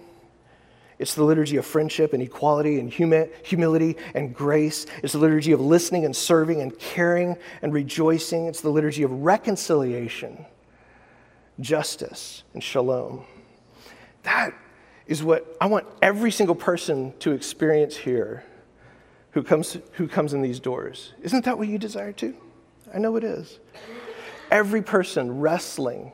It's 0.99 1.15
the 1.15 1.25
liturgy 1.25 1.59
of 1.59 1.67
friendship 1.67 2.15
and 2.15 2.23
equality 2.23 2.81
and 2.81 2.91
humi- 2.91 3.29
humility 3.43 3.97
and 4.15 4.35
grace. 4.35 4.87
It's 5.03 5.13
the 5.13 5.19
liturgy 5.19 5.53
of 5.53 5.61
listening 5.61 6.07
and 6.07 6.17
serving 6.17 6.63
and 6.63 6.77
caring 6.79 7.37
and 7.61 7.73
rejoicing. 7.73 8.47
It's 8.47 8.63
the 8.63 8.71
liturgy 8.71 9.03
of 9.03 9.11
reconciliation, 9.11 10.47
justice, 11.61 12.43
and 12.55 12.65
shalom. 12.65 13.25
That 14.23 14.55
is 15.07 15.23
what 15.23 15.57
I 15.61 15.67
want 15.67 15.87
every 16.01 16.31
single 16.31 16.57
person 16.57 17.13
to 17.21 17.33
experience 17.33 17.97
here 17.97 18.45
who 19.33 19.43
comes, 19.43 19.77
who 19.93 20.09
comes 20.09 20.33
in 20.33 20.41
these 20.41 20.59
doors. 20.59 21.13
Isn't 21.21 21.45
that 21.45 21.59
what 21.59 21.69
you 21.69 21.77
desire 21.77 22.13
too? 22.13 22.35
I 22.97 22.99
know 22.99 23.17
it 23.17 23.25
is. 23.25 23.61
Every 24.51 24.81
person 24.81 25.39
wrestling 25.39 26.13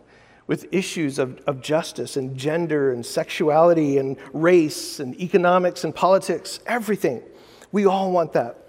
with 0.48 0.66
issues 0.72 1.20
of, 1.20 1.38
of 1.46 1.62
justice 1.62 2.16
and 2.16 2.36
gender 2.36 2.92
and 2.92 3.06
sexuality 3.06 3.98
and 3.98 4.16
race 4.32 4.98
and 4.98 5.14
economics 5.20 5.84
and 5.84 5.94
politics, 5.94 6.58
everything. 6.66 7.22
We 7.70 7.86
all 7.86 8.10
want 8.10 8.32
that. 8.32 8.66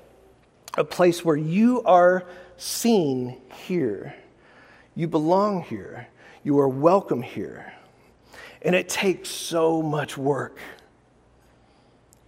A 0.78 0.84
place 0.84 1.26
where 1.26 1.36
you 1.36 1.82
are 1.86 2.28
seen 2.56 3.42
here, 3.66 4.14
you 4.94 5.08
belong 5.08 5.64
here, 5.64 6.08
you 6.44 6.60
are 6.60 6.70
welcome 6.70 7.24
here. 7.24 7.74
And 8.62 8.76
it 8.76 8.90
takes 8.90 9.30
so 9.30 9.82
much 9.82 10.20
work 10.20 10.60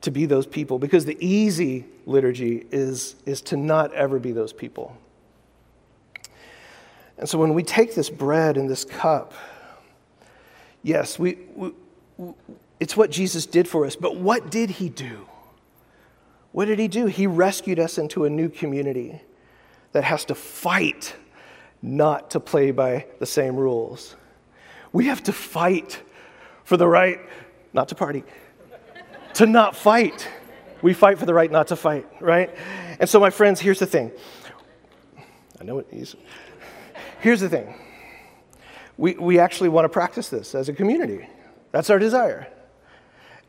to 0.02 0.10
be 0.10 0.26
those 0.26 0.48
people 0.48 0.80
because 0.80 1.06
the 1.06 1.18
easy 1.24 1.86
liturgy 2.08 2.66
is, 2.72 3.16
is 3.28 3.40
to 3.42 3.56
not 3.56 3.94
ever 3.94 4.18
be 4.18 4.32
those 4.32 4.52
people. 4.52 4.98
And 7.18 7.30
so 7.30 7.38
when 7.38 7.54
we 7.54 7.64
take 7.64 7.96
this 7.96 8.10
bread 8.10 8.58
and 8.58 8.70
this 8.70 8.84
cup, 8.84 9.34
yes, 10.84 11.18
we, 11.18 11.38
we, 11.56 11.72
it's 12.80 12.98
what 12.98 13.10
Jesus 13.10 13.46
did 13.46 13.68
for 13.68 13.86
us, 13.86 13.96
but 13.96 14.18
what 14.18 14.52
did 14.52 14.70
he 14.70 14.90
do? 14.90 15.28
What 16.52 16.66
did 16.66 16.80
he 16.80 16.88
do? 16.88 17.06
He 17.08 17.28
rescued 17.28 17.80
us 17.80 17.98
into 17.98 18.26
a 18.26 18.30
new 18.30 18.50
community 18.50 19.22
that 19.92 20.04
has 20.04 20.26
to 20.26 20.36
fight 20.36 21.16
not 21.82 22.32
to 22.32 22.40
play 22.40 22.72
by 22.72 23.06
the 23.20 23.26
same 23.26 23.56
rules. 23.56 24.16
We 24.92 25.06
have 25.06 25.24
to 25.24 25.34
fight 25.34 26.02
for 26.64 26.78
the 26.78 26.88
right 26.88 27.20
not 27.74 27.90
to 27.90 27.96
party, 27.96 28.24
to 29.34 29.46
not 29.46 29.76
fight. 29.76 30.28
We 30.82 30.94
fight 30.94 31.20
for 31.20 31.26
the 31.26 31.34
right 31.34 31.52
not 31.52 31.68
to 31.68 31.76
fight, 31.76 32.08
right? 32.22 32.50
And 33.00 33.10
so, 33.10 33.20
my 33.20 33.30
friends, 33.30 33.60
here's 33.60 33.80
the 33.80 33.86
thing. 33.86 34.12
I 35.60 35.64
know 35.64 35.80
it 35.80 35.88
is. 35.92 36.16
Here's 37.26 37.42
the 37.42 37.50
thing 37.50 37.74
we, 38.98 39.16
we 39.16 39.40
actually 39.40 39.70
want 39.70 39.86
to 39.86 39.90
practice 39.90 40.30
this 40.30 40.54
as 40.54 40.70
a 40.70 40.74
community. 40.74 41.28
That's 41.72 41.90
our 41.90 41.98
desire. 41.98 42.48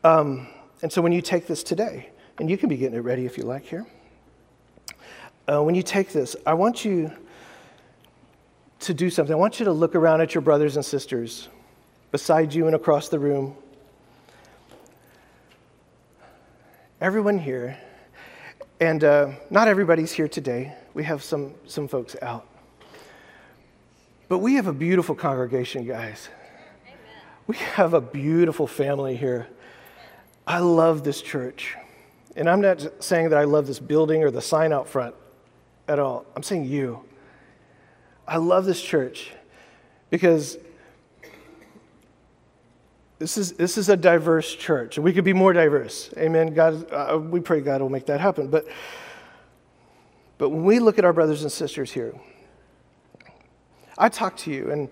Um, 0.03 0.47
and 0.81 0.91
so 0.91 0.99
when 0.99 1.11
you 1.11 1.21
take 1.21 1.45
this 1.45 1.61
today, 1.61 2.09
and 2.39 2.49
you 2.49 2.57
can 2.57 2.69
be 2.69 2.77
getting 2.77 2.97
it 2.97 3.01
ready 3.01 3.27
if 3.27 3.37
you 3.37 3.43
like 3.43 3.65
here, 3.65 3.85
uh, 5.47 5.61
when 5.61 5.75
you 5.75 5.83
take 5.83 6.11
this, 6.11 6.35
I 6.43 6.55
want 6.55 6.85
you 6.85 7.11
to 8.79 8.95
do 8.95 9.11
something. 9.11 9.31
I 9.31 9.37
want 9.37 9.59
you 9.59 9.65
to 9.65 9.73
look 9.73 9.93
around 9.93 10.21
at 10.21 10.33
your 10.33 10.41
brothers 10.41 10.75
and 10.75 10.83
sisters 10.83 11.47
beside 12.11 12.55
you 12.55 12.65
and 12.65 12.75
across 12.75 13.09
the 13.09 13.19
room. 13.19 13.55
Everyone 16.99 17.37
here, 17.37 17.77
and 18.79 19.03
uh, 19.03 19.33
not 19.51 19.67
everybody's 19.67 20.13
here 20.13 20.27
today. 20.27 20.73
We 20.95 21.03
have 21.03 21.23
some, 21.23 21.53
some 21.67 21.87
folks 21.87 22.15
out. 22.23 22.47
But 24.29 24.39
we 24.39 24.55
have 24.55 24.67
a 24.67 24.73
beautiful 24.73 25.15
congregation, 25.15 25.85
guys. 25.85 26.29
Amen. 26.83 26.97
We 27.47 27.55
have 27.57 27.93
a 27.93 28.01
beautiful 28.01 28.67
family 28.67 29.15
here. 29.15 29.47
I 30.45 30.59
love 30.59 31.03
this 31.03 31.21
church. 31.21 31.75
And 32.35 32.49
I'm 32.49 32.61
not 32.61 33.03
saying 33.03 33.29
that 33.29 33.39
I 33.39 33.45
love 33.45 33.67
this 33.67 33.79
building 33.79 34.23
or 34.23 34.31
the 34.31 34.41
sign 34.41 34.71
out 34.73 34.87
front 34.87 35.15
at 35.87 35.99
all. 35.99 36.25
I'm 36.35 36.43
saying 36.43 36.65
you. 36.65 37.03
I 38.27 38.37
love 38.37 38.65
this 38.65 38.81
church 38.81 39.31
because 40.09 40.57
this 43.19 43.37
is, 43.37 43.53
this 43.53 43.77
is 43.77 43.89
a 43.89 43.97
diverse 43.97 44.53
church, 44.53 44.97
and 44.97 45.03
we 45.03 45.11
could 45.11 45.23
be 45.23 45.33
more 45.33 45.51
diverse. 45.51 46.11
Amen. 46.17 46.53
God, 46.53 46.91
uh, 46.91 47.17
we 47.17 47.39
pray 47.39 47.61
God 47.61 47.81
will 47.81 47.89
make 47.89 48.05
that 48.07 48.19
happen. 48.19 48.49
But, 48.49 48.67
but 50.37 50.49
when 50.49 50.63
we 50.63 50.79
look 50.79 50.99
at 50.99 51.05
our 51.05 51.13
brothers 51.13 51.41
and 51.41 51.51
sisters 51.51 51.91
here, 51.91 52.13
I 53.97 54.09
talk 54.09 54.37
to 54.37 54.51
you, 54.51 54.71
and 54.71 54.89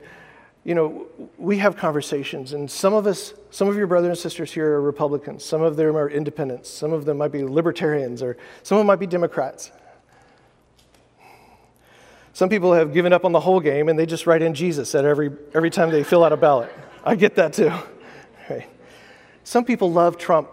you 0.64 0.74
know, 0.74 1.06
we 1.38 1.60
have 1.60 1.78
conversations, 1.78 2.53
and 2.53 2.70
some 2.70 2.93
of 2.93 3.06
us, 3.06 3.36
some 3.51 3.68
of 3.68 3.76
your 3.76 3.86
brothers 3.86 4.10
and 4.10 4.18
sisters 4.18 4.51
here 4.51 4.74
are 4.74 4.82
Republicans, 4.82 5.45
some 5.45 5.62
of 5.62 5.76
them 5.76 5.95
are 5.95 6.10
independents, 6.10 6.70
some 6.70 6.91
of 6.91 7.06
them 7.06 7.20
might 7.20 7.32
be 7.32 7.43
libertarians, 7.43 8.24
or 8.24 8.36
some 8.64 8.78
of 8.78 8.80
them 8.80 8.88
might 8.88 8.99
be 8.99 9.06
Democrats. 9.06 9.72
Some 12.34 12.49
people 12.49 12.74
have 12.74 12.93
given 12.93 13.14
up 13.14 13.24
on 13.24 13.32
the 13.32 13.39
whole 13.39 13.62
game 13.62 13.88
and 13.88 13.97
they 13.97 14.06
just 14.06 14.28
write 14.28 14.41
in 14.41 14.53
Jesus 14.53 14.93
at 14.93 15.06
every, 15.06 15.32
every 15.53 15.70
time 15.70 15.89
they 15.89 16.03
fill 16.03 16.22
out 16.22 16.34
a 16.34 16.38
ballot. 16.38 16.70
I 17.06 17.16
get 17.16 17.36
that 17.36 17.53
too. 17.53 17.72
Right. 18.49 18.68
Some 19.45 19.64
people 19.64 19.89
love 19.89 20.18
Trump, 20.18 20.49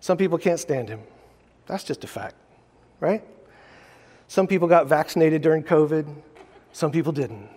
some 0.00 0.16
people 0.16 0.38
can't 0.38 0.58
stand 0.58 0.88
him. 0.88 1.00
That's 1.66 1.84
just 1.84 2.02
a 2.02 2.06
fact, 2.06 2.34
right? 2.98 3.22
Some 4.26 4.46
people 4.46 4.66
got 4.66 4.88
vaccinated 4.88 5.40
during 5.40 5.62
COVID, 5.62 6.12
some 6.72 6.90
people 6.90 7.12
didn't. 7.12 7.48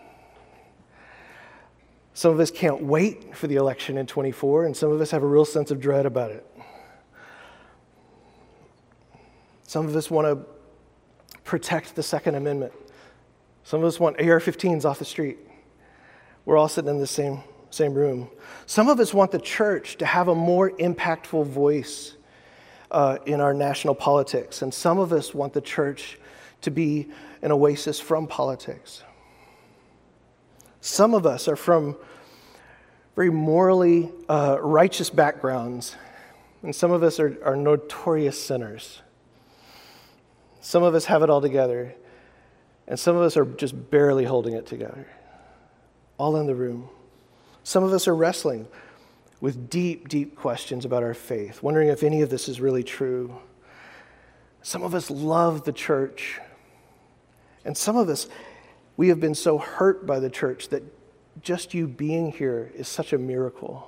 Some 2.22 2.34
of 2.34 2.40
us 2.40 2.52
can't 2.52 2.84
wait 2.84 3.36
for 3.36 3.48
the 3.48 3.56
election 3.56 3.98
in 3.98 4.06
24, 4.06 4.66
and 4.66 4.78
some 4.78 4.92
of 4.92 5.02
us 5.02 5.10
have 5.10 5.24
a 5.24 5.26
real 5.26 5.44
sense 5.44 5.72
of 5.72 5.80
dread 5.80 6.06
about 6.06 6.30
it. 6.30 6.46
Some 9.64 9.88
of 9.88 9.96
us 9.96 10.12
want 10.12 10.28
to 10.28 10.46
protect 11.44 11.96
the 11.96 12.04
Second 12.04 12.36
Amendment. 12.36 12.74
Some 13.64 13.80
of 13.80 13.88
us 13.88 14.00
want 14.00 14.18
AR 14.20 14.40
15s 14.40 14.86
off 14.86 15.00
the 15.00 15.04
street. 15.04 15.40
We're 16.46 16.58
all 16.58 16.68
sitting 16.68 16.92
in 16.92 17.00
the 17.00 17.08
same, 17.08 17.42
same 17.72 17.96
room. 17.96 18.30
Some 18.68 18.88
of 18.88 19.00
us 19.00 19.16
want 19.16 19.32
the 19.32 19.40
church 19.40 19.98
to 19.98 20.06
have 20.06 20.28
a 20.28 20.36
more 20.36 20.70
impactful 20.70 21.48
voice 21.48 22.18
uh, 22.92 23.18
in 23.26 23.42
our 23.42 23.56
national 23.56 23.96
politics, 23.96 24.62
and 24.62 24.72
some 24.72 25.00
of 25.00 25.12
us 25.12 25.34
want 25.34 25.54
the 25.54 25.62
church 25.62 26.20
to 26.62 26.70
be 26.70 27.08
an 27.42 27.52
oasis 27.52 28.00
from 28.00 28.28
politics. 28.28 29.02
Some 30.82 31.14
of 31.14 31.28
us 31.28 31.48
are 31.48 31.56
from 31.56 31.96
very 33.16 33.30
morally 33.30 34.12
uh, 34.28 34.58
righteous 34.60 35.12
backgrounds, 35.12 35.96
and 36.64 36.76
some 36.76 36.92
of 36.92 37.04
us 37.04 37.20
are, 37.20 37.38
are 37.44 37.56
notorious 37.56 38.42
sinners. 38.42 39.02
Some 40.60 40.82
of 40.82 40.96
us 40.96 41.06
have 41.06 41.22
it 41.22 41.30
all 41.30 41.42
together, 41.42 41.94
and 42.88 43.00
some 43.00 43.16
of 43.16 43.22
us 43.22 43.38
are 43.38 43.46
just 43.46 43.92
barely 43.92 44.26
holding 44.26 44.56
it 44.56 44.66
together. 44.66 45.08
All 46.18 46.36
in 46.38 46.48
the 46.48 46.56
room. 46.56 46.90
Some 47.64 47.84
of 47.84 47.94
us 47.94 48.08
are 48.08 48.16
wrestling 48.16 48.68
with 49.40 49.70
deep, 49.70 50.08
deep 50.08 50.36
questions 50.36 50.84
about 50.84 51.04
our 51.04 51.14
faith, 51.14 51.62
wondering 51.62 51.90
if 51.90 52.02
any 52.02 52.22
of 52.22 52.30
this 52.30 52.50
is 52.50 52.60
really 52.60 52.84
true. 52.84 53.36
Some 54.64 54.82
of 54.82 54.96
us 54.96 55.12
love 55.12 55.64
the 55.64 55.72
church, 55.72 56.40
and 57.66 57.78
some 57.78 57.98
of 57.98 58.10
us 58.10 58.28
we 58.98 59.08
have 59.08 59.20
been 59.20 59.36
so 59.36 59.58
hurt 59.58 60.06
by 60.06 60.20
the 60.20 60.30
church 60.30 60.70
that 60.70 60.84
just 61.42 61.74
you 61.74 61.88
being 61.88 62.32
here 62.32 62.72
is 62.76 62.88
such 62.88 63.14
a 63.14 63.18
miracle. 63.18 63.88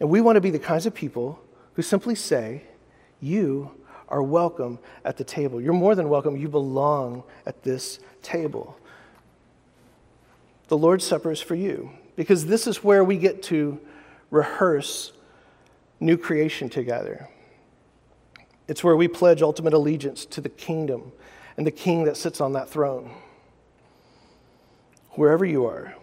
And 0.00 0.08
we 0.10 0.20
want 0.20 0.36
to 0.36 0.40
be 0.40 0.50
the 0.50 0.58
kinds 0.58 0.86
of 0.86 0.94
people 0.94 1.40
who 1.74 1.82
simply 1.82 2.14
say, 2.14 2.62
You 3.20 3.70
are 4.08 4.22
welcome 4.22 4.78
at 5.04 5.16
the 5.16 5.24
table. 5.24 5.60
You're 5.60 5.72
more 5.72 5.94
than 5.94 6.08
welcome. 6.08 6.36
You 6.36 6.48
belong 6.48 7.22
at 7.46 7.62
this 7.62 8.00
table. 8.22 8.76
The 10.68 10.76
Lord's 10.76 11.06
Supper 11.06 11.30
is 11.30 11.40
for 11.40 11.54
you 11.54 11.90
because 12.16 12.46
this 12.46 12.66
is 12.66 12.82
where 12.82 13.04
we 13.04 13.16
get 13.16 13.42
to 13.44 13.78
rehearse 14.30 15.12
new 16.00 16.16
creation 16.16 16.68
together. 16.68 17.28
It's 18.66 18.82
where 18.82 18.96
we 18.96 19.08
pledge 19.08 19.42
ultimate 19.42 19.74
allegiance 19.74 20.24
to 20.26 20.40
the 20.40 20.48
kingdom 20.48 21.12
and 21.56 21.66
the 21.66 21.70
king 21.70 22.04
that 22.04 22.16
sits 22.16 22.40
on 22.40 22.54
that 22.54 22.68
throne 22.68 23.10
wherever 25.12 25.44
you 25.44 25.66
are, 25.66 25.94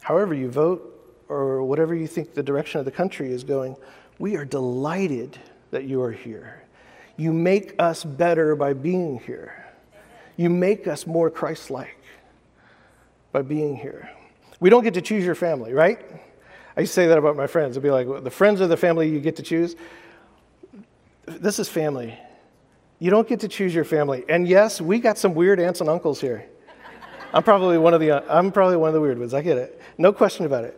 however 0.00 0.34
you 0.34 0.50
vote, 0.50 0.86
or 1.28 1.62
whatever 1.62 1.94
you 1.94 2.06
think 2.06 2.34
the 2.34 2.42
direction 2.42 2.80
of 2.80 2.84
the 2.84 2.90
country 2.90 3.32
is 3.32 3.44
going, 3.44 3.76
we 4.18 4.36
are 4.36 4.44
delighted 4.44 5.38
that 5.70 5.84
you 5.84 6.02
are 6.02 6.12
here. 6.12 6.62
You 7.16 7.32
make 7.32 7.74
us 7.78 8.02
better 8.02 8.56
by 8.56 8.72
being 8.72 9.20
here. 9.20 9.64
You 10.36 10.50
make 10.50 10.88
us 10.88 11.06
more 11.06 11.30
Christ 11.30 11.70
like 11.70 11.96
by 13.30 13.42
being 13.42 13.76
here. 13.76 14.10
We 14.58 14.70
don't 14.70 14.82
get 14.82 14.94
to 14.94 15.02
choose 15.02 15.24
your 15.24 15.34
family, 15.34 15.72
right? 15.72 16.04
I 16.76 16.84
say 16.84 17.06
that 17.06 17.18
about 17.18 17.36
my 17.36 17.46
friends. 17.46 17.76
I'd 17.76 17.82
be 17.82 17.90
like, 17.90 18.24
the 18.24 18.30
friends 18.30 18.60
are 18.60 18.66
the 18.66 18.76
family 18.76 19.08
you 19.08 19.20
get 19.20 19.36
to 19.36 19.42
choose. 19.42 19.76
This 21.26 21.58
is 21.58 21.68
family. 21.68 22.18
You 22.98 23.10
don't 23.10 23.28
get 23.28 23.40
to 23.40 23.48
choose 23.48 23.74
your 23.74 23.84
family. 23.84 24.24
And 24.28 24.48
yes, 24.48 24.80
we 24.80 24.98
got 24.98 25.16
some 25.18 25.34
weird 25.34 25.60
aunts 25.60 25.80
and 25.80 25.88
uncles 25.88 26.20
here. 26.20 26.46
I'm 27.32 27.42
probably 27.42 27.78
one 27.78 27.94
of 27.94 28.00
the 28.00 28.12
I'm 28.12 28.50
probably 28.52 28.76
one 28.76 28.88
of 28.88 28.94
the 28.94 29.00
weird 29.00 29.18
ones. 29.18 29.34
I 29.34 29.42
get 29.42 29.56
it. 29.56 29.80
No 29.98 30.12
question 30.12 30.46
about 30.46 30.64
it. 30.64 30.76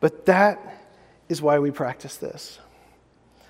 But 0.00 0.26
that 0.26 0.84
is 1.28 1.42
why 1.42 1.58
we 1.58 1.70
practice 1.70 2.16
this. 2.16 2.58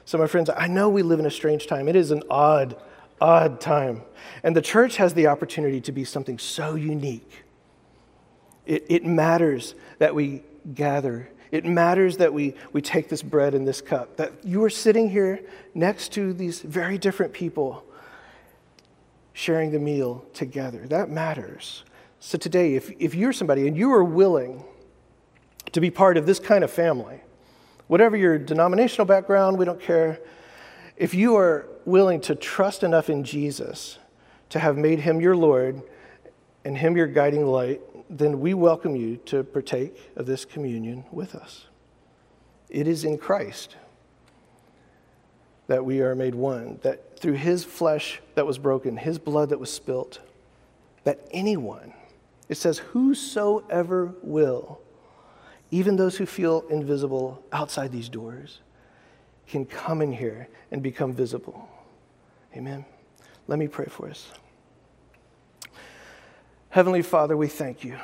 So 0.05 0.19
my 0.19 0.27
friends, 0.27 0.51
I 0.55 0.67
know 0.67 0.89
we 0.89 1.03
live 1.03 1.21
in 1.21 1.27
a 1.27 1.31
strange 1.31 1.67
time. 1.67 1.89
It 1.89 1.97
is 1.97 2.11
an 2.11 2.23
odd 2.31 2.77
odd 3.21 3.61
time. 3.61 4.03
And 4.43 4.55
the 4.55 4.63
church 4.63 4.97
has 4.97 5.15
the 5.15 5.27
opportunity 5.27 5.81
to 5.83 5.93
be 5.93 6.05
something 6.05 6.39
so 6.39 6.75
unique. 6.75 7.45
It, 8.67 8.85
it 8.89 9.05
matters 9.05 9.75
that 9.99 10.15
we 10.15 10.43
gather. 10.75 11.29
It 11.51 11.65
matters 11.65 12.19
that 12.19 12.33
we, 12.33 12.55
we 12.73 12.83
take 12.83 13.09
this 13.09 13.23
bread 13.23 13.55
and 13.55 13.67
this 13.67 13.81
cup, 13.81 14.17
that 14.19 14.33
you 14.45 14.63
are 14.65 14.71
sitting 14.71 15.09
here 15.11 15.41
next 15.75 16.13
to 16.13 16.33
these 16.33 16.61
very 16.61 16.99
different 16.99 17.33
people 17.33 17.85
sharing 19.33 19.71
the 19.71 19.79
meal 19.79 20.25
together. 20.35 20.87
That 20.87 21.09
matters. 21.11 21.85
So 22.21 22.37
today, 22.37 22.75
if, 22.75 22.91
if 22.99 23.15
you're 23.15 23.33
somebody 23.33 23.69
and 23.69 23.77
you 23.77 23.93
are 23.93 24.03
willing 24.03 24.65
to 25.73 25.81
be 25.81 25.91
part 25.91 26.17
of 26.17 26.27
this 26.27 26.41
kind 26.41 26.65
of 26.65 26.71
family, 26.71 27.21
whatever 27.87 28.17
your 28.17 28.39
denominational 28.39 29.07
background, 29.07 29.57
we 29.59 29.65
don't 29.65 29.81
care. 29.81 30.19
If 30.97 31.15
you 31.15 31.37
are 31.37 31.69
willing 31.85 32.21
to 32.23 32.35
trust 32.35 32.83
enough 32.83 33.09
in 33.09 33.23
Jesus 33.23 33.99
to 34.49 34.59
have 34.59 34.77
made 34.77 35.01
him 35.01 35.21
your 35.21 35.37
Lord 35.37 35.83
and 36.65 36.77
him 36.77 36.97
your 36.97 37.07
guiding 37.07 37.47
light, 37.47 37.81
then 38.11 38.41
we 38.41 38.53
welcome 38.53 38.97
you 38.97 39.19
to 39.27 39.45
partake 39.45 40.13
of 40.17 40.27
this 40.27 40.45
communion 40.45 41.05
with 41.13 41.35
us. 41.35 41.67
It 42.69 42.89
is 42.89 43.05
in 43.05 43.17
Christ 43.17 43.77
that 45.69 45.85
we 45.85 46.01
are 46.01 46.15
made 46.15 46.35
one, 46.35 46.79
that 46.83 47.21
through 47.21 47.35
his 47.35 47.63
flesh 47.63 48.21
that 48.35 48.47
was 48.47 48.59
broken, 48.59 48.97
his 48.97 49.19
blood 49.19 49.51
that 49.51 49.61
was 49.61 49.71
spilt, 49.71 50.19
that 51.05 51.21
anyone 51.31 51.93
it 52.49 52.57
says, 52.57 52.79
Whosoever 52.79 54.15
will, 54.23 54.81
even 55.71 55.97
those 55.97 56.17
who 56.17 56.27
feel 56.27 56.65
invisible 56.71 57.43
outside 57.53 57.93
these 57.93 58.09
doors, 58.09 58.61
can 59.47 59.65
come 59.65 60.03
in 60.03 60.13
here 60.13 60.49
and 60.71 60.83
become 60.83 61.13
visible. 61.13 61.69
Amen. 62.57 62.85
Let 63.47 63.59
me 63.59 63.69
pray 63.69 63.87
for 63.87 64.09
us. 64.09 64.31
Heavenly 66.71 67.03
Father, 67.03 67.37
we 67.37 67.49
thank 67.49 67.83
you. 67.83 67.97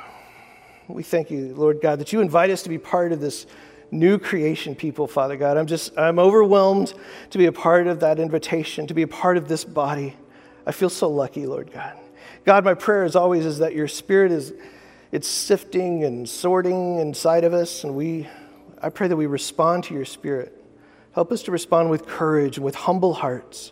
We 0.87 1.03
thank 1.03 1.31
you, 1.31 1.53
Lord 1.55 1.81
God, 1.81 1.99
that 1.99 2.13
you 2.13 2.21
invite 2.21 2.49
us 2.49 2.63
to 2.63 2.69
be 2.69 2.77
part 2.77 3.11
of 3.11 3.21
this 3.21 3.45
new 3.91 4.17
creation 4.17 4.75
people, 4.75 5.07
Father 5.07 5.37
God. 5.37 5.57
I'm 5.57 5.67
just, 5.67 5.97
I'm 5.97 6.19
overwhelmed 6.19 6.93
to 7.29 7.37
be 7.37 7.45
a 7.45 7.51
part 7.51 7.87
of 7.87 7.99
that 8.01 8.19
invitation, 8.19 8.87
to 8.87 8.93
be 8.93 9.03
a 9.03 9.07
part 9.07 9.37
of 9.37 9.47
this 9.47 9.63
body. 9.63 10.15
I 10.65 10.71
feel 10.71 10.89
so 10.89 11.09
lucky, 11.09 11.45
Lord 11.45 11.71
God. 11.71 11.97
God, 12.45 12.63
my 12.63 12.75
prayer 12.75 13.03
is 13.03 13.15
always 13.15 13.45
is 13.45 13.57
that 13.57 13.73
your 13.73 13.87
spirit 13.87 14.31
is 14.31 14.53
it's 15.11 15.27
sifting 15.27 16.03
and 16.03 16.27
sorting 16.27 16.99
inside 16.99 17.43
of 17.43 17.53
us 17.53 17.83
and 17.83 17.95
we 17.95 18.27
I 18.81 18.89
pray 18.89 19.07
that 19.07 19.15
we 19.15 19.25
respond 19.25 19.85
to 19.85 19.95
your 19.95 20.05
spirit. 20.05 20.63
Help 21.13 21.31
us 21.31 21.43
to 21.43 21.51
respond 21.51 21.89
with 21.89 22.05
courage 22.05 22.57
and 22.57 22.65
with 22.65 22.75
humble 22.75 23.15
hearts. 23.15 23.71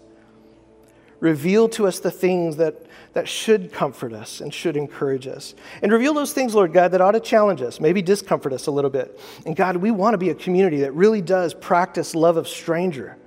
Reveal 1.20 1.70
to 1.70 1.88
us 1.88 2.00
the 2.00 2.10
things 2.10 2.58
that, 2.58 2.86
that 3.14 3.28
should 3.28 3.72
comfort 3.72 4.12
us 4.12 4.42
and 4.42 4.54
should 4.54 4.76
encourage 4.76 5.28
us. 5.28 5.54
And 5.82 5.92
reveal 5.92 6.14
those 6.14 6.34
things, 6.34 6.56
Lord 6.56 6.74
God, 6.74 6.92
that 6.92 7.02
ought 7.02 7.12
to 7.12 7.20
challenge 7.20 7.62
us, 7.62 7.80
maybe 7.80 8.02
discomfort 8.02 8.54
us 8.54 8.68
a 8.68 8.72
little 8.72 8.90
bit. 8.90 9.20
And 9.46 9.56
God, 9.56 9.78
we 9.78 9.92
want 9.92 10.16
to 10.16 10.18
be 10.18 10.32
a 10.32 10.36
community 10.36 10.82
that 10.82 10.94
really 10.94 11.22
does 11.22 11.54
practice 11.54 12.16
love 12.16 12.38
of 12.38 12.48
stranger, 12.48 13.18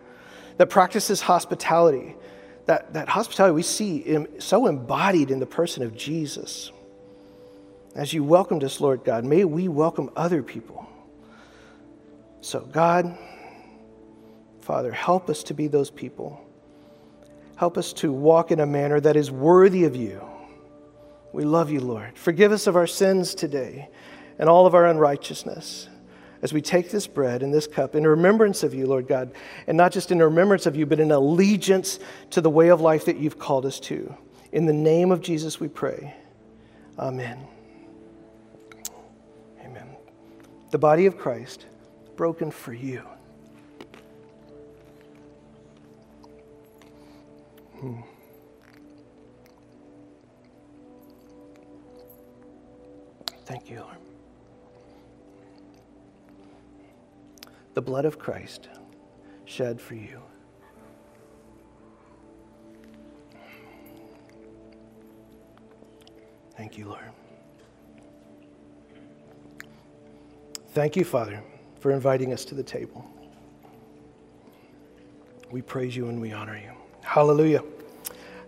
that 0.56 0.70
practices 0.70 1.20
hospitality, 1.20 2.16
that, 2.66 2.92
that 2.94 3.08
hospitality 3.08 3.54
we 3.54 3.62
see 3.62 4.26
so 4.38 4.66
embodied 4.66 5.30
in 5.30 5.38
the 5.38 5.46
person 5.46 5.82
of 5.82 5.96
Jesus. 5.96 6.70
As 7.94 8.12
you 8.12 8.22
welcomed 8.22 8.62
us, 8.62 8.80
Lord 8.80 9.04
God, 9.04 9.24
may 9.24 9.44
we 9.44 9.68
welcome 9.68 10.10
other 10.16 10.42
people. 10.42 10.86
So, 12.40 12.60
God, 12.60 13.16
Father, 14.60 14.92
help 14.92 15.30
us 15.30 15.42
to 15.44 15.54
be 15.54 15.68
those 15.68 15.90
people. 15.90 16.40
Help 17.56 17.78
us 17.78 17.92
to 17.94 18.12
walk 18.12 18.50
in 18.50 18.60
a 18.60 18.66
manner 18.66 19.00
that 19.00 19.16
is 19.16 19.30
worthy 19.30 19.84
of 19.84 19.96
you. 19.96 20.20
We 21.32 21.44
love 21.44 21.70
you, 21.70 21.80
Lord. 21.80 22.18
Forgive 22.18 22.52
us 22.52 22.66
of 22.66 22.76
our 22.76 22.86
sins 22.86 23.34
today 23.34 23.88
and 24.38 24.48
all 24.48 24.66
of 24.66 24.74
our 24.74 24.86
unrighteousness 24.86 25.88
as 26.42 26.52
we 26.52 26.60
take 26.60 26.90
this 26.90 27.06
bread 27.06 27.42
and 27.42 27.52
this 27.52 27.66
cup 27.66 27.94
in 27.94 28.06
remembrance 28.06 28.62
of 28.62 28.74
you, 28.74 28.86
Lord 28.86 29.08
God, 29.08 29.32
and 29.66 29.76
not 29.76 29.92
just 29.92 30.10
in 30.10 30.22
remembrance 30.22 30.66
of 30.66 30.76
you, 30.76 30.86
but 30.86 31.00
in 31.00 31.10
allegiance 31.10 31.98
to 32.30 32.40
the 32.40 32.50
way 32.50 32.68
of 32.68 32.80
life 32.80 33.04
that 33.06 33.16
you've 33.16 33.38
called 33.38 33.66
us 33.66 33.80
to. 33.80 34.14
In 34.52 34.66
the 34.66 34.72
name 34.72 35.10
of 35.10 35.20
Jesus, 35.20 35.60
we 35.60 35.68
pray. 35.68 36.14
Amen. 36.98 37.46
Amen. 39.64 39.88
The 40.70 40.78
body 40.78 41.06
of 41.06 41.18
Christ, 41.18 41.66
broken 42.16 42.50
for 42.50 42.72
you. 42.72 43.02
Hmm. 47.80 48.00
Thank 53.44 53.70
you, 53.70 53.80
Lord. 53.80 53.96
The 57.76 57.82
blood 57.82 58.06
of 58.06 58.18
Christ 58.18 58.70
shed 59.44 59.82
for 59.82 59.96
you. 59.96 60.22
Thank 66.56 66.78
you, 66.78 66.86
Lord. 66.86 67.04
Thank 70.68 70.96
you, 70.96 71.04
Father, 71.04 71.42
for 71.78 71.90
inviting 71.90 72.32
us 72.32 72.46
to 72.46 72.54
the 72.54 72.62
table. 72.62 73.04
We 75.50 75.60
praise 75.60 75.94
you 75.94 76.08
and 76.08 76.18
we 76.18 76.32
honor 76.32 76.56
you. 76.56 76.72
Hallelujah. 77.02 77.62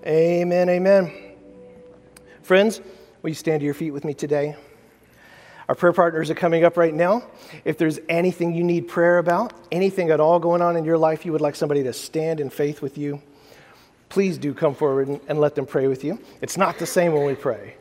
Amen, 0.07 0.71
amen. 0.71 1.13
Friends, 2.43 2.81
will 3.21 3.29
you 3.29 3.35
stand 3.35 3.61
to 3.61 3.67
your 3.67 3.75
feet 3.75 3.91
with 3.91 4.07
me 4.07 4.15
today? 4.15 4.57
Our 5.69 5.75
prayer 5.75 5.93
partners 5.93 6.31
are 6.31 6.35
coming 6.35 6.65
up 6.65 6.79
right 6.79 6.95
now. 6.95 7.25
If 7.65 7.77
there's 7.77 7.99
anything 8.09 8.55
you 8.55 8.65
need 8.65 8.89
prayer 8.89 9.19
about, 9.19 9.53
anything 9.71 10.11
at 10.11 10.19
all 10.19 10.39
going 10.39 10.63
on 10.63 10.77
in 10.77 10.85
your 10.85 10.97
life 10.97 11.27
you 11.27 11.33
would 11.33 11.43
like 11.43 11.55
somebody 11.55 11.83
to 11.83 11.93
stand 11.93 12.41
in 12.41 12.49
faith 12.49 12.81
with 12.81 12.97
you, 12.97 13.21
please 14.09 14.39
do 14.39 14.55
come 14.55 14.75
forward 14.75 15.09
and, 15.09 15.21
and 15.29 15.39
let 15.39 15.55
them 15.55 15.67
pray 15.67 15.87
with 15.87 16.05
you. 16.05 16.19
It's 16.41 16.57
not 16.57 16.79
the 16.79 16.87
same 16.87 17.13
when 17.13 17.27
we 17.27 17.35
pray. 17.35 17.75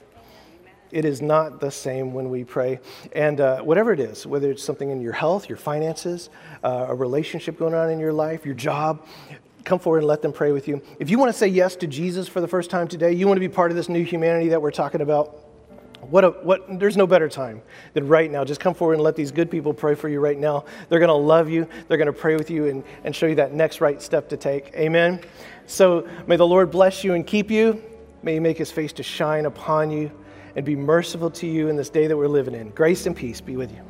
It 0.91 1.05
is 1.05 1.21
not 1.21 1.59
the 1.59 1.71
same 1.71 2.13
when 2.13 2.29
we 2.29 2.43
pray. 2.43 2.79
And 3.13 3.39
uh, 3.39 3.61
whatever 3.61 3.93
it 3.93 3.99
is, 3.99 4.25
whether 4.25 4.51
it's 4.51 4.63
something 4.63 4.89
in 4.89 5.01
your 5.01 5.13
health, 5.13 5.47
your 5.47 5.57
finances, 5.57 6.29
uh, 6.63 6.87
a 6.89 6.95
relationship 6.95 7.57
going 7.57 7.73
on 7.73 7.89
in 7.89 7.99
your 7.99 8.13
life, 8.13 8.45
your 8.45 8.55
job, 8.55 9.05
come 9.63 9.79
forward 9.79 9.99
and 9.99 10.07
let 10.07 10.21
them 10.21 10.31
pray 10.31 10.51
with 10.51 10.67
you. 10.67 10.81
If 10.99 11.09
you 11.09 11.19
want 11.19 11.31
to 11.31 11.37
say 11.37 11.47
yes 11.47 11.75
to 11.77 11.87
Jesus 11.87 12.27
for 12.27 12.39
the 12.41 12.47
first 12.47 12.69
time 12.69 12.87
today, 12.87 13.11
you 13.11 13.27
want 13.27 13.37
to 13.37 13.41
be 13.41 13.49
part 13.49 13.69
of 13.69 13.77
this 13.77 13.89
new 13.89 14.03
humanity 14.03 14.49
that 14.49 14.61
we're 14.61 14.71
talking 14.71 15.01
about, 15.01 15.46
what, 16.09 16.23
a, 16.23 16.29
what 16.29 16.79
there's 16.79 16.97
no 16.97 17.07
better 17.07 17.29
time 17.29 17.61
than 17.93 18.07
right 18.07 18.29
now. 18.31 18.43
Just 18.43 18.59
come 18.59 18.73
forward 18.73 18.95
and 18.95 19.03
let 19.03 19.15
these 19.15 19.31
good 19.31 19.51
people 19.51 19.73
pray 19.73 19.95
for 19.95 20.09
you 20.09 20.19
right 20.19 20.37
now. 20.37 20.65
They're 20.89 20.99
going 20.99 21.09
to 21.09 21.13
love 21.13 21.49
you. 21.49 21.67
They're 21.87 21.97
going 21.97 22.07
to 22.07 22.13
pray 22.13 22.35
with 22.35 22.49
you 22.49 22.67
and, 22.67 22.83
and 23.03 23.15
show 23.15 23.25
you 23.27 23.35
that 23.35 23.53
next 23.53 23.81
right 23.81 24.01
step 24.01 24.29
to 24.29 24.37
take. 24.37 24.73
Amen. 24.75 25.21
So 25.65 26.07
may 26.27 26.35
the 26.35 26.47
Lord 26.47 26.71
bless 26.71 27.03
you 27.03 27.13
and 27.13 27.25
keep 27.25 27.51
you. 27.51 27.81
May 28.23 28.35
he 28.35 28.39
make 28.39 28.57
his 28.57 28.71
face 28.71 28.93
to 28.93 29.03
shine 29.03 29.45
upon 29.45 29.91
you 29.91 30.11
and 30.55 30.65
be 30.65 30.75
merciful 30.75 31.29
to 31.31 31.47
you 31.47 31.67
in 31.67 31.75
this 31.75 31.89
day 31.89 32.07
that 32.07 32.17
we're 32.17 32.27
living 32.27 32.55
in. 32.55 32.69
Grace 32.71 33.05
and 33.05 33.15
peace 33.15 33.41
be 33.41 33.55
with 33.55 33.71
you. 33.71 33.81